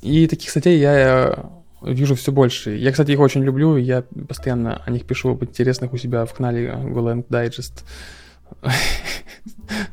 и 0.00 0.26
таких 0.26 0.50
статей 0.50 0.78
я 0.78 1.50
вижу 1.82 2.14
все 2.14 2.32
больше. 2.32 2.76
Я, 2.76 2.90
кстати, 2.90 3.12
их 3.12 3.20
очень 3.20 3.44
люблю, 3.44 3.76
я 3.76 4.04
постоянно 4.28 4.82
о 4.84 4.90
них 4.90 5.06
пишу 5.06 5.30
об 5.30 5.44
интересных 5.44 5.92
у 5.92 5.96
себя 5.96 6.24
в 6.24 6.34
канале 6.34 6.68
Golang 6.68 7.26
Digest. 7.28 7.84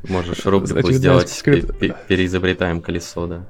Можешь 0.08 0.46
рубрику 0.46 0.92
сделать, 0.92 1.44
переизобретаем 1.44 2.82
колесо, 2.82 3.28
да 3.28 3.46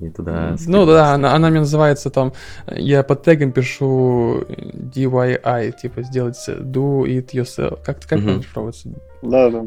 и 0.00 0.10
туда... 0.10 0.56
Ну 0.66 0.86
да, 0.86 1.14
она, 1.14 1.34
она 1.34 1.50
мне 1.50 1.60
называется 1.60 2.10
там, 2.10 2.32
я 2.66 3.02
под 3.02 3.22
тегом 3.22 3.52
пишу 3.52 4.42
DIY, 4.48 5.72
типа 5.80 6.02
сделать 6.02 6.36
do 6.48 7.04
it 7.04 7.30
yourself. 7.32 7.80
Как, 7.84 8.00
как. 8.00 8.18
Uh-huh. 8.18 8.44
пробуется? 8.52 8.88
Да, 9.22 9.50
да. 9.50 9.64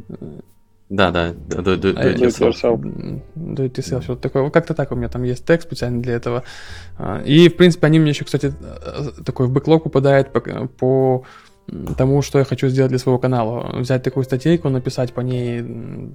Да, 0.87 1.09
да, 1.09 1.29
do, 1.31 1.63
do, 1.63 1.77
do, 1.77 1.93
it 1.95 2.17
yourself. 2.17 2.79
Do 2.79 3.65
it 3.65 3.73
yourself, 3.73 4.03
что-то 4.03 4.21
такое. 4.21 4.49
Как-то 4.51 4.75
так 4.75 4.91
у 4.91 4.95
меня 4.95 5.09
там 5.09 5.23
есть 5.23 5.43
тег 5.43 5.61
специально 5.61 6.01
для 6.01 6.13
этого. 6.13 6.43
А, 6.97 7.21
и, 7.23 7.49
в 7.49 7.57
принципе, 7.57 7.87
они 7.87 7.99
мне 7.99 8.11
еще, 8.11 8.23
кстати, 8.23 8.53
э, 8.61 9.23
такой 9.25 9.47
в 9.47 9.51
бэклог 9.51 9.87
упадает 9.87 10.31
по, 10.31 10.41
по 10.67 11.23
тому, 11.97 12.21
что 12.21 12.39
я 12.39 12.45
хочу 12.45 12.67
сделать 12.67 12.89
для 12.89 12.99
своего 12.99 13.19
канала. 13.19 13.79
Взять 13.79 14.03
такую 14.03 14.23
статейку, 14.23 14.69
написать 14.69 15.13
по 15.13 15.21
ней 15.21 15.63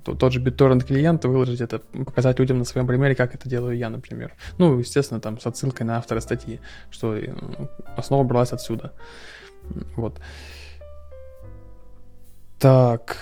тот 0.05 0.32
же 0.32 0.40
BitTorrent 0.40 0.84
клиент, 0.84 1.24
выложить 1.24 1.61
это, 1.61 1.78
показать 1.78 2.38
людям 2.38 2.59
на 2.59 2.64
своем 2.64 2.86
примере, 2.86 3.14
как 3.14 3.34
это 3.34 3.48
делаю 3.48 3.76
я, 3.76 3.90
например. 3.90 4.34
Ну, 4.59 4.78
естественно, 4.78 5.20
там 5.20 5.40
с 5.40 5.46
отсылкой 5.46 5.86
на 5.86 5.96
автора 5.96 6.20
статьи, 6.20 6.61
что 6.90 7.18
основа 7.96 8.22
бралась 8.24 8.53
отсюда. 8.53 8.92
Вот. 9.96 10.20
Так. 12.59 13.16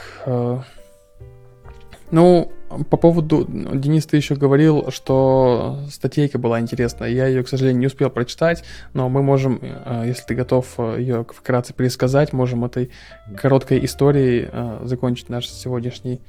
Ну, 2.10 2.52
по 2.90 2.96
поводу, 2.96 3.44
Денис, 3.48 4.06
ты 4.06 4.16
еще 4.16 4.34
говорил, 4.34 4.90
что 4.90 5.80
статейка 5.90 6.38
была 6.38 6.60
интересная. 6.60 7.10
Я 7.10 7.26
ее, 7.26 7.42
к 7.42 7.48
сожалению, 7.48 7.80
не 7.80 7.86
успел 7.86 8.10
прочитать, 8.10 8.64
но 8.94 9.08
мы 9.08 9.22
можем, 9.22 9.58
э, 9.62 10.04
если 10.06 10.22
ты 10.22 10.34
готов 10.34 10.66
э, 10.78 10.96
ее 11.00 11.26
вкратце 11.28 11.74
пересказать, 11.74 12.32
можем 12.32 12.64
этой 12.64 12.90
короткой 13.36 13.84
историей 13.84 14.48
э, 14.50 14.80
закончить 14.84 15.28
наш 15.28 15.48
сегодняшний 15.48 16.20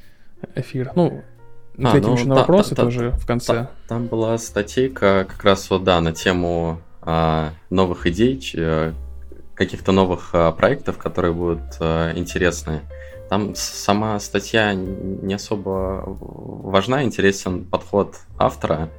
эфир. 0.56 0.92
Ну, 0.96 1.24
ответим 1.78 2.08
а, 2.08 2.10
ну, 2.10 2.16
еще 2.16 2.26
на 2.28 2.36
та, 2.36 2.42
вопросы 2.42 2.76
та, 2.76 2.84
тоже 2.84 3.12
та, 3.12 3.18
в 3.18 3.26
конце. 3.26 3.54
Та, 3.54 3.72
там 3.88 4.08
была 4.08 4.38
статейка 4.38 5.26
как 5.30 5.44
раз 5.44 5.70
вот, 5.70 5.84
да, 5.84 6.02
на 6.02 6.14
тему 6.14 6.82
а, 7.02 7.52
новых 7.70 8.06
идей, 8.08 8.40
каких-то 9.56 9.92
новых 9.92 10.30
а, 10.34 10.52
проектов, 10.52 10.98
которые 10.98 11.34
будут 11.34 11.62
а, 11.80 12.14
интересны. 12.16 12.82
Там 13.30 13.54
сама 13.56 14.20
статья 14.20 14.74
не 14.74 15.34
особо 15.34 16.04
важна, 16.06 17.04
интересен 17.04 17.64
подход 17.64 18.16
автора. 18.38 18.90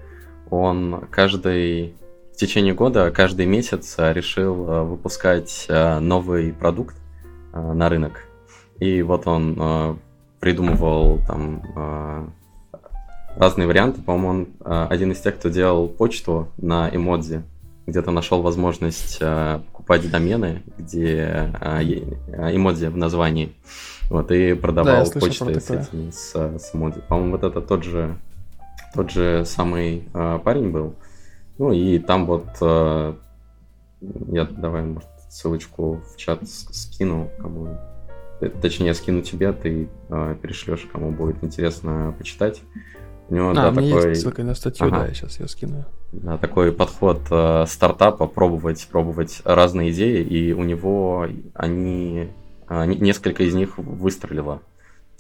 Он 0.51 1.07
каждый 1.11 1.95
в 2.33 2.37
течение 2.37 2.75
года, 2.75 3.11
каждый 3.11 3.47
месяц 3.47 3.97
решил 3.99 4.69
э, 4.69 4.83
выпускать 4.83 5.67
э, 5.69 5.99
новый 5.99 6.53
продукт 6.53 6.97
э, 7.53 7.61
на 7.61 7.89
рынок. 7.89 8.25
И 8.79 9.03
вот 9.03 9.27
он 9.27 10.01
придумывал 10.41 11.21
там 11.27 12.33
разные 13.37 13.67
варианты. 13.67 14.01
По-моему, 14.03 14.29
он 14.29 14.49
э, 14.65 14.87
один 14.91 15.13
из 15.13 15.21
тех, 15.21 15.37
кто 15.37 15.49
делал 15.49 15.89
почту 15.89 16.49
на 16.57 16.89
эмодзи. 16.89 17.43
Где-то 17.87 18.11
нашел 18.11 18.43
возможность 18.43 19.19
э, 19.21 19.61
покупать 19.67 20.11
домены, 20.11 20.63
где 20.79 21.51
э, 21.61 21.83
эмодзи 21.83 22.87
в 22.87 22.97
названии. 22.97 23.53
Вот, 24.11 24.31
и 24.33 24.55
продавал 24.55 25.07
да, 25.07 25.21
почты 25.21 25.61
с 25.61 25.89
с, 26.13 26.35
с 26.35 26.75
эмодзи. 26.75 27.01
По-моему, 27.09 27.33
вот 27.33 27.45
это 27.45 27.63
тот 27.63 27.85
же, 27.85 28.19
тот 28.95 29.11
же 29.11 29.45
самый 29.47 30.09
э, 30.13 30.39
парень 30.45 30.71
был. 30.71 30.95
Ну 31.59 31.73
и 31.73 31.99
там 31.99 32.27
вот 32.27 32.47
э, 32.61 33.15
я 34.01 34.45
давай, 34.45 34.83
может, 34.83 35.09
ссылочку 35.29 36.03
в 36.13 36.17
чат 36.17 36.41
скину, 36.49 37.31
кому 37.39 37.79
точнее, 38.63 38.95
скину 38.95 39.23
тебе, 39.23 39.53
ты 39.53 39.89
э, 40.09 40.37
перешлешь, 40.41 40.89
кому 40.91 41.11
будет 41.13 41.43
интересно 41.45 42.15
почитать. 42.19 42.63
У 43.29 43.35
него, 43.35 43.51
а, 43.51 43.55
да, 43.55 43.69
у 43.69 43.73
меня 43.73 43.95
такой... 43.95 44.09
есть 44.11 44.23
ссылка 44.23 44.43
на 44.43 44.55
статью, 44.55 44.87
ага. 44.87 45.01
да, 45.01 45.07
я 45.07 45.15
сейчас 45.15 45.39
ее 45.39 45.47
скину. 45.47 45.85
Да, 46.13 46.37
такой 46.37 46.73
подход 46.73 47.21
э, 47.31 47.65
стартапа, 47.69 48.27
пробовать, 48.27 48.89
пробовать 48.91 49.41
разные 49.45 49.93
идеи, 49.93 50.23
и 50.23 50.53
у 50.53 50.65
него 50.65 51.29
они, 51.55 52.19
э, 52.19 52.29
несколько 52.71 53.43
из 53.43 53.55
них 53.55 53.79
выстрелило. 53.79 54.63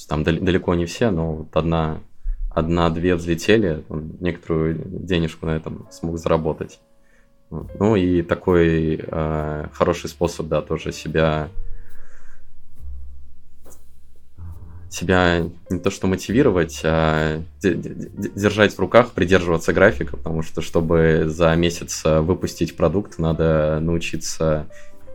Там 0.08 0.24
далеко 0.24 0.74
не 0.74 0.86
все, 0.86 1.10
но 1.10 1.34
вот 1.34 1.56
одна, 1.56 2.00
одна-две 2.50 3.14
взлетели, 3.16 3.84
он 3.88 4.12
некоторую 4.20 4.80
денежку 4.84 5.46
на 5.46 5.56
этом 5.56 5.86
смог 5.90 6.18
заработать. 6.18 6.80
Ну 7.50 7.96
и 7.96 8.22
такой 8.22 9.00
э, 9.02 9.66
хороший 9.72 10.08
способ, 10.08 10.46
да, 10.46 10.62
тоже 10.62 10.92
себя 10.92 11.48
себя 14.88 15.46
не 15.70 15.78
то 15.78 15.90
что 15.90 16.06
мотивировать, 16.08 16.80
а 16.84 17.42
держать 17.62 18.74
в 18.74 18.78
руках, 18.80 19.12
придерживаться 19.12 19.72
графика, 19.72 20.16
потому 20.16 20.42
что 20.42 20.62
чтобы 20.62 21.24
за 21.26 21.54
месяц 21.54 22.02
э, 22.04 22.20
выпустить 22.20 22.76
продукт, 22.76 23.18
надо 23.18 23.78
научиться 23.80 24.66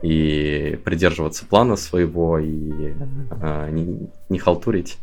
и 0.06 0.76
придерживаться 0.84 1.46
плана 1.46 1.76
своего, 1.76 2.38
и 2.38 2.94
а, 3.42 3.70
не, 3.72 4.08
не 4.30 4.38
халтурить, 4.38 4.98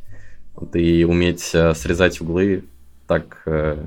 вот, 0.54 0.76
и 0.76 1.04
уметь 1.04 1.50
э, 1.54 1.74
срезать 1.74 2.20
углы 2.20 2.64
так, 3.08 3.46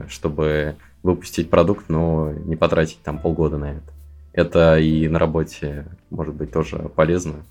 чтобы 0.09 0.75
выпустить 1.01 1.49
продукт, 1.49 1.85
но 1.87 2.31
не 2.31 2.55
потратить 2.55 2.99
там 3.01 3.17
полгода 3.17 3.57
на 3.57 3.71
это. 3.71 3.93
Это 4.33 4.77
и 4.77 5.07
на 5.07 5.17
работе 5.17 5.85
может 6.09 6.35
быть 6.35 6.51
тоже 6.51 6.89
полезно, 6.95 7.45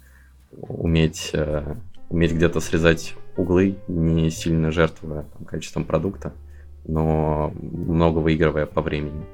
уметь, 0.53 1.33
уметь 2.11 2.33
где-то 2.33 2.61
срезать 2.61 3.15
углы, 3.37 3.77
не 3.89 4.31
сильно 4.31 4.71
жертвуя 4.71 5.25
там, 5.37 5.47
качеством 5.47 5.85
продукта, 5.85 6.33
но 6.87 7.53
много 7.57 8.19
выигрывая 8.19 8.67
по 8.67 8.83
времени. 8.83 9.25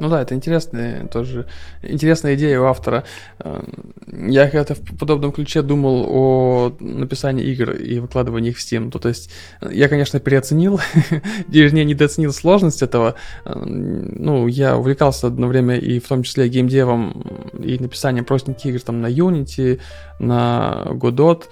Ну 0.00 0.08
да, 0.08 0.22
это 0.22 0.34
интересная 0.34 1.06
тоже 1.08 1.46
интересная 1.82 2.34
идея 2.34 2.58
у 2.60 2.64
автора. 2.64 3.04
Эм, 3.38 3.92
я 4.30 4.48
когда-то 4.48 4.74
в 4.74 4.98
подобном 4.98 5.30
ключе 5.30 5.60
думал 5.60 6.06
о 6.08 6.72
написании 6.80 7.44
игр 7.44 7.72
и 7.72 7.98
выкладывании 7.98 8.50
их 8.50 8.56
в 8.56 8.60
Steam. 8.60 8.90
То 8.90 9.08
есть 9.08 9.30
я, 9.60 9.88
конечно, 9.88 10.18
переоценил, 10.18 10.80
вернее, 11.48 11.84
недооценил 11.84 12.32
сложность 12.32 12.80
этого. 12.80 13.14
Эм, 13.44 14.14
ну, 14.16 14.46
я 14.46 14.78
увлекался 14.78 15.26
одно 15.26 15.48
время 15.48 15.76
и 15.76 16.00
в 16.00 16.08
том 16.08 16.22
числе 16.22 16.48
геймдевом 16.48 17.22
и 17.62 17.78
написанием 17.78 18.24
простеньких 18.24 18.66
игр 18.66 18.80
там 18.80 19.02
на 19.02 19.06
Unity, 19.06 19.80
на 20.18 20.86
Godot. 20.92 21.44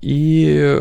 И 0.00 0.80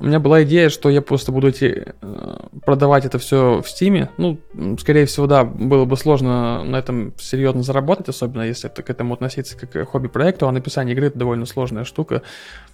у 0.00 0.04
меня 0.04 0.20
была 0.20 0.44
идея, 0.44 0.68
что 0.68 0.90
я 0.90 1.02
просто 1.02 1.32
буду 1.32 1.48
эти, 1.48 1.92
э, 2.00 2.36
продавать 2.64 3.04
это 3.04 3.18
все 3.18 3.60
в 3.62 3.68
Стиме. 3.68 4.10
Ну, 4.16 4.38
скорее 4.78 5.06
всего, 5.06 5.26
да, 5.26 5.42
было 5.44 5.84
бы 5.86 5.96
сложно 5.96 6.62
на 6.62 6.76
этом 6.76 7.14
серьезно 7.18 7.62
заработать, 7.62 8.08
особенно 8.08 8.42
если 8.42 8.70
это 8.70 8.82
к 8.82 8.90
этому 8.90 9.14
относиться 9.14 9.58
как 9.58 9.70
к 9.72 9.84
хобби-проекту, 9.86 10.46
а 10.46 10.52
написание 10.52 10.94
игры 10.94 11.08
это 11.08 11.18
довольно 11.18 11.46
сложная 11.46 11.84
штука. 11.84 12.22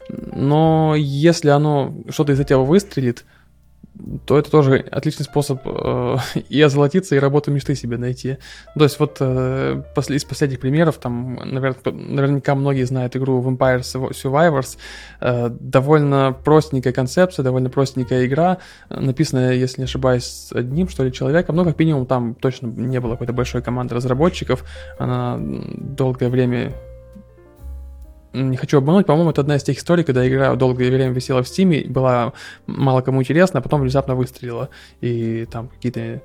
Но 0.08 0.94
если 0.96 1.48
оно 1.48 1.94
что-то 2.10 2.32
из 2.32 2.40
этого 2.40 2.64
выстрелит, 2.64 3.24
то 4.26 4.38
это 4.38 4.50
тоже 4.50 4.84
отличный 4.90 5.24
способ 5.24 5.60
э, 5.64 6.16
и 6.48 6.60
озолотиться, 6.60 7.14
и 7.14 7.18
работу 7.18 7.50
мечты 7.50 7.74
себе 7.74 7.96
найти. 7.96 8.38
То 8.76 8.84
есть 8.84 8.98
вот 8.98 9.18
э, 9.20 9.82
после, 9.94 10.16
из 10.16 10.24
последних 10.24 10.60
примеров, 10.60 10.98
там, 10.98 11.36
навер, 11.36 11.76
наверняка 11.84 12.54
многие 12.54 12.84
знают 12.84 13.16
игру 13.16 13.40
Vampire 13.42 13.80
Survivors, 13.80 14.78
э, 15.20 15.48
довольно 15.48 16.36
простенькая 16.44 16.92
концепция, 16.92 17.42
довольно 17.42 17.70
простенькая 17.70 18.26
игра, 18.26 18.58
написанная, 18.90 19.52
если 19.52 19.82
не 19.82 19.84
ошибаюсь, 19.84 20.50
одним, 20.52 20.88
что 20.88 21.04
ли, 21.04 21.12
человеком, 21.12 21.56
но 21.56 21.64
как 21.64 21.78
минимум 21.78 22.06
там 22.06 22.34
точно 22.34 22.66
не 22.66 23.00
было 23.00 23.12
какой-то 23.12 23.32
большой 23.32 23.62
команды 23.62 23.94
разработчиков, 23.94 24.64
она 24.98 25.38
долгое 25.38 26.28
время 26.28 26.72
не 28.34 28.56
хочу 28.56 28.78
обмануть, 28.78 29.06
по-моему, 29.06 29.30
это 29.30 29.40
одна 29.40 29.56
из 29.56 29.62
тех 29.62 29.78
историй, 29.78 30.04
когда 30.04 30.26
игра 30.26 30.54
долгое 30.56 30.90
время 30.90 31.12
висела 31.12 31.42
в 31.42 31.48
Стиме, 31.48 31.84
была 31.84 32.32
мало 32.66 33.00
кому 33.00 33.22
интересна, 33.22 33.60
а 33.60 33.62
потом 33.62 33.80
внезапно 33.80 34.14
выстрелила, 34.14 34.68
и 35.00 35.46
там 35.50 35.68
какие-то 35.68 36.20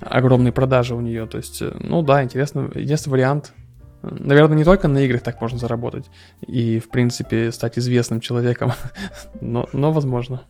огромные 0.00 0.52
продажи 0.52 0.94
у 0.94 1.00
нее. 1.00 1.26
То 1.26 1.38
есть, 1.38 1.62
э, 1.62 1.74
ну 1.80 2.02
да, 2.02 2.22
интересно, 2.22 2.70
единственный 2.74 3.12
вариант. 3.12 3.52
Наверное, 4.02 4.56
не 4.56 4.64
только 4.64 4.88
на 4.88 4.98
играх 4.98 5.22
так 5.22 5.40
можно 5.40 5.58
заработать 5.58 6.06
и, 6.46 6.78
в 6.78 6.90
принципе, 6.90 7.50
стать 7.50 7.78
известным 7.78 8.20
человеком, 8.20 8.72
но, 9.40 9.68
но 9.72 9.92
возможно. 9.92 10.42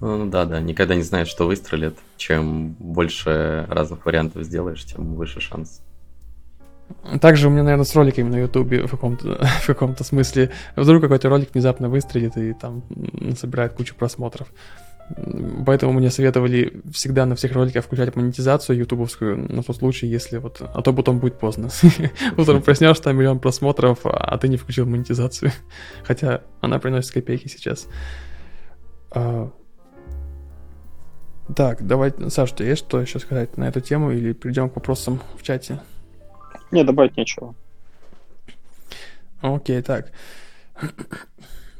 Ну 0.00 0.26
да, 0.26 0.44
да, 0.44 0.60
никогда 0.60 0.94
не 0.94 1.02
знаешь, 1.02 1.28
что 1.28 1.46
выстрелит. 1.46 1.96
Чем 2.16 2.72
больше 2.78 3.66
разных 3.68 4.04
вариантов 4.06 4.42
сделаешь, 4.44 4.84
тем 4.84 5.14
выше 5.14 5.40
шанс. 5.40 5.82
Также 7.20 7.48
у 7.48 7.50
меня, 7.50 7.62
наверное, 7.62 7.84
с 7.84 7.94
роликами 7.94 8.28
на 8.28 8.36
Ютубе 8.36 8.86
в 8.86 8.90
каком-то, 8.90 9.46
в 9.62 9.66
каком-то 9.66 10.04
смысле. 10.04 10.50
Вдруг 10.74 11.02
какой-то 11.02 11.28
ролик 11.28 11.50
внезапно 11.54 11.88
выстрелит 11.88 12.36
и 12.36 12.52
там 12.52 12.82
собирает 13.36 13.74
кучу 13.74 13.94
просмотров. 13.94 14.48
Поэтому 15.64 15.92
мне 15.92 16.10
советовали 16.10 16.80
всегда 16.92 17.26
на 17.26 17.36
всех 17.36 17.52
роликах 17.52 17.84
включать 17.84 18.16
монетизацию 18.16 18.78
ютубовскую 18.78 19.36
на 19.36 19.62
тот 19.62 19.76
случай, 19.76 20.08
если 20.08 20.38
вот... 20.38 20.60
А 20.60 20.82
то 20.82 20.92
потом 20.92 21.20
будет 21.20 21.38
поздно. 21.38 21.68
Утром 22.36 22.60
проснешься, 22.60 23.04
там 23.04 23.16
миллион 23.16 23.38
просмотров, 23.38 24.00
а 24.02 24.36
ты 24.38 24.48
не 24.48 24.56
включил 24.56 24.84
монетизацию. 24.86 25.52
Хотя 26.04 26.42
она 26.60 26.80
приносит 26.80 27.12
копейки 27.12 27.46
сейчас. 27.46 27.86
А... 29.12 29.52
Так, 31.54 31.86
давай, 31.86 32.12
Саш, 32.28 32.52
у 32.58 32.62
есть 32.64 32.84
что 32.84 33.00
еще 33.00 33.20
сказать 33.20 33.56
на 33.56 33.68
эту 33.68 33.80
тему 33.80 34.10
или 34.10 34.32
перейдем 34.32 34.68
к 34.68 34.74
вопросам 34.74 35.20
в 35.38 35.44
чате? 35.44 35.78
Не, 36.70 36.84
добавить 36.84 37.16
нечего. 37.16 37.54
Окей, 39.40 39.82
так. 39.82 40.10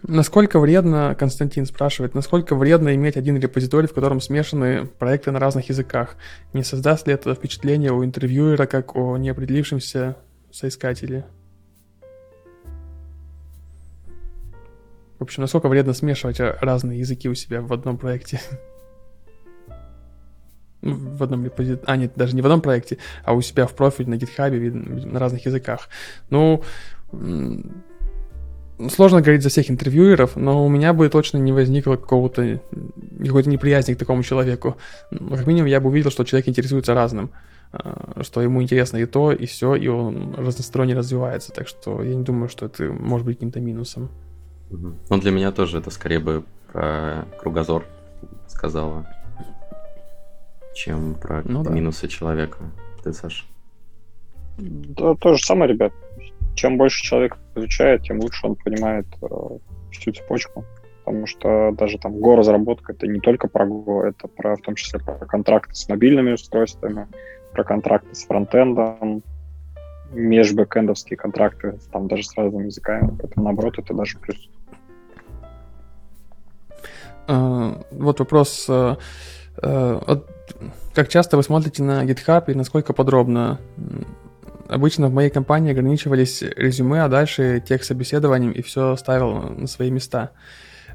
Насколько 0.03 0.61
вредно, 0.61 1.17
Константин 1.19 1.67
спрашивает, 1.67 2.15
насколько 2.15 2.55
вредно 2.55 2.95
иметь 2.95 3.17
один 3.17 3.39
репозиторий, 3.39 3.89
в 3.89 3.95
котором 3.95 4.21
смешаны 4.21 4.87
проекты 4.87 5.33
на 5.33 5.41
разных 5.41 5.69
языках? 5.69 6.17
Не 6.53 6.63
создаст 6.63 7.09
ли 7.09 7.15
это 7.15 7.35
впечатление 7.35 7.93
у 7.93 8.05
интервьюера, 8.05 8.67
как 8.67 8.95
о 8.95 9.17
неопределившемся 9.17 10.17
соискателе? 10.53 11.27
В 15.19 15.23
общем, 15.23 15.43
насколько 15.43 15.69
вредно 15.69 15.93
смешивать 15.93 16.39
разные 16.39 17.01
языки 17.01 17.29
у 17.29 17.35
себя 17.35 17.61
в 17.61 17.73
одном 17.73 17.99
проекте? 17.99 18.41
В 20.95 21.23
одном 21.23 21.45
репозитории, 21.45 21.85
а 21.87 21.97
нет, 21.97 22.13
даже 22.17 22.35
не 22.35 22.43
в 22.43 22.47
одном 22.47 22.61
проекте, 22.61 22.99
а 23.25 23.35
у 23.35 23.41
себя 23.41 23.67
в 23.67 23.75
профиле 23.75 24.09
на 24.09 24.15
GitHub 24.15 25.07
на 25.07 25.19
разных 25.19 25.47
языках. 25.47 25.89
Ну, 26.31 26.63
сложно 28.91 29.23
говорить 29.23 29.43
за 29.43 29.49
всех 29.49 29.71
интервьюеров, 29.71 30.37
но 30.37 30.65
у 30.65 30.69
меня 30.69 30.93
бы 30.93 31.09
точно 31.09 31.39
не 31.39 31.53
возникло 31.53 31.97
какого-то 31.97 32.61
какой-то 33.25 33.49
неприязни 33.49 33.95
к 33.95 33.99
такому 33.99 34.23
человеку. 34.23 34.77
Как 35.11 35.47
минимум, 35.47 35.67
я 35.67 35.81
бы 35.81 35.89
увидел, 35.89 36.11
что 36.11 36.25
человек 36.25 36.49
интересуется 36.49 36.95
разным, 36.95 37.31
а, 37.73 38.23
что 38.23 38.43
ему 38.43 38.63
интересно 38.63 38.99
и 38.99 39.07
то, 39.07 39.33
и 39.33 39.47
все, 39.47 39.75
и 39.75 39.89
он 39.89 40.35
разносторонне 40.35 40.95
развивается. 40.95 41.53
Так 41.53 41.69
что 41.69 42.03
я 42.03 42.15
не 42.15 42.25
думаю, 42.25 42.49
что 42.49 42.67
это 42.67 42.85
может 42.85 43.27
быть 43.27 43.37
каким-то 43.37 43.61
минусом. 43.61 44.11
Ну, 44.71 45.21
для 45.21 45.31
меня 45.31 45.53
тоже 45.53 45.79
это 45.79 45.91
скорее 45.91 46.19
бы 46.19 46.45
про 46.73 47.27
кругозор 47.41 47.85
сказала 48.49 49.07
чем 50.77 51.15
про 51.15 51.43
ну, 51.45 51.65
минусы 51.69 52.03
да. 52.03 52.09
человека. 52.09 52.59
Ты, 53.03 53.13
Саш? 53.13 53.47
Да, 54.59 55.15
то 55.15 55.35
же 55.35 55.43
самое, 55.43 55.73
ребят. 55.73 55.93
Чем 56.55 56.79
больше 56.79 57.03
человек 57.03 57.37
изучает, 57.55 58.03
тем 58.03 58.21
лучше 58.21 58.47
он 58.47 58.55
понимает 58.57 59.07
э, 59.23 59.27
всю 59.93 60.13
цепочку. 60.13 60.65
Потому 61.05 61.27
что 61.27 61.73
даже 61.73 61.99
там 61.99 62.15
Go-разработка 62.17 62.93
это 62.93 63.07
не 63.07 63.21
только 63.21 63.49
про 63.49 63.67
Go, 63.67 64.03
это 64.03 64.29
про, 64.29 64.57
в 64.57 64.61
том 64.61 64.75
числе 64.75 64.99
про 64.99 65.15
контракты 65.27 65.75
с 65.75 65.89
мобильными 65.89 66.33
устройствами, 66.33 67.07
про 67.53 67.65
контракты 67.65 68.15
с 68.15 68.27
фронтендом, 68.27 69.23
межбэкэндовские 70.13 71.17
контракты, 71.17 71.79
там 71.93 72.09
даже 72.09 72.25
с 72.25 72.37
разными 72.37 72.67
языками. 72.67 73.17
Поэтому, 73.21 73.45
наоборот, 73.45 73.79
это 73.79 73.95
даже 73.95 74.19
плюс. 74.19 74.49
вот 77.29 78.21
вопрос, 78.21 78.71
как 80.95 81.09
часто 81.09 81.37
вы 81.37 81.43
смотрите 81.43 81.83
на 81.83 82.05
GitHub 82.05 82.45
и 82.51 82.55
насколько 82.55 82.93
подробно? 82.93 83.61
Обычно 84.69 85.09
в 85.09 85.13
моей 85.13 85.31
компании 85.31 85.71
ограничивались 85.71 86.43
резюме, 86.43 87.03
а 87.03 87.09
дальше 87.09 87.63
текст 87.67 87.89
собеседованием 87.89 88.53
и 88.53 88.63
все 88.63 88.97
ставил 88.97 89.43
на 89.43 89.67
свои 89.67 89.91
места. 89.91 90.33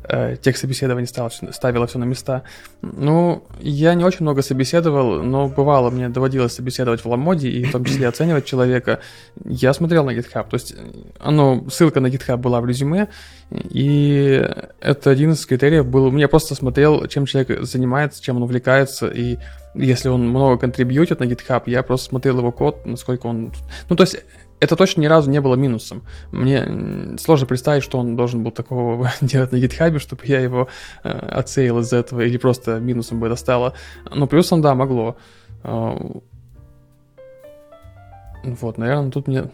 Э, 0.03 0.36
текст 0.41 0.61
собеседований 0.61 1.07
ставил, 1.07 1.30
ставила 1.52 1.86
все 1.86 1.99
на 1.99 2.06
места. 2.06 2.44
Ну, 2.82 3.44
я 3.60 3.94
не 3.94 4.03
очень 4.03 4.22
много 4.22 4.41
собеседовал, 4.41 5.22
но 5.22 5.48
бывало, 5.48 5.91
мне 5.91 6.10
доводилось 6.10 6.53
собеседовать 6.53 7.02
в 7.02 7.07
Ламоде 7.07 7.49
и 7.49 7.64
в 7.64 7.72
том 7.72 7.86
числе 7.86 8.07
оценивать 8.07 8.45
человека. 8.45 8.99
Я 9.45 9.73
смотрел 9.73 10.03
на 10.03 10.11
GitHub, 10.11 10.49
то 10.49 10.56
есть 10.56 10.73
оно, 11.19 11.64
ссылка 11.69 11.99
на 11.99 12.07
GitHub 12.07 12.38
была 12.38 12.61
в 12.61 12.65
резюме, 12.65 13.10
и 13.52 14.44
это 14.80 15.11
один 15.11 15.34
из 15.34 15.45
критериев 15.45 15.86
был. 15.86 16.15
Я 16.18 16.28
просто 16.28 16.56
смотрел, 16.56 17.06
чем 17.07 17.28
человек 17.28 17.64
занимается, 17.64 18.23
чем 18.23 18.38
он 18.38 18.44
увлекается, 18.44 19.07
и 19.07 19.38
если 19.76 20.10
он 20.10 20.28
много 20.28 20.57
контрибьютит 20.57 21.19
на 21.19 21.26
GitHub, 21.26 21.64
я 21.68 21.84
просто 21.84 22.10
смотрел 22.10 22.40
его 22.40 22.52
код, 22.52 22.86
насколько 22.86 23.28
он... 23.28 23.53
Ну, 23.88 23.95
то 23.95 24.03
есть 24.03 24.18
это 24.62 24.76
точно 24.76 25.02
ни 25.02 25.08
разу 25.08 25.30
не 25.30 25.42
было 25.42 25.56
минусом. 25.56 26.04
Мне 26.32 27.18
сложно 27.18 27.48
представить, 27.48 27.84
что 27.84 27.98
он 27.98 28.16
должен 28.16 28.44
был 28.44 28.52
такого 28.52 29.12
делать 29.22 29.52
на 29.52 29.58
GitHub, 29.58 29.98
чтобы 30.00 30.22
я 30.26 30.40
его 30.40 30.70
э, 31.04 31.10
отсеял 31.10 31.80
из 31.80 31.92
этого, 31.92 32.22
или 32.22 32.38
просто 32.38 32.80
минусом 32.80 33.20
бы 33.20 33.26
это 33.26 33.36
стало. 33.36 33.74
Но 34.10 34.28
плюсом, 34.28 34.62
да, 34.62 34.76
могло. 34.76 35.18
Э, 35.64 35.98
вот, 38.44 38.78
наверное, 38.78 39.12
тут 39.12 39.28
мне 39.28 39.46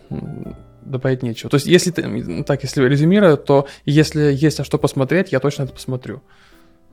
добавить 0.82 1.24
нечего. 1.24 1.50
То 1.50 1.56
есть, 1.56 1.68
если 1.68 1.92
ты, 1.92 2.44
так, 2.44 2.64
если 2.64 2.86
резюмирую, 2.86 3.38
то 3.38 3.68
если 3.86 4.34
есть 4.34 4.60
на 4.60 4.66
что 4.66 4.78
посмотреть, 4.78 5.32
я 5.32 5.40
точно 5.40 5.64
это 5.64 5.74
посмотрю. 5.74 6.22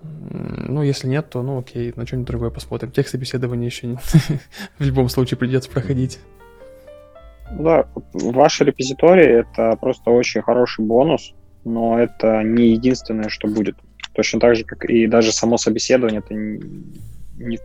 Ну, 0.03 0.83
если 0.83 1.09
нет, 1.09 1.31
то, 1.31 1.43
ну, 1.43 1.59
окей, 1.59 1.93
на 1.97 2.07
что-нибудь 2.07 2.29
другое 2.29 2.51
посмотрим. 2.51 2.93
Текст 2.93 3.13
собеседования 3.13 3.67
еще 3.67 3.99
в 4.79 4.85
любом 4.85 5.09
случае 5.09 5.39
придется 5.39 5.71
проходить. 5.71 6.21
Да, 7.51 7.87
ваша 8.13 8.65
репозитория— 8.65 9.41
это 9.41 9.77
просто 9.77 10.11
очень 10.11 10.43
хороший 10.43 10.85
бонус, 10.85 11.35
но 11.65 11.99
это 11.99 12.43
не 12.43 12.69
единственное, 12.69 13.29
что 13.29 13.49
будет. 13.49 13.77
Точно 14.15 14.41
так 14.41 14.57
же, 14.57 14.65
как 14.65 14.85
и 14.85 15.07
даже 15.07 15.33
само 15.33 15.57
собеседование, 15.57 16.21
это 16.21 16.35
не... 16.35 17.59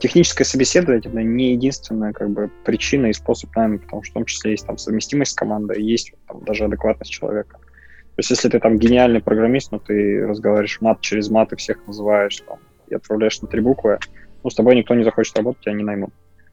Техническое 0.00 0.44
собеседование— 0.44 1.00
это 1.04 1.22
не 1.22 1.52
единственная 1.52 2.12
как 2.12 2.30
бы, 2.30 2.50
причина 2.64 3.06
и 3.06 3.12
способ 3.12 3.54
найма, 3.54 3.78
потому 3.78 4.02
что 4.02 4.12
в 4.12 4.14
том 4.14 4.24
числе 4.24 4.52
есть 4.52 4.66
там 4.66 4.76
совместимость 4.76 5.32
с 5.32 5.34
командой, 5.34 5.80
есть 5.80 6.12
там, 6.26 6.44
даже 6.44 6.64
адекватность 6.64 7.12
человека. 7.12 7.58
То 7.58 8.18
есть 8.18 8.30
если 8.30 8.48
ты 8.48 8.58
там 8.58 8.78
гениальный 8.78 9.22
программист, 9.22 9.72
но 9.72 9.78
ты 9.78 10.26
разговариваешь 10.26 10.80
мат 10.80 11.00
через 11.00 11.30
мат 11.30 11.52
и 11.52 11.56
всех 11.56 11.86
называешь 11.86 12.40
там, 12.40 12.58
и 12.88 12.94
отправляешь 12.94 13.40
на 13.40 13.48
три 13.48 13.60
буквы, 13.60 13.98
ну, 14.42 14.50
с 14.50 14.54
тобой 14.54 14.74
никто 14.74 14.94
не 14.94 15.04
захочет 15.04 15.36
работать, 15.38 15.62
тебя 15.62 15.74
не 15.74 15.84
наймут. 15.84 16.10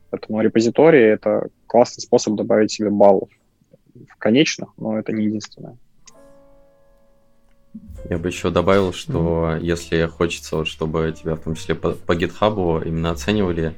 Поэтому 0.09 0.41
репозитории— 0.41 1.03
это 1.13 1.49
классный 1.67 2.01
способ 2.01 2.35
добавить 2.35 2.71
себе 2.71 2.89
баллов 2.89 3.29
в 3.93 4.15
конечных, 4.17 4.69
но 4.77 4.97
это 4.97 5.11
не 5.11 5.25
единственное. 5.25 5.77
Я 8.09 8.17
бы 8.17 8.29
еще 8.29 8.49
добавил, 8.49 8.93
что 8.93 9.51
mm-hmm. 9.51 9.63
если 9.63 10.05
хочется, 10.05 10.57
вот, 10.57 10.67
чтобы 10.67 11.13
тебя 11.17 11.35
в 11.35 11.41
том 11.41 11.55
числе 11.55 11.75
по, 11.75 11.91
по 11.91 12.13
GitHub 12.13 12.85
именно 12.85 13.11
оценивали, 13.11 13.75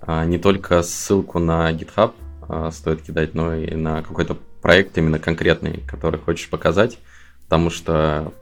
а, 0.00 0.24
не 0.24 0.38
только 0.38 0.82
ссылку 0.82 1.38
на 1.38 1.70
GitHub 1.72 2.12
а, 2.48 2.70
стоит 2.70 3.02
кидать, 3.02 3.34
но 3.34 3.54
и 3.54 3.74
на 3.74 4.02
какой-то 4.02 4.36
проект 4.62 4.96
именно 4.98 5.18
конкретный, 5.18 5.82
который 5.86 6.18
хочешь 6.18 6.48
показать, 6.48 6.98
потому 7.44 7.70
что 7.70 8.32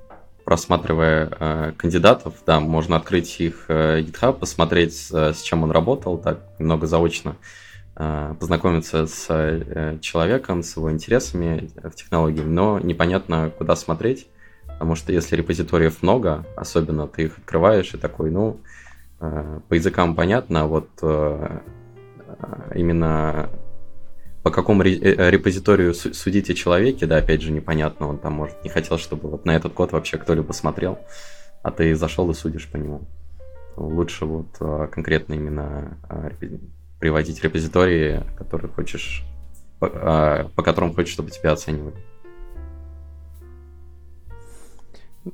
просматривая 0.49 1.29
э, 1.31 1.73
кандидатов, 1.77 2.37
да, 2.47 2.59
можно 2.59 2.97
открыть 2.97 3.39
их 3.39 3.67
э, 3.69 4.01
GitHub, 4.01 4.39
посмотреть, 4.39 5.09
э, 5.13 5.35
с 5.35 5.43
чем 5.43 5.63
он 5.63 5.71
работал, 5.71 6.17
так 6.17 6.41
немного 6.59 6.87
заочно 6.87 7.37
э, 7.97 8.35
познакомиться 8.41 9.07
с 9.07 9.27
э, 9.29 9.99
человеком, 10.01 10.63
с 10.63 10.75
его 10.75 10.91
интересами 10.91 11.71
в 11.85 11.91
технологии, 11.91 12.41
но 12.41 12.79
непонятно, 12.79 13.53
куда 13.59 13.77
смотреть, 13.77 14.27
потому 14.67 14.95
что 14.95 15.13
если 15.13 15.37
репозиториев 15.37 16.03
много, 16.03 16.47
особенно 16.57 17.07
ты 17.07 17.25
их 17.25 17.37
открываешь 17.37 17.93
и 17.93 17.99
такой, 17.99 18.31
ну, 18.31 18.59
э, 19.21 19.61
по 19.69 19.75
языкам 19.75 20.15
понятно, 20.15 20.63
а 20.63 20.67
вот 20.67 20.89
э, 21.03 21.59
именно 22.75 23.51
по 24.43 24.51
какому 24.51 24.83
э, 24.83 24.91
э, 24.91 25.31
репозиторию 25.31 25.95
судите 25.95 26.55
человеке, 26.55 27.07
да, 27.07 27.17
опять 27.17 27.43
же, 27.43 27.51
непонятно, 27.51 28.09
он 28.09 28.19
там, 28.19 28.35
может, 28.35 28.63
не 28.63 28.71
хотел, 28.71 28.99
чтобы 28.99 29.29
вот 29.29 29.45
на 29.45 29.57
этот 29.57 29.73
код 29.73 29.93
вообще 29.93 30.17
кто-либо 30.17 30.53
смотрел, 30.53 30.99
а 31.63 31.71
ты 31.71 31.95
зашел 31.95 32.31
и 32.31 32.35
судишь 32.35 32.69
по 32.69 32.77
нему. 32.77 33.03
Лучше 33.77 34.25
вот 34.25 34.57
а, 34.61 34.89
конкретно 34.89 35.35
именно 35.35 35.99
приводить 36.99 37.43
репозитории, 37.45 38.25
которые 38.37 38.71
хочешь, 38.73 39.25
по, 39.79 40.51
по 40.55 40.63
которым 40.63 40.95
хочешь, 40.95 41.13
чтобы 41.13 41.31
тебя 41.31 41.53
оценивали. 41.53 41.95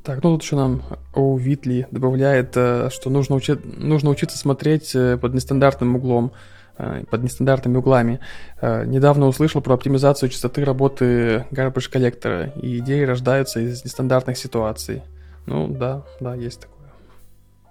Так, 0.02 0.22
ну 0.22 0.32
тут 0.32 0.42
еще 0.42 0.56
нам 0.56 0.82
О. 1.14 1.38
Витли 1.38 1.86
добавляет, 1.90 2.56
э, 2.56 2.90
что 2.90 3.10
нужно, 3.10 3.36
учи... 3.36 3.54
нужно 3.64 4.10
учиться 4.10 4.36
смотреть 4.36 4.92
под 4.92 5.34
нестандартным 5.34 5.96
углом. 5.96 6.32
Э, 6.76 7.04
под 7.08 7.22
нестандартными 7.22 7.76
углами. 7.76 8.18
Э, 8.60 8.84
недавно 8.84 9.26
услышал 9.26 9.60
про 9.60 9.74
оптимизацию 9.74 10.28
частоты 10.28 10.64
работы 10.64 11.46
garbage 11.52 11.88
коллектора, 11.88 12.46
и 12.60 12.78
идеи 12.78 13.04
рождаются 13.04 13.60
из 13.60 13.84
нестандартных 13.84 14.36
ситуаций. 14.36 15.02
Ну 15.46 15.68
да, 15.68 16.02
да, 16.18 16.34
есть 16.34 16.62
такое. 16.62 16.90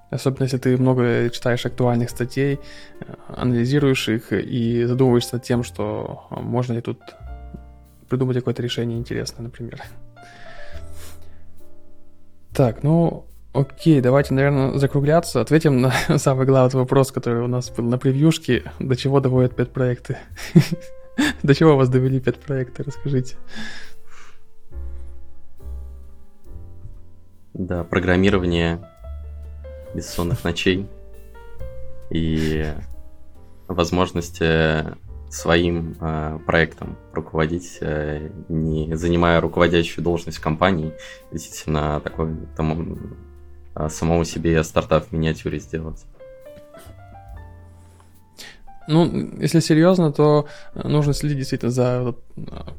Особенно 0.10 0.44
если 0.44 0.58
ты 0.58 0.78
много 0.78 1.30
читаешь 1.32 1.66
актуальных 1.66 2.12
статей, 2.12 2.60
э, 3.02 3.14
анализируешь 3.28 4.08
их 4.08 4.32
и 4.32 4.86
задумываешься 4.86 5.36
над 5.36 5.44
тем, 5.44 5.64
что 5.64 6.28
можно 6.30 6.72
ли 6.72 6.82
тут 6.82 7.00
придумать 8.08 8.38
какое-то 8.38 8.62
решение 8.62 8.98
интересное, 8.98 9.44
например. 9.44 9.82
Так, 12.54 12.84
ну, 12.84 13.26
Окей, 13.54 14.02
давайте, 14.02 14.34
наверное, 14.34 14.80
закругляться. 14.80 15.40
Ответим 15.40 15.80
на 15.80 15.92
самый 16.18 16.48
главный 16.48 16.80
вопрос, 16.80 17.12
который 17.12 17.44
у 17.44 17.48
нас 17.48 17.70
был 17.70 17.84
на 17.84 18.00
превьюшке. 18.00 18.72
До 18.80 18.96
чего 18.96 19.20
доводят 19.20 19.56
пет-проекты? 19.56 20.18
До 21.44 21.54
чего 21.54 21.78
вас 21.78 21.90
довели 21.90 22.20
пет-проекты? 22.20 22.82
Расскажите. 22.82 23.36
Да, 27.54 27.84
программирование 27.84 28.80
бессонных 29.94 30.44
ночей 30.44 30.88
и 32.10 32.74
возможности 33.68 34.96
своим 35.30 35.96
э, 36.02 36.40
проектом 36.46 36.98
руководить, 37.14 37.78
э, 37.82 38.30
не 38.50 38.96
занимая 38.96 39.40
руководящую 39.40 40.04
должность 40.04 40.40
компании, 40.40 40.94
действительно 41.32 42.00
такой 42.00 42.36
там, 42.56 43.16
самому 43.90 44.24
себе 44.26 44.64
стартап 44.64 45.08
в 45.08 45.12
миниатюре 45.12 45.60
сделать. 45.60 46.06
Ну, 48.88 49.32
если 49.40 49.62
серьезно, 49.62 50.12
то 50.12 50.48
нужно 50.76 51.14
следить 51.14 51.38
действительно 51.38 51.72
за 51.72 52.16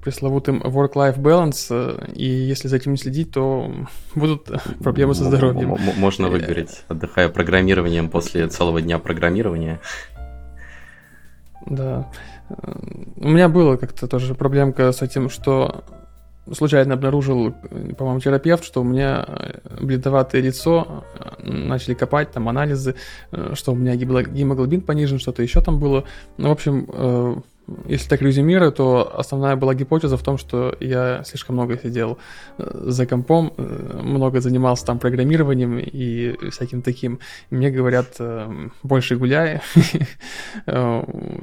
пресловутым 0.03 0.61
work-life 0.63 1.19
balance, 1.19 1.69
э, 1.71 2.13
и 2.13 2.27
если 2.27 2.69
за 2.69 2.77
этим 2.77 2.93
не 2.93 2.99
следить, 2.99 3.31
то 3.31 3.73
будут 4.15 4.51
проблемы 4.81 5.15
со 5.15 5.25
здоровьем. 5.25 5.77
Можно 5.97 6.29
выгореть, 6.29 6.85
отдыхая 6.89 7.29
программированием 7.29 8.11
после 8.11 8.49
целого 8.49 8.83
дня 8.83 8.99
программирования. 8.99 9.81
Да. 11.67 12.11
У 13.17 13.29
меня 13.29 13.49
было 13.49 13.77
как-то 13.79 14.07
тоже 14.07 14.35
проблемка 14.35 14.93
с 14.93 15.01
этим, 15.01 15.31
что 15.31 15.85
случайно 16.53 16.95
обнаружил, 16.95 17.55
по-моему, 17.97 18.21
терапевт, 18.21 18.65
что 18.65 18.81
у 18.81 18.85
меня 18.85 19.25
э, 19.27 19.81
бледоватое 19.81 20.43
лицо, 20.43 21.05
э, 21.15 21.51
начали 21.51 21.95
копать 21.95 22.31
там 22.33 22.49
анализы, 22.49 22.95
э, 23.33 23.53
что 23.55 23.73
у 23.73 23.75
меня 23.75 23.97
гемоглобин 23.97 24.83
понижен, 24.83 25.19
что-то 25.19 25.43
еще 25.43 25.61
там 25.61 25.81
было. 25.81 26.05
Ну, 26.37 26.49
в 26.49 26.53
общем, 26.53 27.43
если 27.87 28.11
так 28.11 28.21
резюмирую, 28.21 28.73
то 28.73 29.19
основная 29.19 29.57
была 29.57 29.75
гипотеза 29.75 30.19
в 30.19 30.23
том, 30.23 30.37
что 30.37 30.77
я 30.81 31.23
слишком 31.25 31.55
много 31.57 31.79
сидел 31.79 32.19
за 32.59 33.07
компом, 33.07 33.55
много 33.57 34.43
занимался 34.43 34.85
там 34.85 34.99
программированием 34.99 35.79
и 35.79 36.51
всяким 36.51 36.83
таким. 36.83 37.21
Мне 37.49 37.71
говорят, 37.71 38.21
больше 38.83 39.17
гуляй 39.17 39.63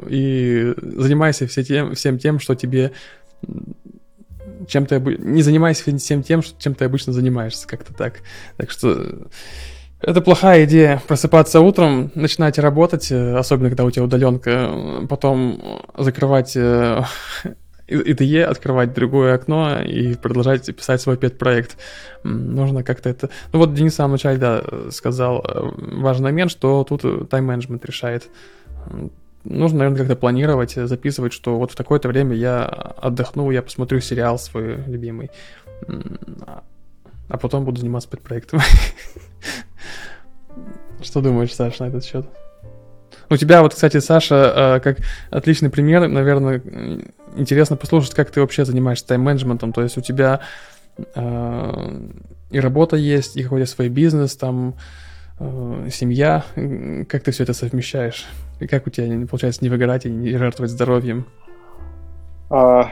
и 0.07 0.73
занимайся 0.77 1.47
всем 1.47 2.19
тем, 2.19 2.39
что 2.39 2.53
тебе 2.53 2.91
чем 4.67 4.85
ты 4.85 4.99
не 4.99 5.41
занимайся 5.41 5.83
всем 5.97 6.23
тем, 6.23 6.41
чем 6.59 6.75
ты 6.75 6.85
обычно 6.85 7.13
занимаешься, 7.13 7.67
как-то 7.67 7.93
так. 7.93 8.21
Так 8.57 8.71
что 8.71 9.27
это 10.01 10.21
плохая 10.21 10.65
идея 10.65 11.01
просыпаться 11.07 11.59
утром, 11.59 12.11
начинать 12.15 12.57
работать, 12.57 13.11
э, 13.11 13.35
особенно 13.35 13.69
когда 13.69 13.85
у 13.85 13.91
тебя 13.91 14.03
удаленка, 14.03 15.05
потом 15.07 15.83
закрывать 15.95 16.55
э, 16.55 17.03
IDE, 17.87 18.41
открывать 18.41 18.93
другое 18.93 19.35
окно 19.35 19.81
и 19.81 20.15
продолжать 20.15 20.73
писать 20.75 21.01
свой 21.01 21.17
пет-проект. 21.17 21.77
Нужно 22.23 22.83
как-то 22.83 23.09
это... 23.09 23.29
Ну 23.53 23.59
вот 23.59 23.73
Денис 23.73 23.93
в 23.93 23.95
самом 23.95 24.13
начале, 24.13 24.37
да, 24.37 24.63
сказал 24.89 25.45
э, 25.47 25.69
важный 25.77 26.25
момент, 26.25 26.49
что 26.49 26.83
тут 26.83 27.29
тайм-менеджмент 27.29 27.85
решает. 27.85 28.29
Нужно, 29.43 29.79
наверное, 29.79 29.99
как-то 29.99 30.15
планировать, 30.15 30.73
записывать, 30.73 31.33
что 31.33 31.57
вот 31.57 31.71
в 31.71 31.75
такое-то 31.75 32.07
время 32.07 32.35
я 32.35 32.65
отдохну, 32.65 33.51
я 33.51 33.61
посмотрю 33.61 33.99
сериал 33.99 34.37
свой 34.37 34.77
любимый, 34.85 35.31
а 35.87 37.37
потом 37.37 37.65
буду 37.65 37.79
заниматься 37.79 38.09
подпроектом. 38.09 38.59
Что 41.01 41.21
думаешь, 41.21 41.53
Саша, 41.53 41.83
на 41.83 41.87
этот 41.87 42.05
счет? 42.05 42.27
У 43.29 43.37
тебя 43.37 43.61
вот, 43.61 43.73
кстати, 43.73 43.99
Саша, 43.99 44.75
э, 44.75 44.79
как 44.81 44.97
отличный 45.29 45.69
пример, 45.69 46.07
наверное, 46.07 46.61
интересно 47.35 47.77
послушать, 47.77 48.13
как 48.13 48.29
ты 48.29 48.41
вообще 48.41 48.65
занимаешься 48.65 49.07
тайм-менеджментом. 49.07 49.71
То 49.71 49.81
есть 49.81 49.97
у 49.97 50.01
тебя 50.01 50.41
э, 51.15 52.09
и 52.51 52.59
работа 52.59 52.97
есть, 52.97 53.37
и 53.37 53.43
какой-то 53.43 53.65
свой 53.65 53.87
бизнес, 53.87 54.35
там, 54.35 54.75
э, 55.39 55.87
семья. 55.91 56.43
Как 57.07 57.23
ты 57.23 57.31
все 57.31 57.43
это 57.43 57.53
совмещаешь? 57.53 58.27
И 58.61 58.67
как 58.67 58.85
у 58.85 58.91
тебя 58.91 59.25
получается 59.25 59.63
не 59.63 59.69
выгорать 59.69 60.05
и 60.05 60.09
не 60.09 60.37
жертвовать 60.37 60.69
здоровьем? 60.69 61.25
А, 62.51 62.91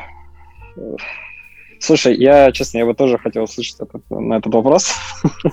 слушай, 1.80 2.16
я, 2.16 2.52
честно, 2.52 2.80
я 2.80 2.88
бы 2.88 2.96
тоже 2.96 3.20
хотел 3.20 3.44
услышать 3.44 3.80
этот, 3.80 4.02
на 4.10 4.38
этот 4.38 4.52
вопрос. 4.52 4.96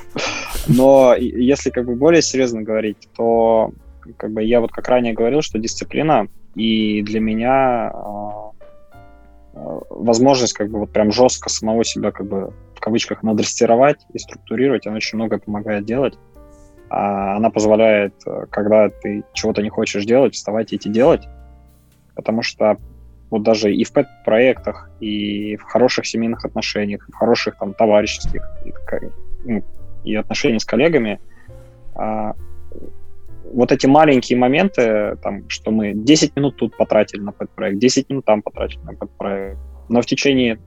Но 0.69 1.15
если 1.15 1.69
как 1.69 1.85
бы 1.85 1.97
более 1.97 2.23
серьезно 2.23 2.63
говорить, 2.63 3.09
то 3.15 3.73
как 4.17 4.33
бы 4.33 4.43
я 4.43 4.63
вот 4.63 4.73
как 4.73 4.89
ранее 4.89 5.13
говорил, 5.13 5.43
что 5.43 5.59
дисциплина 5.59 6.29
и 6.55 7.03
для 7.03 7.21
меня 7.21 7.93
э, 7.93 9.81
возможность 9.91 10.55
как 10.55 10.71
бы 10.71 10.79
вот 10.79 10.93
прям 10.93 11.13
жестко 11.13 11.51
самого 11.51 11.85
себя 11.85 12.11
как 12.11 12.27
бы 12.27 12.55
в 12.75 12.81
кавычках 12.81 13.23
надрастировать 13.23 13.99
и 14.15 14.19
структурировать, 14.19 14.87
она 14.87 14.97
очень 14.97 15.19
много 15.19 15.39
помогает 15.39 15.85
делать. 15.85 16.15
А 16.89 17.37
она 17.37 17.51
позволяет, 17.51 18.15
когда 18.51 18.89
ты 18.89 19.25
чего-то 19.33 19.63
не 19.63 19.69
хочешь 19.69 20.05
делать, 20.05 20.35
вставать 20.35 20.73
и 20.73 20.77
идти 20.77 20.89
делать, 20.89 21.27
потому 22.15 22.43
что 22.43 22.77
вот 23.31 23.43
даже 23.43 23.75
и 23.75 23.85
в 23.85 23.93
проектах, 24.25 24.91
и 25.01 25.57
в 25.57 25.63
хороших 25.63 26.07
семейных 26.07 26.45
отношениях, 26.45 27.09
и 27.09 27.13
в 27.13 27.15
хороших 27.17 27.57
там 27.59 27.75
товарищеских, 27.75 28.49
и, 28.65 28.73
ну, 29.45 29.65
и 30.05 30.15
отношениях 30.15 30.63
с 30.63 30.65
коллегами, 30.65 31.19
вот 33.53 33.73
эти 33.73 33.87
маленькие 33.87 34.39
моменты, 34.39 35.17
там, 35.23 35.49
что 35.49 35.71
мы 35.71 35.93
10 35.95 36.37
минут 36.37 36.57
тут 36.57 36.77
потратили 36.77 37.21
на 37.21 37.31
этот 37.31 37.51
проект, 37.51 37.79
10 37.79 38.11
минут 38.11 38.25
там 38.25 38.43
потратили 38.43 38.81
на 38.85 38.91
этот 38.93 39.11
проект, 39.17 39.59
но 39.89 40.03
в 40.03 40.07
течение 40.07 40.59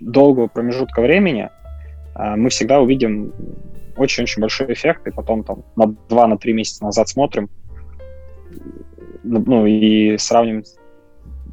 долгого 0.00 0.48
промежутка 0.48 1.00
времени 1.00 1.50
э, 2.14 2.36
мы 2.36 2.50
всегда 2.50 2.80
увидим 2.80 3.32
очень-очень 3.96 4.40
большой 4.40 4.72
эффект, 4.72 5.06
и 5.06 5.10
потом 5.10 5.44
там 5.44 5.64
на 5.76 5.84
2-3 5.84 6.50
на 6.50 6.52
месяца 6.52 6.84
назад 6.84 7.08
смотрим, 7.08 7.48
ну 9.22 9.66
и 9.66 10.16
сравним 10.18 10.64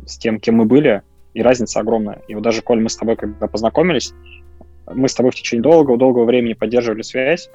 с 0.06 0.18
тем, 0.18 0.40
кем 0.40 0.56
мы 0.56 0.66
были, 0.66 1.04
и 1.34 1.42
разница 1.42 1.80
огромная. 1.80 2.22
И 2.28 2.36
вот 2.36 2.44
даже, 2.44 2.62
Коль, 2.62 2.82
мы 2.82 2.90
с 2.90 2.98
тобой 2.98 3.16
когда 3.16 3.48
познакомились, 3.48 4.14
мы 4.94 5.08
с 5.08 5.14
тобой 5.14 5.32
в 5.32 5.36
течение 5.36 5.64
долгого-долгого 5.64 6.26
времени 6.26 6.54
поддерживали 6.54 7.02
связь, 7.02 7.50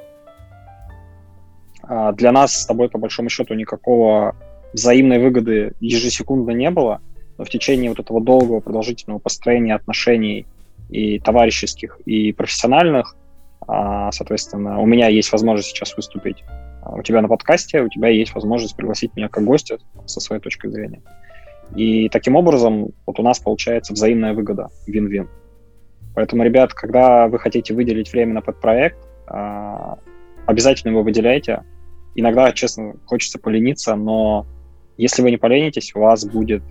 а, 1.83 2.13
для 2.13 2.33
нас 2.33 2.63
с 2.63 2.67
тобой, 2.67 2.89
по 2.89 2.99
большому 2.99 3.29
счету, 3.29 3.55
никакого 3.55 4.37
взаимной 4.73 5.19
выгоды 5.19 5.73
ежесекундно 5.81 6.51
не 6.51 6.71
было, 6.71 7.01
но 7.39 7.45
в 7.45 7.51
течение 7.51 7.91
вот 7.91 8.01
этого 8.01 8.21
долгого 8.21 8.61
продолжительного 8.61 9.19
построения 9.19 9.75
отношений 9.75 10.47
и 10.91 11.19
товарищеских, 11.19 12.01
и 12.07 12.33
профессиональных, 12.33 13.17
соответственно, 14.13 14.81
у 14.81 14.87
меня 14.87 15.09
есть 15.09 15.33
возможность 15.33 15.69
сейчас 15.69 15.97
выступить 15.97 16.45
а, 16.83 16.95
у 16.95 17.03
тебя 17.03 17.21
на 17.21 17.29
подкасте, 17.29 17.83
у 17.83 17.89
тебя 17.89 18.09
есть 18.09 18.35
возможность 18.35 18.77
пригласить 18.77 19.15
меня 19.17 19.29
как 19.29 19.45
гостя 19.45 19.79
со 20.07 20.21
своей 20.21 20.41
точки 20.41 20.69
зрения. 20.69 21.03
И 21.75 22.09
таким 22.09 22.37
образом 22.37 22.91
вот 23.07 23.19
у 23.19 23.23
нас 23.23 23.41
получается 23.41 23.93
взаимная 23.93 24.35
выгода, 24.35 24.69
вин-вин. 24.87 25.29
Поэтому, 26.15 26.45
ребят, 26.45 26.73
когда 26.73 27.27
вы 27.27 27.39
хотите 27.39 27.75
выделить 27.75 28.13
время 28.13 28.35
на 28.35 28.41
подпроект, 28.41 28.97
обязательно 30.47 30.93
его 30.93 31.03
выделяйте, 31.03 31.63
Иногда, 32.19 32.51
честно, 32.53 32.95
хочется 33.05 33.39
полениться, 33.39 33.95
но 33.95 34.47
если 34.97 35.21
вы 35.21 35.31
не 35.31 35.37
поленитесь, 35.37 35.95
у 35.95 36.01
вас 36.01 36.25
будет 36.25 36.63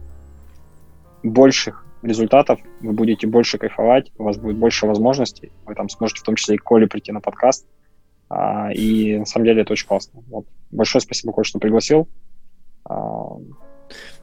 больших 1.22 1.85
результатов, 2.06 2.60
вы 2.82 2.94
будете 2.94 3.27
больше 3.27 3.57
кайфовать, 3.57 4.11
у 4.18 4.23
вас 4.23 4.38
будет 4.38 4.57
больше 4.57 4.86
возможностей, 4.86 5.52
вы 5.65 5.76
там 5.76 5.90
сможете 5.90 6.22
в 6.22 6.23
том 6.23 6.36
числе 6.36 6.56
и 6.56 6.57
к 6.57 6.64
Коле 6.64 6.88
прийти 6.88 7.11
на 7.11 7.22
подкаст, 7.22 7.68
а, 8.30 8.72
и 8.73 9.18
на 9.18 9.26
самом 9.26 9.45
деле 9.45 9.61
это 9.61 9.73
очень 9.73 9.88
классно. 9.88 10.22
Вот. 10.27 10.45
Большое 10.72 11.02
спасибо, 11.02 11.34
Коль, 11.34 11.45
что 11.45 11.60
пригласил. 11.60 12.07
А, 12.86 13.38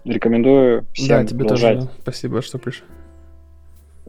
рекомендую 0.04 0.86
всем 0.92 1.22
да, 1.22 1.26
тебе 1.26 1.38
продолжать. 1.40 1.78
тоже 1.78 1.90
спасибо, 2.00 2.42
что 2.42 2.58
пришел. 2.58 2.86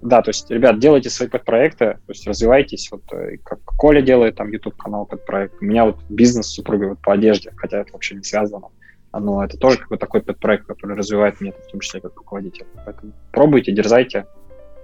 Да, 0.01 0.21
то 0.21 0.29
есть, 0.29 0.51
ребят, 0.51 0.79
делайте 0.79 1.09
свои 1.09 1.29
подпроекты, 1.29 1.93
то 1.93 2.09
есть 2.09 2.27
развивайтесь, 2.27 2.91
вот 2.91 3.03
э, 3.13 3.37
как 3.37 3.63
Коля 3.63 4.01
делает 4.01 4.35
там 4.35 4.51
YouTube 4.51 4.75
канал 4.75 5.05
подпроект. 5.05 5.55
У 5.61 5.65
меня 5.65 5.85
вот 5.85 5.97
бизнес 6.09 6.47
с 6.47 6.55
супругой 6.55 6.89
вот 6.89 6.99
по 6.99 7.13
одежде, 7.13 7.53
хотя 7.55 7.79
это 7.79 7.93
вообще 7.93 8.15
не 8.15 8.23
связано. 8.23 8.67
Но 9.14 9.44
это 9.44 9.57
тоже 9.57 9.77
как 9.77 9.90
бы 9.90 9.98
такой 9.98 10.22
подпроект, 10.22 10.65
который 10.65 10.98
развивает 10.98 11.40
меня, 11.40 11.52
в 11.52 11.72
том 11.72 11.80
числе 11.80 12.02
как 12.02 12.15
руководитель. 12.15 12.65
Поэтому 12.84 13.14
пробуйте, 13.31 13.72
дерзайте. 13.72 14.26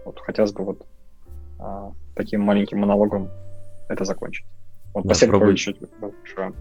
Вот 0.06 0.20
хотелось 0.20 0.54
бы 0.54 0.64
вот 0.64 0.86
а, 1.60 1.92
таким 2.16 2.42
маленьким 2.42 2.80
монологом 2.80 3.30
это 3.90 4.06
закончить. 4.06 4.46
Вот, 4.94 5.04
да, 5.04 5.16
спасибо 5.16 5.32
пробуй... 5.32 5.56
большое. 6.00 6.54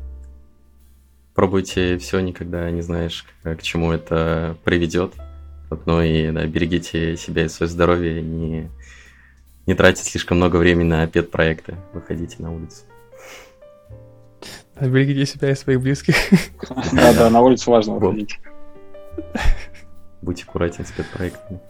Пробуйте 1.34 1.98
все, 1.98 2.20
никогда 2.20 2.70
не 2.70 2.80
знаешь, 2.80 3.24
к 3.42 3.62
чему 3.62 3.92
это 3.92 4.56
приведет. 4.64 5.12
Вот, 5.70 5.86
ну 5.86 6.00
и 6.00 6.30
да, 6.32 6.46
берегите 6.46 7.16
себя 7.16 7.44
и 7.44 7.48
свое 7.48 7.70
здоровье, 7.70 8.22
не, 8.22 8.70
не 9.66 9.74
тратите 9.74 10.10
слишком 10.10 10.38
много 10.38 10.56
времени 10.56 10.88
на 10.88 11.06
пет-проекты, 11.06 11.76
выходите 11.92 12.42
на 12.42 12.52
улицу. 12.52 12.84
Берегите 14.80 15.26
себя 15.26 15.50
и 15.50 15.54
своих 15.54 15.80
близких. 15.80 16.14
Да, 16.92 17.12
да, 17.12 17.30
на 17.30 17.40
улицу 17.40 17.70
важно 17.70 17.94
выходить. 17.94 18.38
Будьте 20.22 20.44
аккуратнее 20.44 20.86
с 20.86 20.90
пет-проектами. 20.90 21.60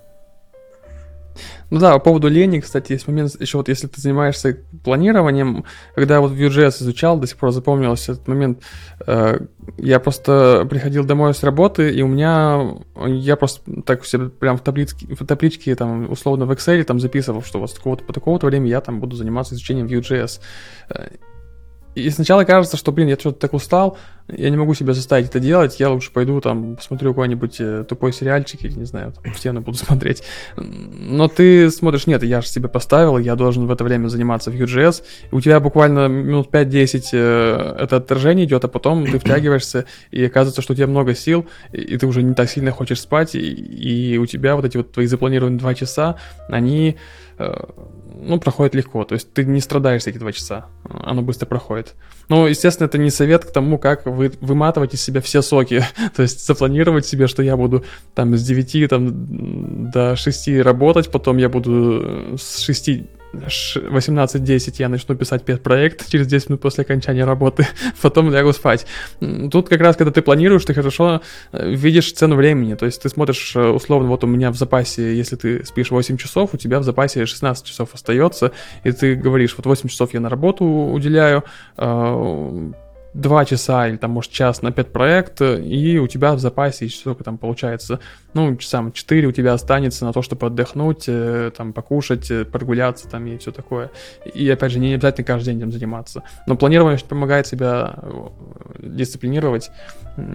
Ну 1.71 1.79
да, 1.79 1.93
по 1.93 2.01
поводу 2.01 2.29
лени, 2.29 2.61
кстати, 2.61 2.93
есть 2.93 3.07
момент, 3.07 3.39
еще 3.41 3.59
вот 3.59 3.69
если 3.69 3.87
ты 3.87 4.01
занимаешься 4.01 4.59
планированием, 4.83 5.65
когда 5.95 6.15
я 6.15 6.21
вот 6.21 6.33
Vue.js 6.33 6.83
изучал, 6.83 7.19
до 7.19 7.27
сих 7.27 7.37
пор 7.37 7.53
запомнился 7.53 8.13
этот 8.13 8.27
момент, 8.27 8.63
э, 9.07 9.39
я 9.77 10.01
просто 10.01 10.67
приходил 10.69 11.05
домой 11.05 11.35
с 11.35 11.43
работы, 11.43 11.91
и 11.91 12.03
у 12.03 12.09
меня, 12.09 12.77
я 13.07 13.37
просто 13.37 13.83
так 13.83 14.05
себе 14.07 14.31
прям 14.31 14.57
в 14.57 14.63
табличке, 14.63 15.15
в 15.15 15.27
табличке 15.27 15.75
там, 15.75 16.11
условно 16.11 16.47
в 16.47 16.51
Excel 16.53 16.83
там 16.85 17.01
записывал, 17.01 17.43
что 17.43 17.61
вот 17.61 17.71
с 17.71 17.75
такого-то 17.75 18.05
по 18.05 18.13
такого-то 18.13 18.47
времени 18.47 18.71
я 18.71 18.81
там 18.81 18.99
буду 18.99 19.17
заниматься 19.17 19.55
изучением 19.55 19.87
Vue.js. 19.87 20.41
И 21.99 22.11
сначала 22.11 22.45
кажется, 22.45 22.77
что, 22.77 22.93
блин, 22.93 23.09
я 23.09 23.17
что-то 23.17 23.39
так 23.39 23.55
устал, 23.55 23.99
я 24.29 24.51
не 24.51 24.57
могу 24.57 24.75
себя 24.75 24.93
заставить 24.93 25.29
это 25.29 25.41
делать, 25.41 25.81
я 25.81 25.91
лучше 25.91 26.13
пойду 26.13 26.41
там 26.41 26.77
посмотрю 26.77 27.11
какой-нибудь 27.11 27.57
э, 27.61 27.85
тупой 27.89 28.13
сериальчик 28.13 28.63
или, 28.65 28.73
не 28.73 28.85
знаю, 28.85 29.13
там, 29.13 29.33
в 29.33 29.39
стену 29.39 29.61
буду 29.63 29.79
смотреть. 29.79 30.23
Но 30.57 31.29
ты 31.29 31.71
смотришь, 31.71 32.07
нет, 32.07 32.23
я 32.23 32.41
же 32.41 32.49
себе 32.49 32.69
поставил, 32.69 33.19
я 33.19 33.37
должен 33.37 33.67
в 33.67 33.71
это 33.71 33.85
время 33.85 34.09
заниматься 34.09 34.51
в 34.51 34.55
Vue.js, 34.55 35.03
и 35.31 35.35
у 35.35 35.41
тебя 35.41 35.61
буквально 35.61 36.09
минут 36.09 36.51
5-10 36.51 37.09
э, 37.13 37.77
это 37.81 37.97
отторжение 37.97 38.45
идет, 38.45 38.65
а 38.65 38.69
потом 38.69 39.07
ты 39.07 39.19
втягиваешься, 39.19 39.87
и 40.11 40.25
оказывается, 40.25 40.63
что 40.63 40.75
у 40.75 40.77
тебя 40.77 40.87
много 40.87 41.15
сил, 41.15 41.47
и, 41.73 41.81
и 41.81 41.97
ты 41.97 42.07
уже 42.07 42.23
не 42.23 42.35
так 42.35 42.51
сильно 42.51 42.71
хочешь 42.71 43.01
спать, 43.01 43.35
и, 43.35 43.41
и 43.41 44.19
у 44.19 44.27
тебя 44.27 44.57
вот 44.57 44.65
эти 44.65 44.77
вот 44.77 44.93
твои 44.93 45.07
запланированные 45.07 45.59
2 45.59 45.75
часа, 45.75 46.17
они 46.49 46.97
э, 47.39 47.55
ну, 48.21 48.41
проходит 48.41 48.75
легко. 48.75 49.05
То 49.05 49.15
есть 49.15 49.33
ты 49.33 49.45
не 49.45 49.61
страдаешь 49.61 50.07
эти 50.07 50.19
два 50.19 50.33
часа. 50.33 50.67
Оно 50.85 51.23
быстро 51.23 51.47
проходит. 51.47 51.95
Ну, 52.29 52.47
естественно, 52.47 52.87
это 52.87 52.99
не 52.99 53.11
совет 53.11 53.45
к 53.45 53.53
тому, 53.53 53.79
как 53.79 54.07
вы, 54.07 54.33
выматывать 54.41 54.95
из 54.95 55.03
себя 55.03 55.21
все 55.21 55.41
соки. 55.41 55.85
То 56.17 56.23
есть 56.23 56.45
запланировать 56.47 57.07
себе, 57.07 57.27
что 57.29 57.43
я 57.43 57.57
буду 57.57 57.85
там 58.15 58.37
с 58.37 58.43
9 58.45 58.91
там, 58.91 59.91
до 59.91 60.17
6 60.17 60.49
работать, 60.63 61.11
потом 61.11 61.37
я 61.37 61.49
буду 61.49 62.37
с 62.39 62.61
6 62.61 62.91
18.10 63.33 64.75
я 64.79 64.89
начну 64.89 65.15
писать 65.15 65.45
пет-проект 65.45 66.09
через 66.09 66.27
10 66.27 66.51
минут 66.51 66.61
после 66.61 66.83
окончания 66.83 67.25
работы, 67.25 67.67
потом 68.03 68.31
лягу 68.31 68.53
спать. 68.53 68.87
Тут 69.51 69.69
как 69.69 69.81
раз, 69.81 69.97
когда 69.97 70.11
ты 70.13 70.23
планируешь, 70.23 70.65
ты 70.65 70.75
хорошо 70.75 71.21
э, 71.53 71.71
видишь 71.71 72.13
цену 72.13 72.37
времени, 72.37 72.75
то 72.75 72.87
есть 72.87 73.03
ты 73.03 73.09
смотришь, 73.09 73.55
э, 73.57 73.69
условно, 73.69 74.09
вот 74.09 74.25
у 74.25 74.27
меня 74.27 74.51
в 74.51 74.57
запасе, 74.57 75.17
если 75.17 75.37
ты 75.37 75.65
спишь 75.65 75.91
8 75.91 76.17
часов, 76.17 76.51
у 76.55 76.57
тебя 76.57 76.81
в 76.81 76.85
запасе 76.85 77.27
16 77.27 77.65
часов 77.65 77.95
остается, 77.95 78.53
и 78.85 78.93
ты 78.93 79.15
говоришь, 79.15 79.55
вот 79.57 79.67
8 79.67 79.89
часов 79.89 80.15
я 80.15 80.21
на 80.21 80.29
работу 80.29 80.65
уделяю, 80.65 81.45
2 83.19 83.45
часа 83.47 83.89
или 83.89 83.97
там, 83.97 84.13
может, 84.13 84.31
час 84.31 84.63
на 84.63 84.71
пет-проект, 84.71 85.41
и 85.43 85.99
у 85.99 86.07
тебя 86.07 86.35
в 86.35 86.39
запасе 86.39 86.89
сколько 86.89 87.25
там 87.25 87.37
получается, 87.37 87.99
ну, 88.33 88.57
часам 88.57 88.93
4 88.93 89.27
у 89.27 89.33
тебя 89.33 89.55
останется 89.55 90.05
на 90.05 90.13
то, 90.13 90.23
чтобы 90.23 90.47
отдохнуть, 90.47 91.05
э, 91.09 91.51
там, 91.57 91.73
покушать, 91.73 92.31
э, 92.31 92.45
прогуляться 92.45 93.09
там 93.09 93.27
и 93.27 93.37
все 93.39 93.51
такое. 93.51 93.91
И, 94.35 94.49
опять 94.49 94.71
же, 94.71 94.79
не 94.79 94.95
обязательно 94.95 95.27
каждый 95.27 95.47
день 95.47 95.59
этим 95.59 95.73
заниматься. 95.73 96.23
Но 96.47 96.57
планирование 96.57 96.99
помогает 97.05 97.49
себя 97.49 97.97
э, 97.97 98.11
дисциплинировать 98.79 99.71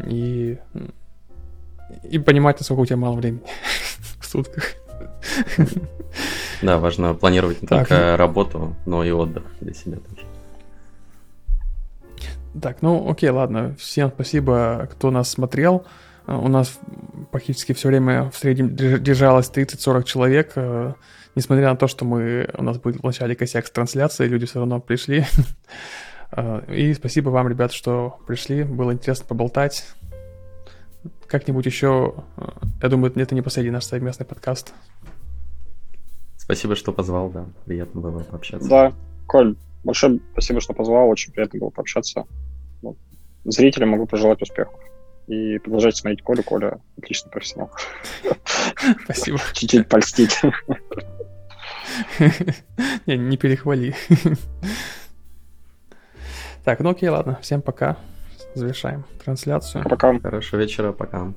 и, 0.09 0.57
и 2.09 2.19
понимать, 2.19 2.59
насколько 2.59 2.81
у 2.81 2.85
тебя 2.85 2.97
мало 2.97 3.15
времени 3.15 3.43
в 4.19 4.25
сутках. 4.25 4.75
Да, 6.61 6.79
важно 6.79 7.13
планировать 7.13 7.61
не 7.61 7.67
только 7.67 8.17
работу, 8.17 8.75
но 8.85 9.05
и 9.05 9.11
отдых 9.11 9.43
для 9.61 9.73
себя 9.73 9.97
тоже. 9.97 10.32
Так, 12.61 12.81
ну 12.81 13.09
окей, 13.09 13.29
ладно. 13.29 13.75
Всем 13.79 14.09
спасибо, 14.09 14.87
кто 14.91 15.11
нас 15.11 15.29
смотрел. 15.29 15.85
Э, 16.27 16.35
у 16.35 16.47
нас 16.47 16.79
практически 17.31 17.73
все 17.73 17.87
время 17.87 18.29
в 18.29 18.37
среднем 18.37 18.75
держалось 18.75 19.49
30-40 19.49 20.03
человек. 20.03 20.51
Э, 20.55 20.93
несмотря 21.35 21.69
на 21.69 21.75
то, 21.75 21.87
что 21.87 22.05
мы, 22.05 22.49
у 22.57 22.63
нас 22.63 22.77
был 22.77 22.93
вначале 23.01 23.35
косяк 23.35 23.65
с 23.65 23.71
трансляцией, 23.71 24.29
люди 24.29 24.45
все 24.45 24.59
равно 24.59 24.79
пришли. 24.79 25.25
Э, 26.35 26.63
и 26.67 26.95
спасибо 26.95 27.29
вам, 27.29 27.47
ребят, 27.47 27.71
что 27.71 28.17
пришли. 28.25 28.63
Было 28.63 28.91
интересно 28.91 29.27
поболтать. 29.27 29.85
Как-нибудь 31.27 31.63
еще, 31.67 32.15
я 32.81 32.89
думаю, 32.89 33.13
это 33.15 33.35
не 33.35 33.43
последний 33.43 33.69
наш 33.69 33.83
совместный 33.83 34.25
подкаст. 34.25 34.73
Спасибо, 36.37 36.75
что 36.75 36.91
позвал, 36.91 37.29
да. 37.29 37.45
Приятно 37.65 38.01
было 38.01 38.23
пообщаться. 38.23 38.67
Да, 38.67 38.93
Коль, 39.27 39.55
большое 39.83 40.19
спасибо, 40.31 40.59
что 40.59 40.73
позвал. 40.73 41.07
Очень 41.07 41.33
приятно 41.33 41.59
было 41.59 41.69
пообщаться. 41.69 42.25
Зрителям 43.45 43.89
могу 43.89 44.05
пожелать 44.05 44.41
успехов. 44.41 44.73
И 45.27 45.57
продолжайте 45.59 45.99
смотреть 45.99 46.21
Колю. 46.21 46.43
Коля 46.43 46.79
отличный 46.97 47.31
профессионал. 47.31 47.71
Спасибо. 49.03 49.39
Чуть-чуть 49.53 49.87
польстить. 49.87 50.41
Не, 53.05 53.17
не 53.17 53.37
перехвали. 53.37 53.93
Так, 56.63 56.79
ну 56.79 56.91
окей, 56.91 57.09
ладно. 57.09 57.37
Всем 57.41 57.61
пока. 57.61 57.97
Завершаем 58.55 59.05
трансляцию. 59.23 59.83
Пока. 59.83 60.17
Хорошего 60.19 60.61
вечера, 60.61 60.91
пока. 60.91 61.33